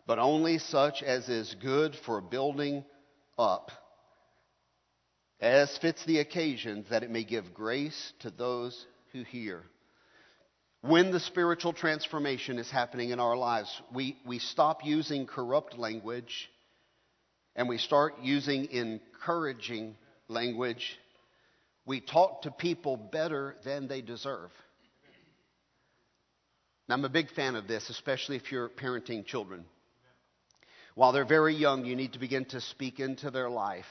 but 0.06 0.20
only 0.20 0.58
such 0.58 1.04
as 1.04 1.30
is 1.30 1.56
good 1.62 1.96
for 2.06 2.22
building 2.22 2.84
up 3.38 3.72
as 5.44 5.78
fits 5.80 6.06
the 6.06 6.20
occasion, 6.20 6.86
that 6.90 7.04
it 7.04 7.12
may 7.12 7.26
give 7.26 7.54
grace 7.54 8.14
to 8.20 8.30
those 8.30 8.86
who 9.12 9.24
hear. 9.24 9.62
When 10.80 11.12
the 11.12 11.20
spiritual 11.20 11.74
transformation 11.74 12.58
is 12.58 12.72
happening 12.72 13.10
in 13.10 13.20
our 13.20 13.36
lives, 13.36 13.70
we, 13.94 14.18
we 14.26 14.40
stop 14.40 14.86
using 14.86 15.28
corrupt 15.28 15.78
language 15.78 16.50
and 17.58 17.68
we 17.68 17.78
start 17.78 18.16
using 18.22 18.72
encouraging 18.72 19.98
language. 20.30 20.98
We 21.86 22.00
talk 22.00 22.44
to 22.44 22.52
people 22.52 22.96
better 22.96 23.58
than 23.66 23.90
they 23.90 24.02
deserve. 24.02 24.50
Now, 26.88 26.96
I'm 26.96 27.04
a 27.04 27.10
big 27.10 27.32
fan 27.32 27.56
of 27.56 27.68
this, 27.68 27.90
especially 27.90 28.38
if 28.38 28.50
you're 28.50 28.70
parenting 28.70 29.26
children. 29.26 29.66
While 30.96 31.12
they're 31.12 31.26
very 31.26 31.56
young, 31.56 31.86
you 31.86 31.96
need 31.96 32.14
to 32.14 32.20
begin 32.20 32.46
to 32.46 32.62
speak 32.62 33.00
into 33.00 33.32
their 33.32 33.50
life 33.50 33.86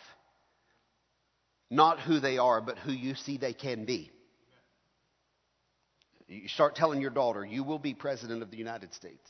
not 1.73 2.01
who 2.01 2.21
they 2.21 2.37
are, 2.37 2.61
but 2.61 2.79
who 2.79 2.93
you 2.93 3.15
see 3.15 3.39
they 3.39 3.55
can 3.55 3.87
be. 3.87 4.11
You 6.29 6.47
start 6.49 6.77
telling 6.77 7.01
your 7.01 7.11
daughter, 7.11 7.47
you 7.47 7.65
will 7.65 7.79
be 7.79 7.95
president 7.95 8.43
of 8.43 8.51
the 8.51 8.59
United 8.59 8.93
States. 8.93 9.27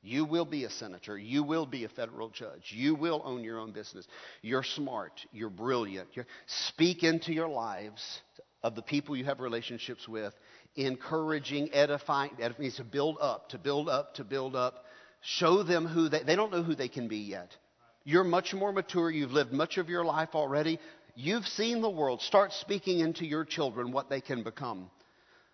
You 0.00 0.24
will 0.24 0.44
be 0.44 0.62
a 0.62 0.70
senator. 0.70 1.18
You 1.18 1.42
will 1.42 1.66
be 1.66 1.84
a 1.84 1.88
federal 1.88 2.28
judge. 2.28 2.70
You 2.72 2.94
will 2.94 3.20
own 3.24 3.42
your 3.42 3.58
own 3.58 3.72
business. 3.72 4.06
You're 4.42 4.62
smart. 4.62 5.12
You're 5.32 5.50
brilliant. 5.50 6.08
You're, 6.14 6.26
speak 6.46 7.02
into 7.02 7.32
your 7.32 7.48
lives 7.48 8.20
of 8.62 8.76
the 8.76 8.82
people 8.82 9.16
you 9.16 9.24
have 9.24 9.40
relationships 9.40 10.06
with, 10.06 10.34
encouraging, 10.76 11.70
edifying. 11.72 12.30
That 12.38 12.60
means 12.60 12.76
to 12.76 12.84
build 12.84 13.18
up, 13.20 13.48
to 13.48 13.58
build 13.58 13.88
up, 13.88 14.14
to 14.14 14.24
build 14.24 14.54
up. 14.54 14.84
Show 15.22 15.62
them 15.62 15.86
who 15.86 16.08
they, 16.08 16.22
they 16.22 16.36
don't 16.36 16.52
know 16.52 16.62
who 16.62 16.74
they 16.74 16.88
can 16.88 17.08
be 17.08 17.18
yet. 17.18 17.56
You're 18.04 18.24
much 18.24 18.52
more 18.52 18.72
mature. 18.72 19.10
You've 19.10 19.32
lived 19.32 19.52
much 19.52 19.78
of 19.78 19.88
your 19.88 20.04
life 20.04 20.30
already. 20.34 20.78
You've 21.14 21.46
seen 21.46 21.80
the 21.80 21.90
world. 21.90 22.20
Start 22.22 22.52
speaking 22.52 22.98
into 23.00 23.24
your 23.24 23.44
children 23.44 23.92
what 23.92 24.10
they 24.10 24.20
can 24.20 24.42
become. 24.42 24.90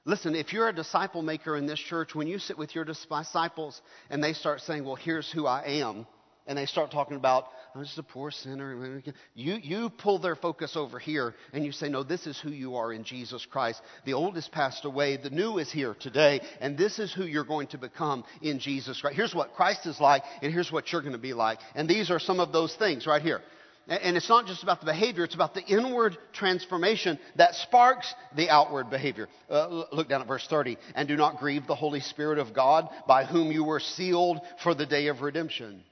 Listen, 0.04 0.34
if 0.34 0.52
you're 0.54 0.68
a 0.68 0.74
disciple 0.74 1.20
maker 1.20 1.56
in 1.56 1.66
this 1.66 1.78
church, 1.78 2.14
when 2.14 2.28
you 2.28 2.38
sit 2.38 2.56
with 2.56 2.74
your 2.74 2.84
disciples 2.84 3.80
and 4.08 4.24
they 4.24 4.32
start 4.32 4.62
saying, 4.62 4.84
Well, 4.84 4.94
here's 4.94 5.30
who 5.30 5.46
I 5.46 5.64
am, 5.82 6.06
and 6.48 6.56
they 6.56 6.66
start 6.66 6.90
talking 6.90 7.16
about, 7.16 7.44
I'm 7.74 7.84
just 7.84 7.98
a 7.98 8.02
poor 8.02 8.30
sinner, 8.30 9.02
you, 9.34 9.58
you 9.62 9.90
pull 9.90 10.18
their 10.18 10.34
focus 10.34 10.74
over 10.74 10.98
here 10.98 11.34
and 11.52 11.64
you 11.64 11.70
say, 11.70 11.88
No, 11.88 12.02
this 12.02 12.26
is 12.26 12.40
who 12.40 12.50
you 12.50 12.76
are 12.76 12.92
in 12.92 13.04
Jesus 13.04 13.46
Christ. 13.46 13.80
The 14.06 14.14
old 14.14 14.34
has 14.34 14.48
passed 14.48 14.84
away, 14.84 15.18
the 15.18 15.30
new 15.30 15.58
is 15.58 15.70
here 15.70 15.94
today, 15.94 16.40
and 16.60 16.76
this 16.76 16.98
is 16.98 17.12
who 17.12 17.24
you're 17.24 17.44
going 17.44 17.68
to 17.68 17.78
become 17.78 18.24
in 18.42 18.58
Jesus 18.58 19.00
Christ. 19.00 19.16
Here's 19.16 19.34
what 19.34 19.52
Christ 19.52 19.86
is 19.86 20.00
like, 20.00 20.22
and 20.42 20.52
here's 20.52 20.72
what 20.72 20.90
you're 20.90 21.02
going 21.02 21.12
to 21.12 21.18
be 21.18 21.34
like. 21.34 21.58
And 21.74 21.88
these 21.88 22.10
are 22.10 22.18
some 22.18 22.40
of 22.40 22.50
those 22.50 22.74
things 22.76 23.06
right 23.06 23.22
here. 23.22 23.42
And 23.88 24.18
it's 24.18 24.28
not 24.28 24.46
just 24.46 24.62
about 24.62 24.80
the 24.80 24.86
behavior, 24.86 25.24
it's 25.24 25.34
about 25.34 25.54
the 25.54 25.62
inward 25.62 26.18
transformation 26.34 27.18
that 27.36 27.54
sparks 27.54 28.14
the 28.36 28.50
outward 28.50 28.90
behavior. 28.90 29.28
Uh, 29.48 29.84
look 29.92 30.10
down 30.10 30.20
at 30.20 30.26
verse 30.28 30.46
30. 30.48 30.76
And 30.94 31.08
do 31.08 31.16
not 31.16 31.38
grieve 31.38 31.66
the 31.66 31.74
Holy 31.74 32.00
Spirit 32.00 32.38
of 32.38 32.52
God, 32.52 32.88
by 33.06 33.24
whom 33.24 33.50
you 33.50 33.64
were 33.64 33.80
sealed 33.80 34.40
for 34.62 34.74
the 34.74 34.84
day 34.84 35.06
of 35.06 35.22
redemption. 35.22 35.82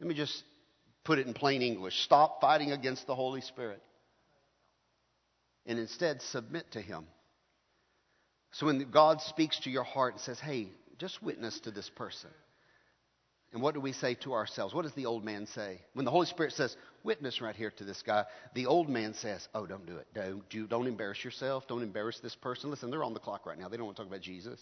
Let 0.00 0.08
me 0.08 0.14
just 0.14 0.44
put 1.04 1.18
it 1.18 1.26
in 1.26 1.34
plain 1.34 1.62
English. 1.62 2.02
Stop 2.02 2.40
fighting 2.40 2.72
against 2.72 3.06
the 3.06 3.14
Holy 3.14 3.40
Spirit. 3.40 3.82
And 5.66 5.78
instead, 5.78 6.22
submit 6.22 6.70
to 6.72 6.80
Him. 6.80 7.06
So 8.52 8.66
when 8.66 8.90
God 8.90 9.20
speaks 9.20 9.60
to 9.60 9.70
your 9.70 9.84
heart 9.84 10.14
and 10.14 10.20
says, 10.20 10.40
hey, 10.40 10.68
just 10.98 11.22
witness 11.22 11.60
to 11.60 11.70
this 11.70 11.90
person. 11.90 12.30
And 13.52 13.62
what 13.62 13.74
do 13.74 13.80
we 13.80 13.92
say 13.92 14.14
to 14.16 14.34
ourselves? 14.34 14.74
What 14.74 14.82
does 14.82 14.92
the 14.92 15.06
old 15.06 15.24
man 15.24 15.46
say? 15.46 15.80
When 15.94 16.04
the 16.04 16.10
Holy 16.10 16.26
Spirit 16.26 16.52
says, 16.52 16.76
witness 17.02 17.40
right 17.40 17.56
here 17.56 17.70
to 17.78 17.84
this 17.84 18.02
guy, 18.02 18.24
the 18.54 18.66
old 18.66 18.90
man 18.90 19.14
says, 19.14 19.48
oh, 19.54 19.66
don't 19.66 19.86
do 19.86 19.96
it. 19.96 20.06
Don't, 20.14 20.68
don't 20.68 20.86
embarrass 20.86 21.24
yourself. 21.24 21.66
Don't 21.66 21.82
embarrass 21.82 22.20
this 22.20 22.34
person. 22.34 22.70
Listen, 22.70 22.90
they're 22.90 23.04
on 23.04 23.14
the 23.14 23.20
clock 23.20 23.46
right 23.46 23.58
now. 23.58 23.68
They 23.68 23.78
don't 23.78 23.86
want 23.86 23.96
to 23.96 24.02
talk 24.02 24.10
about 24.10 24.20
Jesus. 24.20 24.60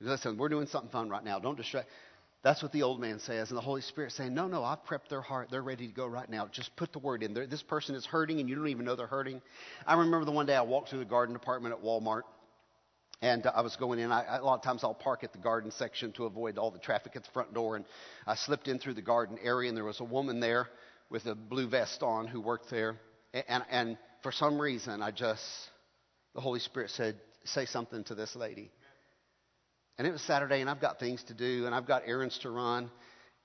Listen, 0.00 0.38
we're 0.38 0.48
doing 0.48 0.66
something 0.66 0.90
fun 0.90 1.10
right 1.10 1.22
now. 1.22 1.38
Don't 1.38 1.56
distract. 1.56 1.88
That's 2.42 2.62
what 2.62 2.72
the 2.72 2.82
old 2.82 3.00
man 3.00 3.20
says. 3.20 3.50
And 3.50 3.56
the 3.56 3.62
Holy 3.62 3.82
Spirit 3.82 4.12
saying, 4.12 4.34
no, 4.34 4.48
no, 4.48 4.64
I've 4.64 4.84
prepped 4.84 5.08
their 5.08 5.20
heart. 5.20 5.48
They're 5.50 5.62
ready 5.62 5.86
to 5.86 5.92
go 5.92 6.06
right 6.06 6.28
now. 6.28 6.48
Just 6.48 6.74
put 6.74 6.92
the 6.92 6.98
word 6.98 7.22
in 7.22 7.34
there. 7.34 7.46
This 7.46 7.62
person 7.62 7.94
is 7.94 8.04
hurting 8.04 8.40
and 8.40 8.48
you 8.48 8.56
don't 8.56 8.68
even 8.68 8.84
know 8.84 8.96
they're 8.96 9.06
hurting. 9.06 9.40
I 9.86 9.94
remember 9.94 10.24
the 10.24 10.32
one 10.32 10.46
day 10.46 10.56
I 10.56 10.62
walked 10.62 10.88
through 10.88 10.98
the 10.98 11.04
garden 11.04 11.34
department 11.34 11.74
at 11.74 11.84
Walmart 11.84 12.22
and 13.22 13.46
uh, 13.46 13.52
I 13.54 13.62
was 13.62 13.76
going 13.76 14.00
in. 14.00 14.10
I, 14.10 14.38
a 14.38 14.44
lot 14.44 14.56
of 14.56 14.62
times 14.62 14.82
I'll 14.82 14.92
park 14.92 15.24
at 15.24 15.32
the 15.32 15.38
garden 15.38 15.70
section 15.70 16.12
to 16.12 16.24
avoid 16.24 16.58
all 16.58 16.70
the 16.70 16.80
traffic 16.80 17.12
at 17.14 17.22
the 17.22 17.30
front 17.30 17.54
door. 17.54 17.76
And 17.76 17.84
I 18.26 18.34
slipped 18.34 18.68
in 18.68 18.78
through 18.80 18.94
the 18.94 19.02
garden 19.02 19.38
area, 19.42 19.68
and 19.68 19.76
there 19.76 19.84
was 19.84 20.00
a 20.00 20.04
woman 20.04 20.40
there 20.40 20.68
with 21.08 21.26
a 21.26 21.34
blue 21.34 21.68
vest 21.68 22.02
on 22.02 22.26
who 22.26 22.40
worked 22.40 22.68
there. 22.70 22.96
And, 23.32 23.44
and, 23.48 23.64
and 23.70 23.98
for 24.22 24.32
some 24.32 24.60
reason, 24.60 25.00
I 25.00 25.12
just, 25.12 25.44
the 26.34 26.40
Holy 26.40 26.60
Spirit 26.60 26.90
said, 26.90 27.16
say 27.44 27.64
something 27.64 28.04
to 28.04 28.14
this 28.14 28.34
lady. 28.34 28.70
And 30.02 30.08
it 30.08 30.12
was 30.12 30.22
Saturday, 30.22 30.60
and 30.60 30.68
I've 30.68 30.80
got 30.80 30.98
things 30.98 31.22
to 31.28 31.34
do, 31.34 31.66
and 31.66 31.74
I've 31.76 31.86
got 31.86 32.02
errands 32.06 32.36
to 32.40 32.50
run. 32.50 32.90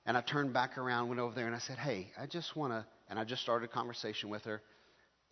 And 0.06 0.16
I 0.16 0.22
turned 0.22 0.52
back 0.52 0.76
around, 0.76 1.08
went 1.08 1.20
over 1.20 1.32
there, 1.32 1.46
and 1.46 1.54
I 1.54 1.60
said, 1.60 1.78
Hey, 1.78 2.10
I 2.20 2.26
just 2.26 2.56
want 2.56 2.72
to, 2.72 2.84
and 3.08 3.16
I 3.16 3.24
just 3.24 3.42
started 3.42 3.70
a 3.70 3.72
conversation 3.72 4.28
with 4.28 4.44
her. 4.44 4.60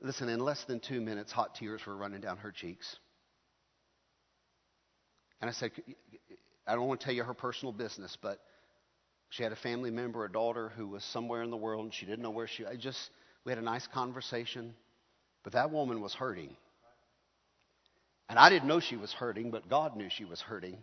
Listen, 0.01 0.29
in 0.29 0.39
less 0.41 0.65
than 0.67 0.81
two 0.81 1.01
minutes, 1.01 1.33
hot 1.33 1.57
tears 1.57 1.83
were 1.85 1.97
running 1.97 2.21
down 2.21 2.37
her 2.39 2.53
cheeks. 2.53 2.97
And 5.41 5.51
I 5.51 5.53
said, 5.53 5.73
I 6.67 6.77
don't 6.77 6.87
want 6.89 7.01
to 7.01 7.07
tell 7.07 7.15
you 7.15 7.25
her 7.25 7.35
personal 7.35 7.73
business, 7.73 8.17
but 8.23 8.39
She 9.31 9.43
had 9.43 9.53
a 9.53 9.57
family 9.57 9.91
member, 9.91 10.25
a 10.25 10.33
daughter 10.33 10.73
who 10.77 10.89
was 10.89 11.05
somewhere 11.05 11.43
in 11.43 11.51
the 11.51 11.57
world 11.57 11.85
and 11.85 11.95
she 11.95 12.07
didn't 12.07 12.23
know 12.23 12.31
where 12.31 12.47
she 12.47 12.67
I 12.67 12.77
just 12.77 12.99
we 13.45 13.53
had 13.53 13.59
a 13.59 13.65
nice 13.65 13.87
conversation. 13.89 14.75
But 15.45 15.55
that 15.55 15.71
woman 15.73 16.01
was 16.01 16.15
hurting. 16.15 16.57
And 18.29 18.39
I 18.39 18.51
didn't 18.51 18.69
know 18.69 18.81
she 18.81 18.97
was 18.97 19.13
hurting, 19.13 19.51
but 19.51 19.69
God 19.69 19.97
knew 19.97 20.09
she 20.11 20.25
was 20.25 20.41
hurting. 20.41 20.79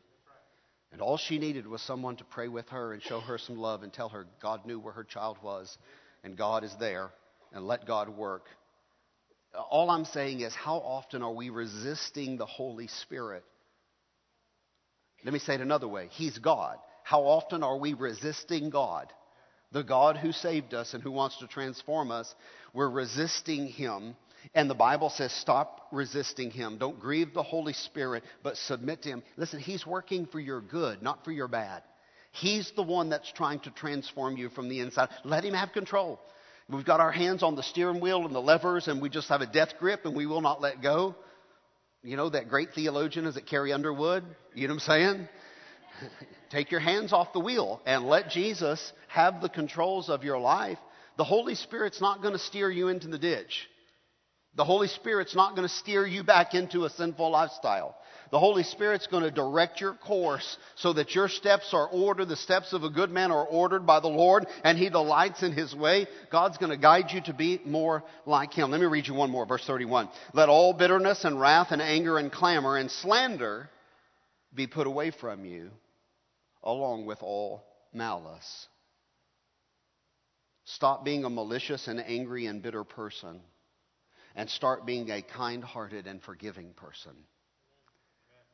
And 0.93 1.01
all 1.01 1.17
she 1.17 1.39
needed 1.39 1.65
was 1.67 1.81
someone 1.81 2.15
to 2.17 2.23
pray 2.23 2.47
with 2.47 2.69
her 2.69 2.93
and 2.93 3.01
show 3.01 3.19
her 3.19 3.39
some 3.39 3.57
love 3.57 3.81
and 3.81 3.91
tell 3.91 4.09
her 4.09 4.27
God 4.39 4.65
knew 4.65 4.79
where 4.79 4.93
her 4.93 5.03
child 5.03 5.37
was 5.43 5.75
and 6.23 6.37
God 6.37 6.63
is 6.63 6.73
there 6.79 7.09
and 7.51 7.65
let 7.65 7.87
God 7.87 8.09
work. 8.09 8.45
All 9.71 9.89
I'm 9.89 10.05
saying 10.05 10.41
is, 10.41 10.53
how 10.53 10.77
often 10.77 11.23
are 11.23 11.33
we 11.33 11.49
resisting 11.49 12.37
the 12.37 12.45
Holy 12.45 12.87
Spirit? 12.87 13.43
Let 15.25 15.33
me 15.33 15.39
say 15.39 15.55
it 15.55 15.61
another 15.61 15.87
way 15.87 16.09
He's 16.11 16.37
God. 16.37 16.77
How 17.03 17.21
often 17.21 17.63
are 17.63 17.77
we 17.77 17.93
resisting 17.93 18.69
God? 18.69 19.11
The 19.71 19.83
God 19.83 20.17
who 20.17 20.31
saved 20.31 20.75
us 20.75 20.93
and 20.93 21.01
who 21.01 21.11
wants 21.11 21.39
to 21.39 21.47
transform 21.47 22.11
us, 22.11 22.33
we're 22.71 22.89
resisting 22.89 23.67
Him 23.67 24.15
and 24.53 24.69
the 24.69 24.75
Bible 24.75 25.09
says, 25.09 25.31
stop 25.31 25.87
resisting 25.91 26.51
him. 26.51 26.77
Don't 26.77 26.99
grieve 26.99 27.33
the 27.33 27.43
Holy 27.43 27.73
Spirit, 27.73 28.23
but 28.43 28.57
submit 28.57 29.03
to 29.03 29.09
him. 29.09 29.23
Listen, 29.37 29.59
he's 29.59 29.85
working 29.85 30.25
for 30.25 30.39
your 30.39 30.61
good, 30.61 31.01
not 31.01 31.23
for 31.23 31.31
your 31.31 31.47
bad. 31.47 31.83
He's 32.31 32.71
the 32.75 32.83
one 32.83 33.09
that's 33.09 33.31
trying 33.31 33.59
to 33.61 33.71
transform 33.71 34.37
you 34.37 34.49
from 34.49 34.69
the 34.69 34.79
inside. 34.79 35.09
Let 35.23 35.45
him 35.45 35.53
have 35.53 35.71
control. 35.71 36.19
We've 36.69 36.85
got 36.85 36.99
our 36.99 37.11
hands 37.11 37.43
on 37.43 37.55
the 37.55 37.63
steering 37.63 37.99
wheel 37.99 38.25
and 38.25 38.33
the 38.33 38.41
levers, 38.41 38.87
and 38.87 39.01
we 39.01 39.09
just 39.09 39.29
have 39.29 39.41
a 39.41 39.45
death 39.45 39.73
grip, 39.79 40.05
and 40.05 40.15
we 40.15 40.25
will 40.25 40.41
not 40.41 40.61
let 40.61 40.81
go. 40.81 41.15
You 42.01 42.17
know, 42.17 42.29
that 42.29 42.49
great 42.49 42.73
theologian, 42.73 43.25
is 43.25 43.37
it 43.37 43.45
Carrie 43.45 43.71
Underwood? 43.71 44.23
You 44.55 44.67
know 44.67 44.73
what 44.73 44.83
I'm 44.83 44.87
saying? 44.87 45.29
Take 46.49 46.71
your 46.71 46.79
hands 46.79 47.13
off 47.13 47.33
the 47.33 47.39
wheel 47.39 47.81
and 47.85 48.05
let 48.05 48.29
Jesus 48.29 48.91
have 49.07 49.41
the 49.41 49.49
controls 49.49 50.09
of 50.09 50.23
your 50.23 50.39
life. 50.39 50.79
The 51.17 51.23
Holy 51.23 51.55
Spirit's 51.55 52.01
not 52.01 52.21
going 52.21 52.33
to 52.33 52.39
steer 52.39 52.69
you 52.69 52.87
into 52.87 53.07
the 53.07 53.17
ditch. 53.17 53.67
The 54.55 54.63
Holy 54.63 54.87
Spirit's 54.87 55.35
not 55.35 55.55
going 55.55 55.67
to 55.67 55.73
steer 55.73 56.05
you 56.05 56.23
back 56.23 56.53
into 56.53 56.85
a 56.85 56.89
sinful 56.91 57.31
lifestyle. 57.31 57.97
The 58.29 58.39
Holy 58.39 58.63
Spirit's 58.63 59.07
going 59.07 59.23
to 59.23 59.31
direct 59.31 59.81
your 59.81 59.93
course 59.93 60.57
so 60.75 60.93
that 60.93 61.15
your 61.15 61.27
steps 61.27 61.73
are 61.73 61.87
ordered. 61.87 62.29
The 62.29 62.35
steps 62.35 62.71
of 62.71 62.83
a 62.83 62.89
good 62.89 63.09
man 63.09 63.31
are 63.31 63.45
ordered 63.45 63.85
by 63.85 63.99
the 63.99 64.07
Lord, 64.07 64.45
and 64.63 64.77
He 64.77 64.89
delights 64.89 65.41
in 65.41 65.53
His 65.53 65.73
way. 65.75 66.07
God's 66.31 66.57
going 66.57 66.71
to 66.71 66.77
guide 66.77 67.11
you 67.11 67.21
to 67.21 67.33
be 67.33 67.61
more 67.65 68.03
like 68.27 68.53
Him. 68.53 68.69
Let 68.69 68.79
me 68.79 68.85
read 68.85 69.07
you 69.07 69.15
one 69.15 69.31
more, 69.31 69.45
verse 69.45 69.65
31. 69.65 70.09
Let 70.33 70.49
all 70.49 70.73
bitterness 70.73 71.25
and 71.25 71.39
wrath 71.39 71.67
and 71.71 71.81
anger 71.81 72.19
and 72.19 72.31
clamor 72.31 72.77
and 72.77 72.91
slander 72.91 73.69
be 74.53 74.67
put 74.67 74.85
away 74.85 75.11
from 75.11 75.45
you, 75.45 75.71
along 76.63 77.07
with 77.07 77.23
all 77.23 77.63
malice. 77.91 78.67
Stop 80.65 81.03
being 81.03 81.25
a 81.25 81.29
malicious 81.29 81.87
and 81.87 81.99
angry 81.99 82.45
and 82.45 82.61
bitter 82.61 82.83
person 82.83 83.41
and 84.35 84.49
start 84.49 84.85
being 84.85 85.09
a 85.09 85.21
kind 85.21 85.63
hearted 85.63 86.07
and 86.07 86.21
forgiving 86.21 86.73
person. 86.73 87.13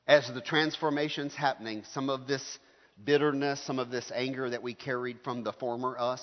As 0.07 0.27
the 0.33 0.41
transformation's 0.41 1.35
happening, 1.35 1.83
some 1.93 2.09
of 2.09 2.27
this 2.27 2.59
bitterness, 3.03 3.61
some 3.65 3.79
of 3.79 3.91
this 3.91 4.11
anger 4.13 4.49
that 4.49 4.63
we 4.63 4.73
carried 4.73 5.19
from 5.23 5.43
the 5.43 5.53
former 5.53 5.97
us 5.97 6.21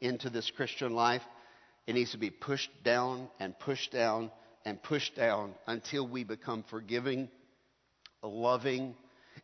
into 0.00 0.30
this 0.30 0.50
Christian 0.50 0.94
life, 0.94 1.22
it 1.86 1.94
needs 1.94 2.12
to 2.12 2.18
be 2.18 2.30
pushed 2.30 2.70
down 2.84 3.28
and 3.38 3.58
pushed 3.58 3.92
down 3.92 4.30
and 4.64 4.82
pushed 4.82 5.16
down 5.16 5.54
until 5.66 6.06
we 6.06 6.24
become 6.24 6.64
forgiving, 6.70 7.28
loving, 8.22 8.94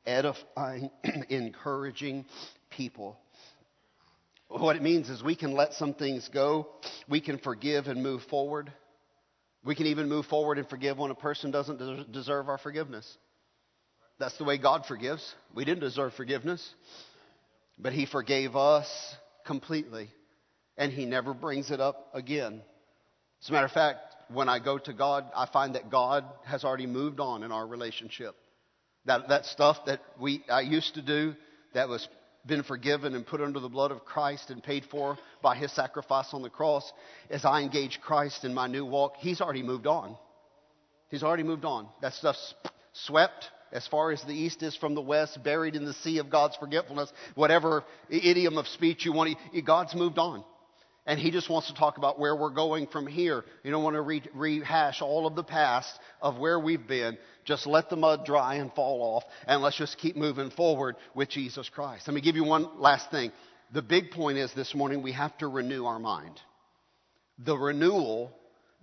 edifying, 0.07 0.91
encouraging 1.29 2.25
people. 2.71 3.19
What 4.49 4.77
it 4.77 4.83
means 4.83 5.09
is 5.09 5.23
we 5.23 5.37
can 5.37 5.53
let 5.53 5.75
some 5.75 5.95
things 5.95 6.29
go, 6.33 6.69
we 7.09 7.21
can 7.21 7.39
forgive 7.39 7.87
and 7.87 8.03
move 8.03 8.23
forward. 8.25 8.73
We 9.65 9.75
can 9.75 9.87
even 9.87 10.09
move 10.09 10.27
forward 10.27 10.59
and 10.59 10.69
forgive 10.69 10.99
when 10.99 11.11
a 11.11 11.15
person 11.15 11.51
doesn't 11.51 12.13
deserve 12.13 12.49
our 12.49 12.59
forgiveness. 12.59 13.11
That's 14.19 14.37
the 14.37 14.45
way 14.45 14.59
God 14.59 14.85
forgives. 14.87 15.35
We 15.55 15.65
didn't 15.65 15.81
deserve 15.81 16.13
forgiveness, 16.15 16.67
but 17.79 17.93
He 17.93 18.07
forgave 18.07 18.55
us 18.57 19.17
completely, 19.47 20.11
and 20.77 20.93
He 20.93 21.07
never 21.07 21.33
brings 21.33 21.71
it 21.71 21.81
up 21.81 22.11
again. 22.15 22.63
As 23.43 23.49
a 23.49 23.53
matter 23.53 23.67
of 23.67 23.73
fact, 23.73 23.99
when 24.33 24.49
I 24.49 24.59
go 24.59 24.79
to 24.79 24.93
God, 24.93 25.25
I 25.35 25.47
find 25.47 25.75
that 25.75 25.91
God 25.91 26.25
has 26.45 26.65
already 26.65 26.87
moved 26.87 27.19
on 27.19 27.43
in 27.43 27.51
our 27.51 27.67
relationship. 27.67 28.37
That, 29.07 29.29
that 29.29 29.47
stuff 29.47 29.85
that 29.87 30.01
we, 30.21 30.43
I 30.51 30.61
used 30.61 30.95
to 30.95 31.03
do 31.03 31.35
that 31.75 31.89
was 31.89 32.07
been 32.47 32.63
forgiven 32.63 33.15
and 33.15 33.27
put 33.27 33.41
under 33.41 33.61
the 33.61 33.69
blood 33.69 33.91
of 33.91 34.05
Christ 34.05 34.51
and 34.51 34.63
paid 34.63 34.85
for 34.91 35.19
by 35.43 35.57
his 35.57 35.73
sacrifice 35.73 36.29
on 36.33 36.43
the 36.43 36.51
cross, 36.51 36.91
as 37.31 37.45
I 37.45 37.63
engage 37.63 38.01
Christ 38.01 38.45
in 38.45 38.55
my 38.55 38.67
new 38.67 38.85
walk, 38.85 39.15
he's 39.19 39.41
already 39.41 39.63
moved 39.63 39.87
on. 39.87 40.17
He's 41.09 41.23
already 41.23 41.43
moved 41.43 41.65
on. 41.65 41.89
That 42.03 42.15
stuff's 42.15 42.55
swept 42.93 43.49
as 43.73 43.87
far 43.89 44.13
as 44.13 44.23
the 44.23 44.33
east 44.33 44.63
is 44.63 44.77
from 44.77 44.95
the 44.95 45.01
west, 45.01 45.43
buried 45.43 45.75
in 45.75 45.85
the 45.85 45.93
sea 45.95 46.19
of 46.19 46.31
God's 46.31 46.57
forgetfulness, 46.57 47.13
whatever 47.35 47.85
idiom 48.09 48.57
of 48.57 48.69
speech 48.69 49.05
you 49.05 49.13
want. 49.13 49.37
God's 49.65 49.95
moved 49.95 50.19
on. 50.19 50.45
And 51.07 51.21
he 51.21 51.31
just 51.31 51.51
wants 51.51 51.69
to 51.69 51.75
talk 51.75 51.99
about 51.99 52.19
where 52.19 52.35
we're 52.35 52.51
going 52.51 52.87
from 52.87 53.07
here. 53.07 53.45
You 53.63 53.71
don't 53.71 53.85
want 53.85 53.95
to 53.95 54.01
re- 54.01 54.23
rehash 54.33 55.03
all 55.03 55.27
of 55.27 55.35
the 55.35 55.45
past 55.45 55.91
of 56.23 56.39
where 56.39 56.59
we've 56.59 56.87
been. 56.87 57.19
Just 57.45 57.67
let 57.67 57.91
the 57.91 57.97
mud 57.97 58.25
dry 58.25 58.55
and 58.55 58.73
fall 58.73 59.03
off, 59.03 59.25
and 59.47 59.61
let's 59.61 59.77
just 59.77 59.99
keep 59.99 60.17
moving 60.17 60.51
forward 60.51 60.97
with 61.15 61.29
Jesus 61.29 61.69
Christ. 61.69 62.09
Let 62.09 62.15
me 62.15 62.23
give 62.23 62.37
you 62.37 62.45
one 62.45 62.81
last 62.81 63.11
thing. 63.11 63.33
The 63.75 63.83
big 63.83 64.13
point 64.13 64.39
is 64.39 64.53
this 64.55 64.75
morning 64.75 65.03
we 65.03 65.13
have 65.13 65.37
to 65.39 65.49
renew 65.49 65.85
our 65.85 65.99
mind. 65.99 66.41
The 67.39 67.57
renewal 67.57 68.33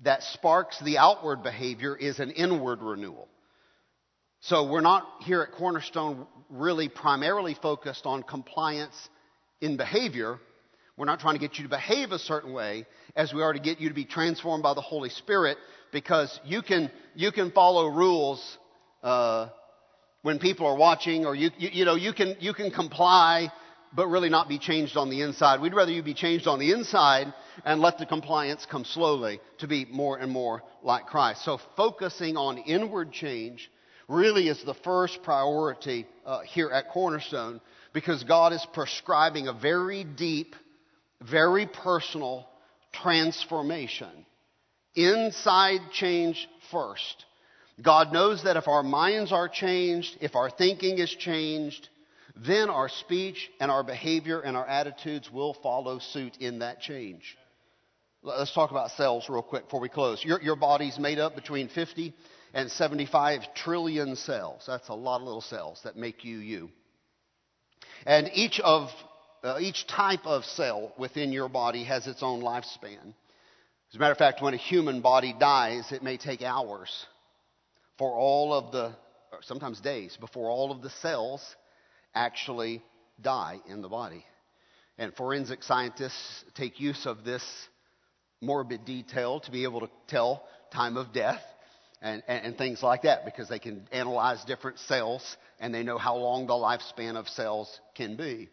that 0.03 0.22
sparks 0.22 0.80
the 0.84 0.99
outward 0.99 1.41
behavior 1.41 1.95
is 1.95 2.19
an 2.19 2.32
inward 2.32 2.82
renewal. 2.82 3.28
So 4.41 4.69
we're 4.69 4.82
not 4.82 5.07
here 5.22 5.41
at 5.41 5.53
Cornerstone 5.53 6.28
really 6.49 6.89
primarily 6.89 7.55
focused 7.61 8.05
on 8.05 8.24
compliance 8.24 8.95
in 9.59 9.78
behavior 9.78 10.39
we're 11.02 11.08
not 11.08 11.20
trying 11.20 11.34
to 11.34 11.39
get 11.39 11.58
you 11.58 11.64
to 11.64 11.70
behave 11.70 12.12
a 12.12 12.20
certain 12.20 12.54
way 12.54 12.86
as 13.16 13.34
we 13.34 13.41
are 13.41 13.54
to 13.54 13.60
get 13.60 13.82
you 13.82 13.89
to 13.89 13.95
be 13.95 14.06
transformed 14.06 14.62
by 14.62 14.76
the 14.76 14.82
Holy 14.82 15.10
Spirit 15.10 15.58
because 15.91 16.39
you 16.45 16.62
can, 16.62 16.91
you 17.16 17.32
can 17.32 17.49
follow 17.49 17.88
rules 17.88 18.60
uh, 19.02 19.49
when 20.22 20.38
people 20.38 20.68
are 20.68 20.76
watching 20.76 21.26
or 21.26 21.34
you, 21.34 21.49
you, 21.58 21.70
you, 21.74 21.86
know, 21.86 21.95
you 21.95 22.14
can, 22.14 22.36
you 22.39 22.54
can 22.54 22.70
comply 22.70 23.52
but 23.95 24.10
really 24.10 24.30
not 24.30 24.47
be 24.47 24.60
changed 24.60 24.95
on 24.95 25.10
the 25.10 25.24
inside. 25.24 25.60
We'd 25.60 25.74
rather 25.74 25.91
you 25.91 26.04
be 26.04 26.14
changed 26.14 26.45
on 26.45 26.60
the 26.60 26.72
inside 26.72 27.34
and 27.66 27.82
let 27.82 27.97
the 27.97 28.06
compliance 28.06 28.68
come 28.70 28.86
slowly 28.86 29.41
to 29.58 29.68
be 29.68 29.86
more 29.86 30.20
and 30.20 30.32
more 30.32 30.62
like 30.84 31.08
Christ. 31.08 31.43
So 31.43 31.60
focusing 31.76 32.38
on 32.38 32.60
inward 32.60 33.12
change 33.12 33.72
really 34.08 34.49
is 34.49 34.64
the 34.64 34.76
first 34.76 35.24
priority 35.24 36.06
uh, 36.28 36.41
here 36.41 36.70
at 36.70 36.89
Cornerstone 36.89 37.60
because 37.91 38.24
God 38.24 38.54
is 38.54 38.64
prescribing 38.72 39.47
a 39.47 39.54
very 39.54 40.04
deep 40.04 40.56
very 41.22 41.67
personal 41.67 42.47
transformation. 42.91 44.26
Inside 44.95 45.80
change 45.93 46.47
first. 46.72 47.26
God 47.82 48.11
knows 48.11 48.43
that 48.43 48.57
if 48.57 48.67
our 48.67 48.84
minds 48.84 49.32
are 49.32 49.47
changed, 49.47 50.17
if 50.22 50.36
our 50.36 50.49
thinking 50.49 50.97
is 50.97 51.09
changed, 51.09 51.88
then 52.36 52.69
our 52.69 52.89
speech 52.89 53.49
and 53.59 53.72
our 53.72 53.84
behavior 53.84 54.39
and 54.41 54.55
our 54.55 54.67
attitudes 54.67 55.32
will 55.32 55.53
follow 55.53 55.99
suit 55.99 56.38
in 56.38 56.59
that 56.59 56.82
change. 56.82 57.38
Let's 58.24 58.53
talk 58.53 58.72
about 58.72 58.91
cells 58.91 59.28
real 59.30 59.41
quick 59.41 59.63
before 59.63 59.80
we 59.80 59.89
close. 59.89 60.24
Your, 60.24 60.41
your 60.41 60.55
body's 60.55 60.99
made 60.99 61.17
up 61.17 61.36
between 61.36 61.69
50 61.69 62.13
and 62.53 62.69
75 62.69 63.53
trillion 63.55 64.15
cells. 64.15 64.63
That's 64.67 64.89
a 64.89 64.93
lot 64.93 65.22
of 65.22 65.24
little 65.24 65.41
cells 65.41 65.82
that 65.84 65.95
make 65.95 66.24
you 66.24 66.38
you. 66.38 66.69
And 68.05 68.30
each 68.34 68.59
of 68.59 68.89
uh, 69.43 69.57
each 69.59 69.87
type 69.87 70.25
of 70.25 70.45
cell 70.45 70.93
within 70.97 71.31
your 71.31 71.49
body 71.49 71.83
has 71.83 72.07
its 72.07 72.21
own 72.21 72.41
lifespan. 72.41 73.13
As 73.89 73.95
a 73.95 73.99
matter 73.99 74.11
of 74.11 74.17
fact, 74.17 74.41
when 74.41 74.53
a 74.53 74.57
human 74.57 75.01
body 75.01 75.35
dies, 75.37 75.91
it 75.91 76.03
may 76.03 76.17
take 76.17 76.41
hours 76.41 76.89
for 77.97 78.13
all 78.13 78.53
of 78.53 78.71
the, 78.71 78.93
sometimes 79.41 79.79
days, 79.81 80.17
before 80.19 80.49
all 80.49 80.71
of 80.71 80.81
the 80.81 80.89
cells 81.01 81.43
actually 82.15 82.81
die 83.21 83.59
in 83.67 83.81
the 83.81 83.89
body. 83.89 84.25
And 84.97 85.13
forensic 85.15 85.63
scientists 85.63 86.45
take 86.55 86.79
use 86.79 87.05
of 87.05 87.23
this 87.23 87.43
morbid 88.41 88.85
detail 88.85 89.39
to 89.41 89.51
be 89.51 89.63
able 89.63 89.81
to 89.81 89.89
tell 90.07 90.43
time 90.71 90.97
of 90.97 91.11
death 91.13 91.41
and, 92.01 92.23
and, 92.27 92.45
and, 92.45 92.57
things 92.57 92.81
like 92.81 93.03
that 93.03 93.25
because 93.25 93.47
they 93.49 93.59
can 93.59 93.87
analyze 93.91 94.43
different 94.45 94.79
cells 94.79 95.37
and 95.59 95.73
they 95.73 95.83
know 95.83 95.97
how 95.97 96.15
long 96.15 96.47
the 96.47 96.53
lifespan 96.53 97.15
of 97.15 97.27
cells 97.27 97.79
can 97.95 98.15
be. 98.15 98.49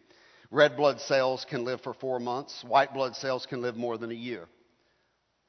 Red 0.51 0.77
blood 0.77 1.01
cells 1.01 1.45
can 1.49 1.65
live 1.65 1.83
for 1.83 1.93
four 1.93 2.19
months. 2.19 2.65
White 2.67 2.95
blood 2.95 3.17
cells 3.17 3.47
can 3.47 3.61
live 3.61 3.77
more 3.77 3.99
than 3.99 4.11
a 4.11 4.15
year. 4.15 4.47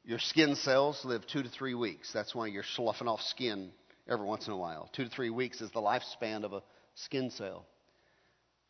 Your 0.04 0.20
skin 0.20 0.56
cells 0.56 1.06
live 1.06 1.26
two 1.28 1.44
to 1.44 1.50
three 1.50 1.74
weeks. 1.74 2.12
That's 2.12 2.36
why 2.36 2.48
you're 2.48 2.64
sloughing 2.64 3.08
off 3.08 3.22
skin 3.22 3.72
every 4.10 4.26
once 4.26 4.48
in 4.48 4.54
a 4.54 4.58
while. 4.58 4.90
Two 4.94 5.06
to 5.06 5.10
three 5.10 5.30
weeks 5.30 5.62
is 5.62 5.72
the 5.72 5.82
lifespan 5.82 6.44
of 6.44 6.52
a 6.52 6.64
skin 6.96 7.30
cell. 7.30 7.66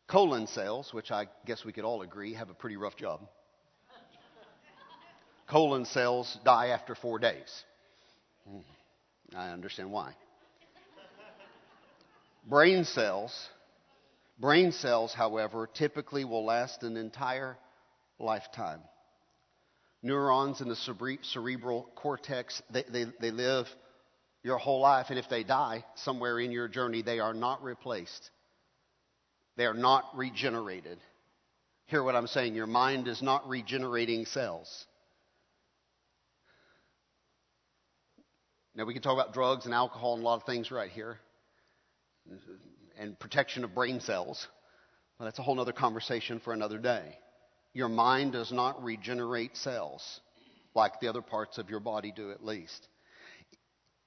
Colon 0.06 0.46
cells, 0.46 0.92
which 0.92 1.10
I 1.10 1.28
guess 1.46 1.64
we 1.64 1.72
could 1.72 1.84
all 1.84 2.02
agree 2.02 2.34
have 2.34 2.50
a 2.50 2.54
pretty 2.54 2.76
rough 2.76 2.96
job. 2.96 3.20
Colon 5.48 5.84
cells 5.84 6.38
die 6.44 6.68
after 6.68 6.94
four 6.94 7.18
days. 7.18 7.64
Hmm. 8.48 8.58
I 9.36 9.50
understand 9.50 9.90
why. 9.90 10.14
Brain 12.48 12.84
cells, 12.84 13.48
brain 14.40 14.72
cells, 14.72 15.12
however, 15.12 15.68
typically 15.72 16.24
will 16.24 16.44
last 16.44 16.82
an 16.82 16.96
entire 16.96 17.56
lifetime. 18.18 18.80
Neurons 20.02 20.60
in 20.62 20.68
the 20.68 20.76
cerebral 21.22 21.86
cortex, 21.94 22.62
they, 22.70 22.84
they, 22.90 23.04
they 23.20 23.30
live 23.30 23.66
your 24.42 24.56
whole 24.56 24.80
life, 24.80 25.06
and 25.10 25.18
if 25.18 25.28
they 25.28 25.44
die 25.44 25.84
somewhere 25.96 26.40
in 26.40 26.50
your 26.50 26.68
journey, 26.68 27.02
they 27.02 27.20
are 27.20 27.34
not 27.34 27.62
replaced. 27.62 28.30
They 29.56 29.66
are 29.66 29.74
not 29.74 30.04
regenerated. 30.14 30.98
Hear 31.86 32.02
what 32.02 32.16
I'm 32.16 32.26
saying. 32.26 32.54
Your 32.54 32.66
mind 32.66 33.08
is 33.08 33.20
not 33.20 33.46
regenerating 33.46 34.24
cells. 34.24 34.86
Now, 38.74 38.86
we 38.86 38.94
can 38.94 39.02
talk 39.02 39.12
about 39.12 39.34
drugs 39.34 39.66
and 39.66 39.74
alcohol 39.74 40.14
and 40.14 40.22
a 40.22 40.24
lot 40.24 40.36
of 40.36 40.44
things 40.44 40.70
right 40.70 40.90
here, 40.90 41.18
and 43.00 43.18
protection 43.18 43.64
of 43.64 43.74
brain 43.74 43.98
cells. 44.00 44.46
Well, 45.18 45.26
that's 45.26 45.38
a 45.38 45.42
whole 45.42 45.58
other 45.58 45.72
conversation 45.72 46.38
for 46.38 46.52
another 46.52 46.78
day. 46.78 47.18
Your 47.72 47.88
mind 47.88 48.32
does 48.32 48.52
not 48.52 48.82
regenerate 48.82 49.56
cells 49.56 50.20
like 50.74 51.00
the 51.00 51.08
other 51.08 51.22
parts 51.22 51.58
of 51.58 51.70
your 51.70 51.80
body 51.80 52.12
do, 52.14 52.30
at 52.30 52.44
least. 52.44 52.86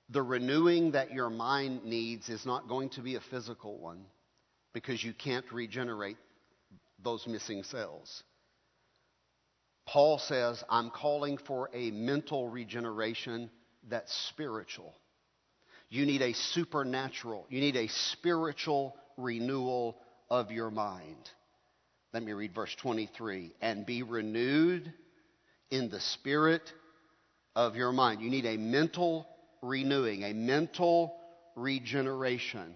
The 0.09 0.21
renewing 0.21 0.91
that 0.91 1.11
your 1.11 1.29
mind 1.29 1.85
needs 1.85 2.29
is 2.29 2.45
not 2.45 2.67
going 2.67 2.89
to 2.91 3.01
be 3.01 3.15
a 3.15 3.21
physical 3.31 3.77
one 3.79 4.05
because 4.73 5.03
you 5.03 5.13
can't 5.13 5.45
regenerate 5.51 6.17
those 7.03 7.25
missing 7.27 7.63
cells. 7.63 8.23
Paul 9.85 10.19
says, 10.19 10.63
I'm 10.69 10.89
calling 10.89 11.37
for 11.37 11.69
a 11.73 11.91
mental 11.91 12.47
regeneration 12.47 13.49
that's 13.89 14.13
spiritual. 14.29 14.93
You 15.93 16.07
need 16.07 16.23
a 16.23 16.33
supernatural, 16.33 17.45
you 17.49 17.59
need 17.59 17.75
a 17.75 17.87
spiritual 17.87 18.95
renewal 19.15 19.95
of 20.27 20.49
your 20.49 20.71
mind. 20.71 21.29
Let 22.15 22.23
me 22.23 22.33
read 22.33 22.55
verse 22.55 22.75
23 22.81 23.53
and 23.61 23.85
be 23.85 24.01
renewed 24.01 24.91
in 25.69 25.91
the 25.91 25.99
spirit 25.99 26.63
of 27.55 27.75
your 27.75 27.91
mind. 27.91 28.21
You 28.21 28.31
need 28.31 28.47
a 28.47 28.57
mental 28.57 29.27
renewing, 29.61 30.23
a 30.23 30.33
mental 30.33 31.15
regeneration. 31.55 32.73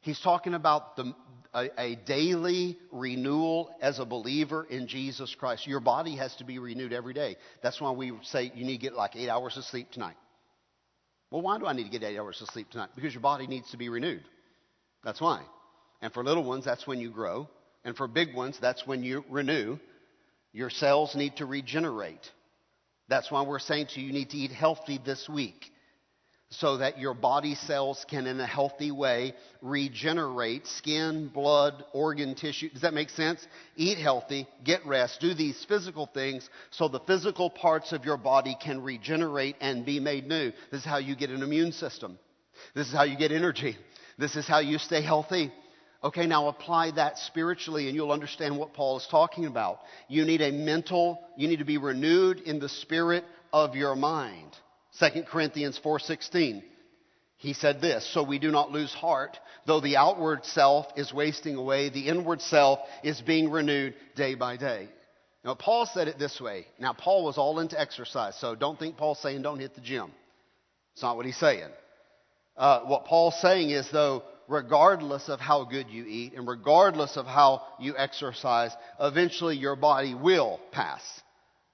He's 0.00 0.20
talking 0.20 0.54
about 0.54 0.96
the, 0.96 1.14
a, 1.52 1.68
a, 1.78 1.96
daily 2.06 2.78
renewal 2.90 3.68
as 3.82 3.98
a 3.98 4.06
believer 4.06 4.64
in 4.64 4.88
Jesus 4.88 5.34
Christ. 5.34 5.66
Your 5.66 5.80
body 5.80 6.16
has 6.16 6.34
to 6.36 6.44
be 6.44 6.58
renewed 6.58 6.94
every 6.94 7.12
day. 7.12 7.36
That's 7.62 7.82
why 7.82 7.90
we 7.90 8.14
say 8.22 8.50
you 8.54 8.64
need 8.64 8.78
to 8.78 8.82
get 8.82 8.94
like 8.94 9.14
eight 9.14 9.28
hours 9.28 9.58
of 9.58 9.64
sleep 9.64 9.90
tonight. 9.90 10.16
Well, 11.30 11.42
why 11.42 11.58
do 11.58 11.66
I 11.66 11.72
need 11.72 11.84
to 11.84 11.90
get 11.90 12.02
eight 12.02 12.18
hours 12.18 12.40
of 12.40 12.48
sleep 12.48 12.70
tonight? 12.70 12.90
Because 12.94 13.12
your 13.12 13.20
body 13.20 13.46
needs 13.46 13.70
to 13.70 13.76
be 13.76 13.88
renewed. 13.88 14.22
That's 15.04 15.20
why. 15.20 15.42
And 16.00 16.12
for 16.12 16.22
little 16.22 16.44
ones, 16.44 16.64
that's 16.64 16.86
when 16.86 17.00
you 17.00 17.10
grow. 17.10 17.48
And 17.84 17.96
for 17.96 18.06
big 18.08 18.34
ones, 18.34 18.58
that's 18.60 18.86
when 18.86 19.02
you 19.02 19.24
renew. 19.30 19.78
Your 20.52 20.70
cells 20.70 21.14
need 21.14 21.36
to 21.36 21.46
regenerate. 21.46 22.30
That's 23.08 23.30
why 23.30 23.42
we're 23.42 23.58
saying 23.58 23.88
to 23.94 24.00
you, 24.00 24.08
you 24.08 24.12
need 24.12 24.30
to 24.30 24.36
eat 24.36 24.50
healthy 24.50 24.98
this 25.04 25.28
week 25.28 25.70
so 26.50 26.76
that 26.76 26.98
your 26.98 27.14
body 27.14 27.54
cells 27.54 28.04
can, 28.08 28.26
in 28.26 28.38
a 28.38 28.46
healthy 28.46 28.92
way, 28.92 29.34
regenerate 29.62 30.66
skin, 30.66 31.28
blood, 31.28 31.84
organ 31.92 32.34
tissue. 32.34 32.70
Does 32.70 32.82
that 32.82 32.94
make 32.94 33.10
sense? 33.10 33.46
Eat 33.76 33.98
healthy, 33.98 34.46
get 34.64 34.86
rest, 34.86 35.20
do 35.20 35.34
these 35.34 35.64
physical 35.68 36.06
things 36.06 36.48
so 36.70 36.86
the 36.88 37.00
physical 37.00 37.50
parts 37.50 37.92
of 37.92 38.04
your 38.04 38.16
body 38.16 38.56
can 38.62 38.82
regenerate 38.82 39.56
and 39.60 39.84
be 39.84 39.98
made 39.98 40.28
new. 40.28 40.52
This 40.70 40.80
is 40.80 40.86
how 40.86 40.98
you 40.98 41.16
get 41.16 41.30
an 41.30 41.42
immune 41.42 41.72
system. 41.72 42.18
This 42.74 42.86
is 42.86 42.92
how 42.92 43.02
you 43.02 43.16
get 43.16 43.32
energy. 43.32 43.76
This 44.16 44.36
is 44.36 44.46
how 44.46 44.60
you 44.60 44.78
stay 44.78 45.02
healthy. 45.02 45.52
Okay, 46.04 46.26
now 46.26 46.46
apply 46.46 46.92
that 46.92 47.18
spiritually 47.18 47.88
and 47.88 47.96
you'll 47.96 48.12
understand 48.12 48.56
what 48.56 48.72
Paul 48.72 48.98
is 48.98 49.08
talking 49.10 49.46
about. 49.46 49.80
You 50.08 50.24
need 50.24 50.40
a 50.40 50.52
mental, 50.52 51.20
you 51.36 51.48
need 51.48 51.58
to 51.58 51.64
be 51.64 51.78
renewed 51.78 52.40
in 52.40 52.60
the 52.60 52.68
spirit 52.68 53.24
of 53.52 53.74
your 53.74 53.96
mind. 53.96 54.56
2 54.98 55.24
Corinthians 55.24 55.78
4:16. 55.78 56.62
He 57.38 57.52
said 57.52 57.82
this, 57.82 58.06
so 58.14 58.22
we 58.22 58.38
do 58.38 58.50
not 58.50 58.72
lose 58.72 58.94
heart, 58.94 59.38
though 59.66 59.80
the 59.80 59.98
outward 59.98 60.46
self 60.46 60.86
is 60.96 61.12
wasting 61.12 61.56
away, 61.56 61.90
the 61.90 62.08
inward 62.08 62.40
self 62.40 62.80
is 63.02 63.20
being 63.20 63.50
renewed 63.50 63.94
day 64.14 64.34
by 64.34 64.56
day. 64.56 64.88
Now, 65.44 65.54
Paul 65.54 65.86
said 65.86 66.08
it 66.08 66.18
this 66.18 66.40
way. 66.40 66.66
Now, 66.78 66.94
Paul 66.94 67.24
was 67.24 67.36
all 67.36 67.60
into 67.60 67.78
exercise, 67.78 68.36
so 68.36 68.54
don't 68.54 68.78
think 68.78 68.96
Paul's 68.96 69.20
saying 69.20 69.42
don't 69.42 69.60
hit 69.60 69.74
the 69.74 69.82
gym. 69.82 70.10
It's 70.94 71.02
not 71.02 71.16
what 71.16 71.26
he's 71.26 71.36
saying. 71.36 71.68
Uh, 72.56 72.80
what 72.80 73.04
Paul's 73.04 73.38
saying 73.40 73.68
is, 73.68 73.88
though, 73.92 74.22
regardless 74.48 75.28
of 75.28 75.38
how 75.38 75.64
good 75.64 75.90
you 75.90 76.04
eat 76.04 76.32
and 76.32 76.48
regardless 76.48 77.18
of 77.18 77.26
how 77.26 77.62
you 77.78 77.94
exercise, 77.96 78.72
eventually 78.98 79.56
your 79.56 79.76
body 79.76 80.14
will 80.14 80.58
pass. 80.72 81.02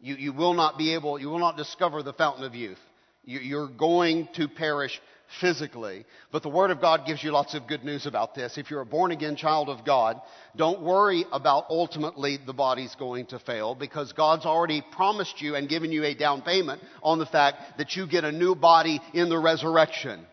You, 0.00 0.16
you 0.16 0.32
will 0.32 0.54
not 0.54 0.76
be 0.76 0.94
able, 0.94 1.20
you 1.20 1.28
will 1.28 1.38
not 1.38 1.56
discover 1.56 2.02
the 2.02 2.12
fountain 2.12 2.44
of 2.44 2.56
youth. 2.56 2.80
You're 3.24 3.68
going 3.68 4.28
to 4.34 4.48
perish 4.48 5.00
physically. 5.40 6.04
But 6.30 6.42
the 6.42 6.48
Word 6.48 6.70
of 6.70 6.80
God 6.80 7.06
gives 7.06 7.22
you 7.22 7.30
lots 7.30 7.54
of 7.54 7.66
good 7.66 7.84
news 7.84 8.06
about 8.06 8.34
this. 8.34 8.58
If 8.58 8.70
you're 8.70 8.80
a 8.80 8.86
born 8.86 9.12
again 9.12 9.36
child 9.36 9.68
of 9.68 9.84
God, 9.84 10.20
don't 10.56 10.82
worry 10.82 11.24
about 11.32 11.66
ultimately 11.70 12.38
the 12.44 12.52
body's 12.52 12.94
going 12.96 13.26
to 13.26 13.38
fail 13.38 13.74
because 13.74 14.12
God's 14.12 14.44
already 14.44 14.82
promised 14.92 15.40
you 15.40 15.54
and 15.54 15.68
given 15.68 15.92
you 15.92 16.04
a 16.04 16.14
down 16.14 16.42
payment 16.42 16.82
on 17.02 17.18
the 17.18 17.26
fact 17.26 17.78
that 17.78 17.96
you 17.96 18.06
get 18.06 18.24
a 18.24 18.32
new 18.32 18.54
body 18.54 19.00
in 19.14 19.28
the 19.28 19.38
resurrection. 19.38 20.26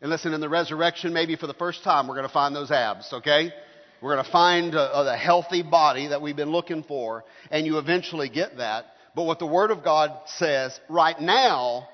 And 0.00 0.10
listen, 0.10 0.34
in 0.34 0.40
the 0.40 0.48
resurrection, 0.48 1.12
maybe 1.12 1.36
for 1.36 1.46
the 1.46 1.54
first 1.54 1.82
time, 1.82 2.06
we're 2.06 2.16
going 2.16 2.28
to 2.28 2.32
find 2.32 2.54
those 2.54 2.70
abs, 2.70 3.10
okay? 3.12 3.50
We're 4.02 4.14
going 4.14 4.26
to 4.26 4.30
find 4.30 4.74
uh, 4.74 4.80
uh, 4.80 5.04
a, 5.08 5.14
a 5.14 5.16
healthy 5.16 5.62
body 5.62 6.08
that 6.08 6.20
we've 6.20 6.36
been 6.36 6.50
looking 6.50 6.82
for, 6.82 7.24
and 7.50 7.64
you 7.64 7.78
eventually 7.78 8.28
get 8.28 8.58
that. 8.58 8.84
But 9.14 9.24
what 9.24 9.38
the 9.38 9.46
Word 9.46 9.70
of 9.70 9.82
God 9.82 10.12
says 10.26 10.78
right 10.90 11.18
now, 11.18 11.88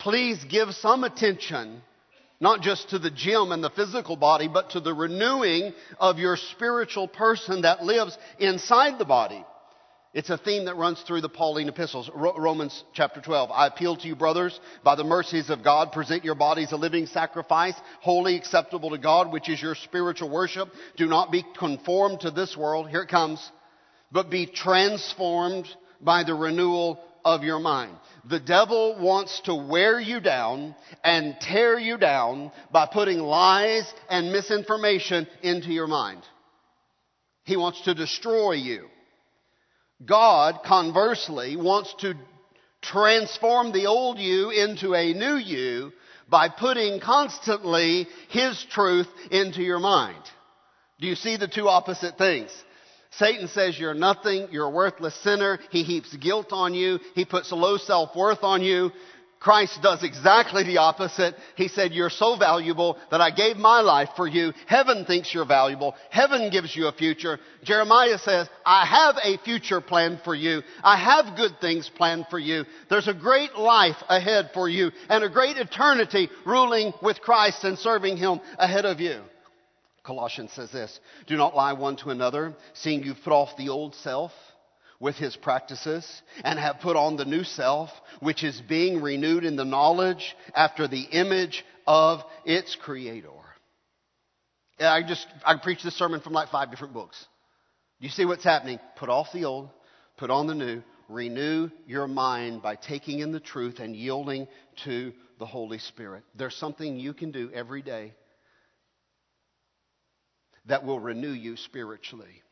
please 0.00 0.42
give 0.44 0.74
some 0.74 1.04
attention 1.04 1.82
not 2.40 2.62
just 2.62 2.88
to 2.88 2.98
the 2.98 3.10
gym 3.10 3.52
and 3.52 3.62
the 3.62 3.70
physical 3.70 4.16
body, 4.16 4.48
but 4.48 4.70
to 4.70 4.80
the 4.80 4.94
renewing 4.94 5.74
of 5.98 6.18
your 6.18 6.36
spiritual 6.36 7.06
person 7.06 7.62
that 7.62 7.84
lives 7.84 8.16
inside 8.38 8.98
the 8.98 9.04
body. 9.04 9.44
It's 10.12 10.30
a 10.30 10.38
theme 10.38 10.64
that 10.64 10.76
runs 10.76 11.00
through 11.02 11.20
the 11.20 11.28
Pauline 11.28 11.68
epistles. 11.68 12.10
Romans 12.12 12.82
chapter 12.94 13.20
12. 13.20 13.50
I 13.52 13.68
appeal 13.68 13.94
to 13.96 14.08
you, 14.08 14.16
brothers, 14.16 14.58
by 14.82 14.96
the 14.96 15.04
mercies 15.04 15.50
of 15.50 15.62
God, 15.62 15.92
present 15.92 16.24
your 16.24 16.34
bodies 16.34 16.72
a 16.72 16.76
living 16.76 17.06
sacrifice, 17.06 17.74
wholly 18.00 18.36
acceptable 18.36 18.90
to 18.90 18.98
God, 18.98 19.30
which 19.30 19.48
is 19.48 19.62
your 19.62 19.76
spiritual 19.76 20.30
worship. 20.30 20.70
Do 20.96 21.06
not 21.06 21.30
be 21.30 21.44
conformed 21.58 22.20
to 22.20 22.32
this 22.32 22.56
world. 22.56 22.88
Here 22.88 23.02
it 23.02 23.08
comes. 23.08 23.38
But 24.10 24.30
be 24.30 24.46
transformed 24.46 25.68
by 26.00 26.24
the 26.24 26.34
renewal 26.34 26.98
of 27.24 27.44
your 27.44 27.58
mind. 27.58 27.96
The 28.28 28.40
devil 28.40 28.98
wants 29.00 29.40
to 29.42 29.54
wear 29.54 29.98
you 30.00 30.20
down 30.20 30.74
and 31.02 31.36
tear 31.40 31.78
you 31.78 31.96
down 31.96 32.52
by 32.72 32.86
putting 32.86 33.18
lies 33.18 33.92
and 34.08 34.32
misinformation 34.32 35.26
into 35.42 35.70
your 35.70 35.86
mind. 35.86 36.22
He 37.44 37.56
wants 37.56 37.80
to 37.82 37.94
destroy 37.94 38.52
you. 38.52 38.88
God, 40.04 40.60
conversely, 40.64 41.56
wants 41.56 41.94
to 42.00 42.14
transform 42.82 43.72
the 43.72 43.86
old 43.86 44.18
you 44.18 44.50
into 44.50 44.94
a 44.94 45.12
new 45.12 45.36
you 45.36 45.92
by 46.28 46.48
putting 46.48 47.00
constantly 47.00 48.06
His 48.28 48.64
truth 48.70 49.08
into 49.30 49.62
your 49.62 49.80
mind. 49.80 50.22
Do 51.00 51.06
you 51.06 51.16
see 51.16 51.36
the 51.36 51.48
two 51.48 51.68
opposite 51.68 52.16
things? 52.16 52.50
Satan 53.12 53.48
says 53.48 53.78
you're 53.78 53.94
nothing, 53.94 54.48
you're 54.50 54.66
a 54.66 54.70
worthless 54.70 55.14
sinner. 55.22 55.58
He 55.70 55.82
heaps 55.82 56.14
guilt 56.16 56.52
on 56.52 56.74
you. 56.74 57.00
He 57.14 57.24
puts 57.24 57.50
low 57.50 57.76
self-worth 57.76 58.42
on 58.42 58.62
you. 58.62 58.92
Christ 59.40 59.80
does 59.82 60.04
exactly 60.04 60.64
the 60.64 60.76
opposite. 60.76 61.34
He 61.56 61.68
said, 61.68 61.92
you're 61.92 62.10
so 62.10 62.36
valuable 62.36 62.98
that 63.10 63.22
I 63.22 63.30
gave 63.30 63.56
my 63.56 63.80
life 63.80 64.10
for 64.14 64.28
you. 64.28 64.52
Heaven 64.66 65.06
thinks 65.06 65.32
you're 65.32 65.46
valuable. 65.46 65.94
Heaven 66.10 66.50
gives 66.50 66.76
you 66.76 66.88
a 66.88 66.92
future. 66.92 67.38
Jeremiah 67.64 68.18
says, 68.18 68.48
I 68.66 68.84
have 68.84 69.16
a 69.24 69.42
future 69.42 69.80
planned 69.80 70.20
for 70.24 70.34
you. 70.34 70.60
I 70.84 70.98
have 70.98 71.38
good 71.38 71.52
things 71.58 71.88
planned 71.88 72.26
for 72.28 72.38
you. 72.38 72.66
There's 72.90 73.08
a 73.08 73.14
great 73.14 73.54
life 73.54 73.96
ahead 74.10 74.50
for 74.52 74.68
you 74.68 74.90
and 75.08 75.24
a 75.24 75.30
great 75.30 75.56
eternity 75.56 76.28
ruling 76.44 76.92
with 77.00 77.22
Christ 77.22 77.64
and 77.64 77.78
serving 77.78 78.18
Him 78.18 78.40
ahead 78.58 78.84
of 78.84 79.00
you. 79.00 79.22
Colossians 80.10 80.50
says 80.54 80.72
this 80.72 80.98
Do 81.28 81.36
not 81.36 81.54
lie 81.54 81.74
one 81.74 81.94
to 81.98 82.10
another, 82.10 82.56
seeing 82.74 83.04
you've 83.04 83.22
put 83.22 83.32
off 83.32 83.56
the 83.56 83.68
old 83.68 83.94
self 83.94 84.32
with 84.98 85.14
his 85.14 85.36
practices 85.36 86.04
and 86.42 86.58
have 86.58 86.80
put 86.80 86.96
on 86.96 87.16
the 87.16 87.24
new 87.24 87.44
self, 87.44 87.90
which 88.18 88.42
is 88.42 88.60
being 88.68 89.02
renewed 89.02 89.44
in 89.44 89.54
the 89.54 89.64
knowledge 89.64 90.34
after 90.52 90.88
the 90.88 91.02
image 91.02 91.64
of 91.86 92.24
its 92.44 92.74
creator. 92.74 93.28
I 94.80 95.04
just, 95.04 95.28
I 95.44 95.58
preach 95.62 95.84
this 95.84 95.94
sermon 95.94 96.20
from 96.20 96.32
like 96.32 96.48
five 96.48 96.72
different 96.72 96.92
books. 96.92 97.24
You 98.00 98.08
see 98.08 98.24
what's 98.24 98.42
happening? 98.42 98.80
Put 98.96 99.10
off 99.10 99.28
the 99.32 99.44
old, 99.44 99.68
put 100.16 100.30
on 100.30 100.48
the 100.48 100.56
new, 100.56 100.82
renew 101.08 101.70
your 101.86 102.08
mind 102.08 102.62
by 102.62 102.74
taking 102.74 103.20
in 103.20 103.30
the 103.30 103.38
truth 103.38 103.78
and 103.78 103.94
yielding 103.94 104.48
to 104.86 105.12
the 105.38 105.46
Holy 105.46 105.78
Spirit. 105.78 106.24
There's 106.34 106.56
something 106.56 106.96
you 106.96 107.14
can 107.14 107.30
do 107.30 107.48
every 107.54 107.82
day 107.82 108.14
that 110.70 110.84
will 110.84 111.00
renew 111.00 111.32
you 111.32 111.56
spiritually. 111.56 112.44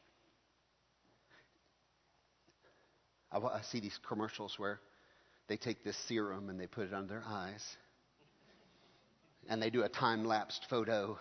I, 3.30 3.38
I 3.38 3.60
see 3.70 3.78
these 3.78 3.96
commercials 4.08 4.54
where 4.58 4.80
they 5.46 5.56
take 5.56 5.84
this 5.84 5.96
serum 6.08 6.50
and 6.50 6.58
they 6.58 6.66
put 6.66 6.88
it 6.88 6.92
on 6.92 7.06
their 7.06 7.22
eyes. 7.24 7.64
And 9.48 9.62
they 9.62 9.70
do 9.70 9.84
a 9.84 9.88
time 9.88 10.24
lapsed 10.24 10.66
photo, 10.68 11.16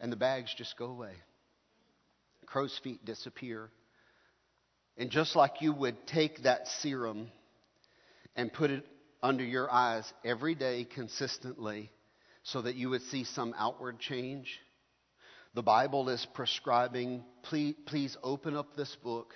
and 0.00 0.10
the 0.10 0.16
bags 0.16 0.52
just 0.58 0.76
go 0.76 0.86
away. 0.86 1.12
Crow's 2.44 2.76
feet 2.82 3.04
disappear. 3.04 3.70
And 4.98 5.10
just 5.10 5.36
like 5.36 5.62
you 5.62 5.72
would 5.72 6.08
take 6.08 6.42
that 6.42 6.66
serum 6.66 7.28
and 8.34 8.52
put 8.52 8.72
it 8.72 8.84
under 9.22 9.44
your 9.44 9.70
eyes 9.70 10.12
every 10.24 10.56
day 10.56 10.88
consistently 10.92 11.92
so 12.42 12.62
that 12.62 12.74
you 12.74 12.90
would 12.90 13.02
see 13.02 13.22
some 13.22 13.54
outward 13.56 14.00
change, 14.00 14.58
the 15.54 15.62
Bible 15.62 16.08
is 16.08 16.26
prescribing 16.34 17.24
please, 17.42 17.74
please 17.86 18.16
open 18.22 18.56
up 18.56 18.76
this 18.76 18.96
book 19.02 19.34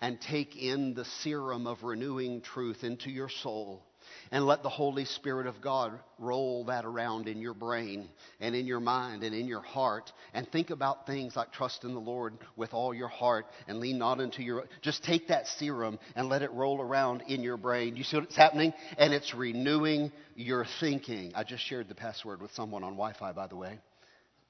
and 0.00 0.20
take 0.20 0.56
in 0.56 0.94
the 0.94 1.04
serum 1.22 1.66
of 1.66 1.82
renewing 1.82 2.40
truth 2.40 2.82
into 2.82 3.10
your 3.10 3.28
soul 3.28 3.84
and 4.32 4.46
let 4.46 4.62
the 4.62 4.68
Holy 4.68 5.04
Spirit 5.04 5.46
of 5.46 5.60
God 5.60 5.98
roll 6.18 6.64
that 6.64 6.84
around 6.84 7.28
in 7.28 7.38
your 7.38 7.54
brain 7.54 8.08
and 8.40 8.54
in 8.54 8.66
your 8.66 8.80
mind 8.80 9.22
and 9.22 9.34
in 9.34 9.46
your 9.46 9.60
heart. 9.60 10.10
And 10.32 10.50
think 10.50 10.70
about 10.70 11.06
things 11.06 11.36
like 11.36 11.52
trust 11.52 11.84
in 11.84 11.94
the 11.94 12.00
Lord 12.00 12.34
with 12.56 12.72
all 12.72 12.94
your 12.94 13.08
heart 13.08 13.46
and 13.68 13.78
lean 13.78 13.98
not 13.98 14.20
into 14.20 14.42
your. 14.42 14.64
Just 14.82 15.04
take 15.04 15.28
that 15.28 15.46
serum 15.46 15.98
and 16.16 16.28
let 16.28 16.42
it 16.42 16.52
roll 16.52 16.80
around 16.80 17.22
in 17.28 17.42
your 17.42 17.56
brain. 17.56 17.96
You 17.96 18.04
see 18.04 18.16
what's 18.18 18.36
happening? 18.36 18.72
And 18.98 19.12
it's 19.12 19.34
renewing 19.34 20.12
your 20.34 20.66
thinking. 20.80 21.32
I 21.34 21.44
just 21.44 21.66
shared 21.66 21.88
the 21.88 21.94
password 21.94 22.40
with 22.40 22.52
someone 22.52 22.84
on 22.84 22.92
Wi 22.92 23.14
Fi, 23.18 23.32
by 23.32 23.46
the 23.46 23.56
way. 23.56 23.78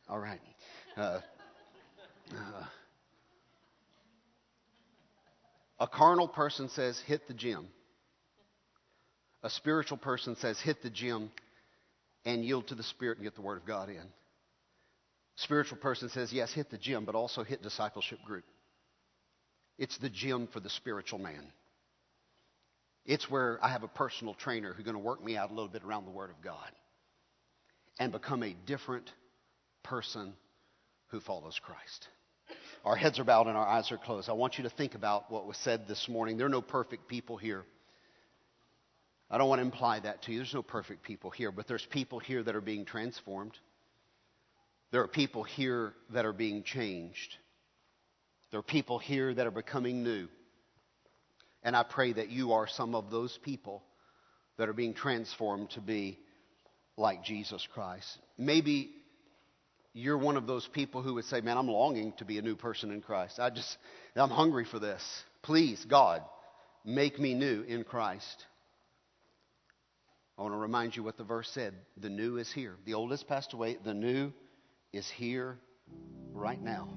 All 0.09 0.19
right. 0.19 0.41
A 0.97 1.23
carnal 5.87 6.29
person 6.29 6.69
says, 6.69 7.01
hit 7.07 7.27
the 7.27 7.35
gym. 7.35 7.69
A 9.43 9.51
spiritual 9.51 9.97
person 9.97 10.37
says, 10.37 10.61
hit 10.61 10.83
the 10.83 10.91
gym 10.91 11.31
and 12.27 12.45
yield 12.45 12.69
to 12.69 12.75
the 12.75 12.83
Spirit 12.83 13.17
and 13.19 13.25
get 13.25 13.35
the 13.35 13.41
Word 13.41 13.57
of 13.57 13.67
God 13.67 13.89
in. 13.89 14.05
Spiritual 15.37 15.79
person 15.79 16.11
says, 16.11 16.33
yes, 16.33 16.53
hit 16.53 16.71
the 16.71 16.77
gym, 16.77 17.07
but 17.07 17.15
also 17.15 17.43
hit 17.43 17.63
discipleship 17.63 18.19
group. 18.27 18.45
It's 19.79 19.97
the 19.97 20.11
gym 20.11 20.47
for 20.53 20.61
the 20.61 20.69
spiritual 20.69 21.19
man. 21.19 21.47
It's 23.07 23.31
where 23.31 23.59
I 23.63 23.71
have 23.71 23.83
a 23.83 23.89
personal 23.89 24.35
trainer 24.35 24.75
who's 24.75 24.85
going 24.85 24.97
to 24.97 25.03
work 25.03 25.25
me 25.25 25.39
out 25.39 25.51
a 25.51 25.55
little 25.55 25.71
bit 25.71 25.83
around 25.83 26.05
the 26.05 26.11
Word 26.11 26.29
of 26.29 26.43
God 26.45 26.71
and 27.99 28.13
become 28.13 28.43
a 28.43 28.55
different 28.67 29.11
person 29.83 30.35
who 31.11 31.21
follows 31.21 31.61
Christ. 31.63 32.09
Our 32.85 32.97
heads 32.97 33.19
are 33.19 33.25
bowed 33.25 33.47
and 33.47 33.57
our 33.57 33.67
eyes 33.67 33.93
are 33.93 33.99
closed. 33.99 34.29
I 34.29 34.33
want 34.33 34.57
you 34.59 34.65
to 34.65 34.71
think 34.71 34.95
about 34.95 35.31
what 35.31 35.47
was 35.47 35.57
said 35.59 35.87
this 35.87 36.09
morning. 36.09 36.37
There 36.37 36.47
are 36.47 36.51
no 36.51 36.63
perfect 36.63 37.09
people 37.09 37.37
here. 37.37 37.65
I 39.31 39.39
don't 39.39 39.49
want 39.49 39.61
to 39.61 39.65
imply 39.65 40.01
that 40.01 40.23
to 40.23 40.33
you. 40.33 40.39
There's 40.39 40.55
no 40.55 40.63
perfect 40.63 41.03
people 41.03 41.31
here, 41.31 41.53
but 41.53 41.69
there's 41.69 41.87
people 41.91 42.19
here 42.19 42.43
that 42.43 42.57
are 42.57 42.61
being 42.61 42.85
transformed. 42.85 43.53
There 44.91 45.03
are 45.03 45.09
people 45.09 45.45
here 45.45 45.93
that 46.13 46.25
are 46.25 46.33
being 46.33 46.65
changed. 46.65 47.37
There 48.51 48.59
are 48.59 48.65
people 48.65 48.99
here 48.99 49.33
that 49.33 49.47
are 49.47 49.53
becoming 49.53 50.03
new. 50.03 50.27
And 51.63 51.77
I 51.77 51.85
pray 51.85 52.13
that 52.13 52.31
you 52.31 52.55
are 52.55 52.67
some 52.67 52.95
of 52.95 53.11
those 53.11 53.39
people 53.43 53.85
that 54.57 54.69
are 54.69 54.73
being 54.73 54.95
transformed 54.95 55.71
to 55.71 55.81
be 55.81 56.19
like 56.97 57.23
Jesus 57.25 57.67
Christ. 57.73 58.19
Maybe 58.37 58.91
you're 59.93 60.19
one 60.19 60.37
of 60.37 60.47
those 60.47 60.67
people 60.69 61.03
who 61.03 61.15
would 61.15 61.25
say, 61.25 61.41
Man, 61.41 61.57
I'm 61.57 61.69
longing 61.69 62.13
to 62.19 62.25
be 62.25 62.39
a 62.39 62.43
new 62.43 62.57
person 62.57 62.91
in 62.91 63.01
Christ. 63.01 63.39
I 63.39 63.51
just, 63.51 63.77
I'm 64.15 64.31
hungry 64.31 64.65
for 64.65 64.79
this. 64.79 65.03
Please, 65.43 65.85
God, 65.85 66.23
make 66.85 67.19
me 67.19 67.35
new 67.35 67.63
in 67.63 67.85
Christ. 67.85 68.47
I 70.39 70.43
want 70.43 70.55
to 70.55 70.59
remind 70.59 70.97
you 70.97 71.03
what 71.03 71.17
the 71.19 71.25
verse 71.25 71.51
said. 71.53 71.75
The 71.99 72.09
new 72.09 72.39
is 72.39 72.51
here. 72.51 72.77
The 72.87 72.95
old 72.95 73.11
has 73.11 73.23
passed 73.23 73.53
away. 73.53 73.77
The 73.85 73.93
new 73.93 74.33
is 74.93 75.09
here 75.09 75.59
right 76.33 76.61
now. 76.61 76.89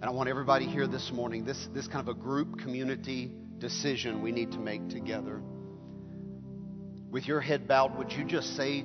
And 0.00 0.04
I 0.04 0.10
want 0.10 0.28
everybody 0.28 0.66
here 0.66 0.86
this 0.86 1.10
morning, 1.12 1.44
this, 1.44 1.68
this 1.74 1.86
kind 1.86 2.06
of 2.06 2.08
a 2.08 2.18
group 2.18 2.58
community 2.58 3.32
decision 3.58 4.22
we 4.22 4.32
need 4.32 4.52
to 4.52 4.58
make 4.58 4.88
together. 4.88 5.42
With 7.10 7.26
your 7.26 7.40
head 7.40 7.68
bowed, 7.68 7.96
would 7.98 8.12
you 8.12 8.24
just 8.24 8.56
say 8.56 8.84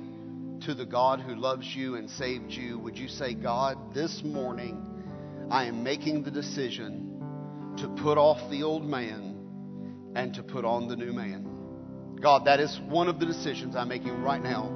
to 0.62 0.74
the 0.74 0.84
God 0.84 1.20
who 1.20 1.34
loves 1.34 1.66
you 1.74 1.96
and 1.96 2.08
saved 2.10 2.50
you, 2.50 2.78
would 2.78 2.98
you 2.98 3.08
say, 3.08 3.34
God, 3.34 3.94
this 3.94 4.22
morning 4.22 5.48
I 5.50 5.64
am 5.64 5.82
making 5.82 6.22
the 6.22 6.30
decision 6.30 7.74
to 7.78 7.88
put 8.02 8.18
off 8.18 8.50
the 8.50 8.62
old 8.62 8.84
man 8.84 10.12
and 10.14 10.34
to 10.34 10.42
put 10.42 10.64
on 10.64 10.88
the 10.88 10.96
new 10.96 11.12
man? 11.12 12.16
God, 12.20 12.44
that 12.44 12.60
is 12.60 12.78
one 12.88 13.08
of 13.08 13.18
the 13.18 13.26
decisions 13.26 13.74
I'm 13.74 13.88
making 13.88 14.22
right 14.22 14.42
now. 14.42 14.66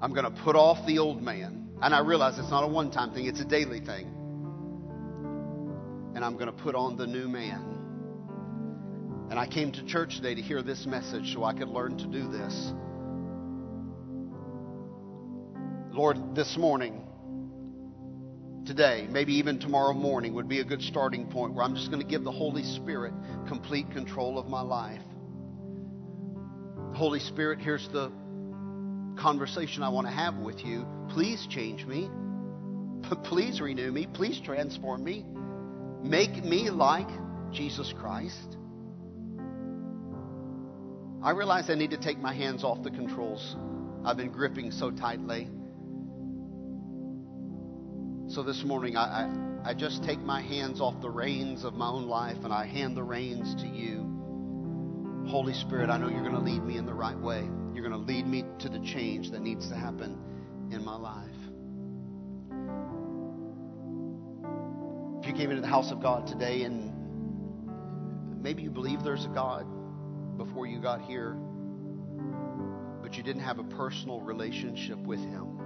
I'm 0.00 0.14
going 0.14 0.24
to 0.24 0.42
put 0.42 0.54
off 0.54 0.86
the 0.86 0.98
old 0.98 1.20
man. 1.20 1.70
And 1.82 1.94
I 1.94 2.00
realize 2.00 2.38
it's 2.38 2.50
not 2.50 2.64
a 2.64 2.68
one 2.68 2.90
time 2.90 3.12
thing, 3.12 3.26
it's 3.26 3.40
a 3.40 3.44
daily 3.44 3.80
thing. 3.80 4.06
And 6.14 6.24
I'm 6.24 6.34
going 6.34 6.46
to 6.46 6.52
put 6.52 6.74
on 6.74 6.96
the 6.96 7.06
new 7.06 7.28
man. 7.28 7.78
And 9.30 9.38
I 9.38 9.46
came 9.46 9.72
to 9.72 9.84
church 9.84 10.16
today 10.16 10.34
to 10.34 10.42
hear 10.42 10.62
this 10.62 10.86
message 10.86 11.34
so 11.34 11.44
I 11.44 11.52
could 11.52 11.68
learn 11.68 11.98
to 11.98 12.06
do 12.06 12.28
this. 12.28 12.72
Lord, 15.98 16.36
this 16.36 16.56
morning, 16.56 17.04
today, 18.64 19.08
maybe 19.10 19.32
even 19.32 19.58
tomorrow 19.58 19.92
morning 19.92 20.32
would 20.34 20.48
be 20.48 20.60
a 20.60 20.64
good 20.64 20.80
starting 20.80 21.26
point 21.26 21.54
where 21.54 21.64
I'm 21.64 21.74
just 21.74 21.90
going 21.90 22.00
to 22.00 22.06
give 22.06 22.22
the 22.22 22.30
Holy 22.30 22.62
Spirit 22.62 23.12
complete 23.48 23.90
control 23.90 24.38
of 24.38 24.46
my 24.46 24.60
life. 24.60 25.02
Holy 26.94 27.18
Spirit, 27.18 27.58
here's 27.58 27.88
the 27.88 28.12
conversation 29.18 29.82
I 29.82 29.88
want 29.88 30.06
to 30.06 30.12
have 30.12 30.36
with 30.36 30.64
you. 30.64 30.86
Please 31.08 31.48
change 31.50 31.84
me. 31.84 32.08
Please 33.24 33.60
renew 33.60 33.90
me. 33.90 34.06
Please 34.06 34.40
transform 34.40 35.02
me. 35.02 35.26
Make 36.04 36.44
me 36.44 36.70
like 36.70 37.10
Jesus 37.50 37.92
Christ. 37.98 38.56
I 41.24 41.32
realize 41.32 41.68
I 41.68 41.74
need 41.74 41.90
to 41.90 41.98
take 41.98 42.20
my 42.20 42.34
hands 42.34 42.62
off 42.62 42.84
the 42.84 42.90
controls 42.92 43.56
I've 44.04 44.16
been 44.16 44.30
gripping 44.30 44.70
so 44.70 44.92
tightly. 44.92 45.48
So 48.28 48.42
this 48.42 48.62
morning, 48.62 48.94
I, 48.94 49.22
I, 49.64 49.70
I, 49.70 49.74
just 49.74 50.04
take 50.04 50.18
my 50.18 50.42
hands 50.42 50.82
off 50.82 51.00
the 51.00 51.08
reins 51.08 51.64
of 51.64 51.72
my 51.72 51.88
own 51.88 52.08
life 52.08 52.36
and 52.44 52.52
I 52.52 52.66
hand 52.66 52.94
the 52.94 53.02
reins 53.02 53.54
to 53.62 53.66
you. 53.66 55.26
Holy 55.30 55.54
Spirit, 55.54 55.88
I 55.88 55.96
know 55.96 56.10
you're 56.10 56.20
going 56.20 56.34
to 56.34 56.40
lead 56.40 56.62
me 56.62 56.76
in 56.76 56.84
the 56.84 56.92
right 56.92 57.18
way. 57.18 57.48
You're 57.72 57.88
going 57.88 57.98
to 57.98 58.06
lead 58.06 58.26
me 58.26 58.44
to 58.58 58.68
the 58.68 58.80
change 58.80 59.30
that 59.30 59.40
needs 59.40 59.70
to 59.70 59.74
happen 59.74 60.18
in 60.70 60.84
my 60.84 60.94
life. 60.94 61.24
If 65.22 65.26
you 65.26 65.32
came 65.32 65.48
into 65.48 65.62
the 65.62 65.66
house 65.66 65.90
of 65.90 66.02
God 66.02 66.26
today 66.26 66.64
and 66.64 66.92
maybe 68.42 68.62
you 68.62 68.70
believe 68.70 69.02
there's 69.02 69.24
a 69.24 69.28
God 69.28 69.66
before 70.36 70.66
you 70.66 70.82
got 70.82 71.00
here, 71.00 71.34
but 73.00 73.16
you 73.16 73.22
didn't 73.22 73.42
have 73.42 73.58
a 73.58 73.64
personal 73.64 74.20
relationship 74.20 74.98
with 74.98 75.20
Him 75.20 75.58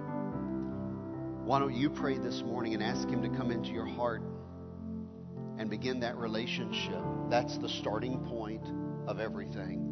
why 1.45 1.59
don't 1.59 1.75
you 1.75 1.89
pray 1.89 2.17
this 2.17 2.41
morning 2.41 2.73
and 2.73 2.81
ask 2.81 3.07
Him 3.09 3.21
to 3.21 3.29
come 3.37 3.51
into 3.51 3.71
your 3.71 3.85
heart 3.85 4.21
and 5.57 5.69
begin 5.69 5.99
that 5.99 6.15
relationship? 6.15 7.03
That's 7.29 7.57
the 7.57 7.67
starting 7.67 8.19
point 8.25 8.65
of 9.07 9.19
everything. 9.19 9.89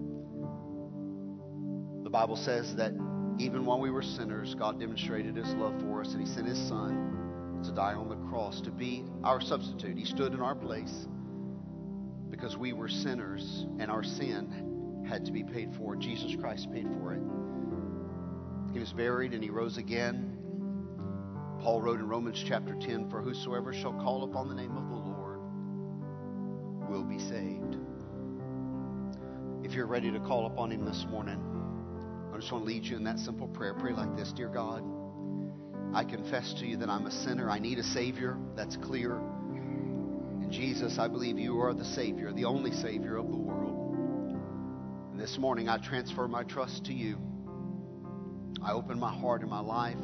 The 2.04 2.10
Bible 2.10 2.38
says 2.38 2.74
that 2.78 2.94
even 3.38 3.66
while 3.66 3.82
we 3.82 3.92
were 3.92 4.02
sinners, 4.02 4.56
God 4.56 4.80
demonstrated 4.80 5.36
His 5.36 5.54
love 5.56 5.82
for 5.82 6.00
us, 6.00 6.14
and 6.14 6.26
He 6.26 6.34
sent 6.34 6.48
His 6.48 6.58
Son 6.70 7.62
to 7.66 7.72
die 7.74 7.96
on 7.96 8.08
the 8.08 8.16
cross 8.30 8.62
to 8.62 8.72
be 8.72 9.04
our 9.26 9.42
substitute. 9.42 9.98
He 9.98 10.06
stood 10.06 10.34
in 10.34 10.42
our 10.42 10.56
place 10.56 11.06
because 12.30 12.56
we 12.56 12.72
were 12.72 12.88
sinners 12.88 13.66
and 13.78 13.92
our 13.92 14.04
sin 14.04 15.04
had 15.08 15.26
to 15.26 15.34
be 15.34 15.44
paid 15.44 15.76
for. 15.76 15.98
Jesus 15.98 16.34
Christ 16.40 16.72
paid 16.72 16.88
for 16.98 17.14
it. 17.14 17.22
He 18.74 18.80
was 18.80 18.94
buried 18.94 19.34
and 19.34 19.44
He 19.44 19.50
rose 19.50 19.78
again 19.78 20.41
Paul 21.62 21.80
wrote 21.80 22.00
in 22.00 22.08
Romans 22.08 22.44
chapter 22.48 22.74
10 22.74 23.12
For 23.12 23.22
whosoever 23.22 23.72
shall 23.72 23.94
call 23.94 24.24
upon 24.24 24.50
the 24.50 24.56
name 24.56 24.76
of 24.76 24.90
the 24.90 24.96
Lord 24.96 25.40
will 26.90 27.04
be 27.04 27.20
saved. 27.20 27.78
If 29.64 29.74
you're 29.74 29.86
ready 29.86 30.12
to 30.12 30.20
call 30.20 30.48
upon 30.48 30.72
Him 30.72 30.86
this 30.86 31.06
morning, 31.08 31.40
I 32.34 32.38
just 32.40 32.52
want 32.52 32.66
to 32.66 32.68
lead 32.68 32.84
you 32.86 32.98
in 32.98 33.04
that 33.04 33.20
simple 33.20 33.48
prayer. 33.48 33.76
Pray 33.76 33.94
like 33.94 34.18
this 34.18 34.32
Dear 34.32 34.50
God, 34.50 34.84
I 35.94 36.04
confess 36.04 36.52
to 36.56 36.66
you 36.66 36.78
that 36.78 36.90
I'm 36.90 37.06
a 37.06 37.12
sinner. 37.12 37.48
I 37.48 37.60
need 37.60 37.78
a 37.78 37.84
Savior. 37.84 38.40
That's 38.56 38.76
clear. 38.78 39.18
And 39.18 40.52
Jesus, 40.52 40.98
I 40.98 41.08
believe 41.08 41.38
you 41.38 41.62
are 41.62 41.76
the 41.76 41.86
Savior, 41.86 42.34
the 42.34 42.46
only 42.46 42.72
Savior 42.72 43.18
of 43.18 43.30
the 43.30 43.38
world. 43.38 44.40
And 45.12 45.20
this 45.20 45.38
morning 45.38 45.70
I 45.70 45.78
transfer 45.78 46.28
my 46.28 46.42
trust 46.42 46.86
to 46.86 46.94
you. 46.94 47.20
I 48.64 48.72
open 48.72 49.00
my 49.00 49.14
heart 49.14 49.42
and 49.42 49.50
my 49.52 49.60
life. 49.60 49.98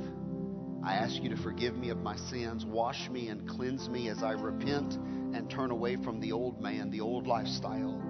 I 0.88 0.94
ask 0.94 1.22
you 1.22 1.28
to 1.32 1.36
forgive 1.36 1.76
me 1.76 1.90
of 1.90 1.98
my 1.98 2.16
sins, 2.16 2.66
wash 2.66 3.10
me 3.10 3.28
and 3.28 3.46
cleanse 3.46 3.90
me 3.90 4.08
as 4.08 4.24
I 4.24 4.32
repent 4.32 4.94
and 4.94 5.50
turn 5.50 5.70
away 5.70 5.98
from 5.98 6.22
the 6.22 6.32
old 6.32 6.62
man, 6.62 6.90
the 6.92 7.02
old 7.02 7.28
lifestyle. 7.28 8.02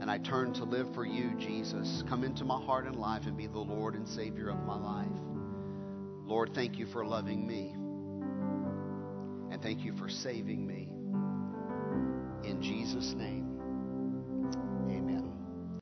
And 0.00 0.10
I 0.10 0.16
turn 0.16 0.54
to 0.54 0.64
live 0.64 0.94
for 0.94 1.04
you, 1.04 1.36
Jesus. 1.38 2.04
Come 2.08 2.24
into 2.24 2.46
my 2.46 2.58
heart 2.58 2.86
and 2.86 2.96
life 2.96 3.24
and 3.26 3.36
be 3.36 3.48
the 3.48 3.58
Lord 3.58 3.96
and 3.96 4.08
Savior 4.08 4.48
of 4.48 4.64
my 4.64 4.78
life. 4.78 5.06
Lord, 6.24 6.52
thank 6.54 6.78
you 6.78 6.86
for 6.86 7.04
loving 7.04 7.46
me. 7.46 7.74
And 9.52 9.62
thank 9.62 9.84
you 9.84 9.92
for 9.98 10.08
saving 10.08 10.66
me. 10.66 10.88
In 12.48 12.62
Jesus' 12.62 13.12
name. 13.14 13.51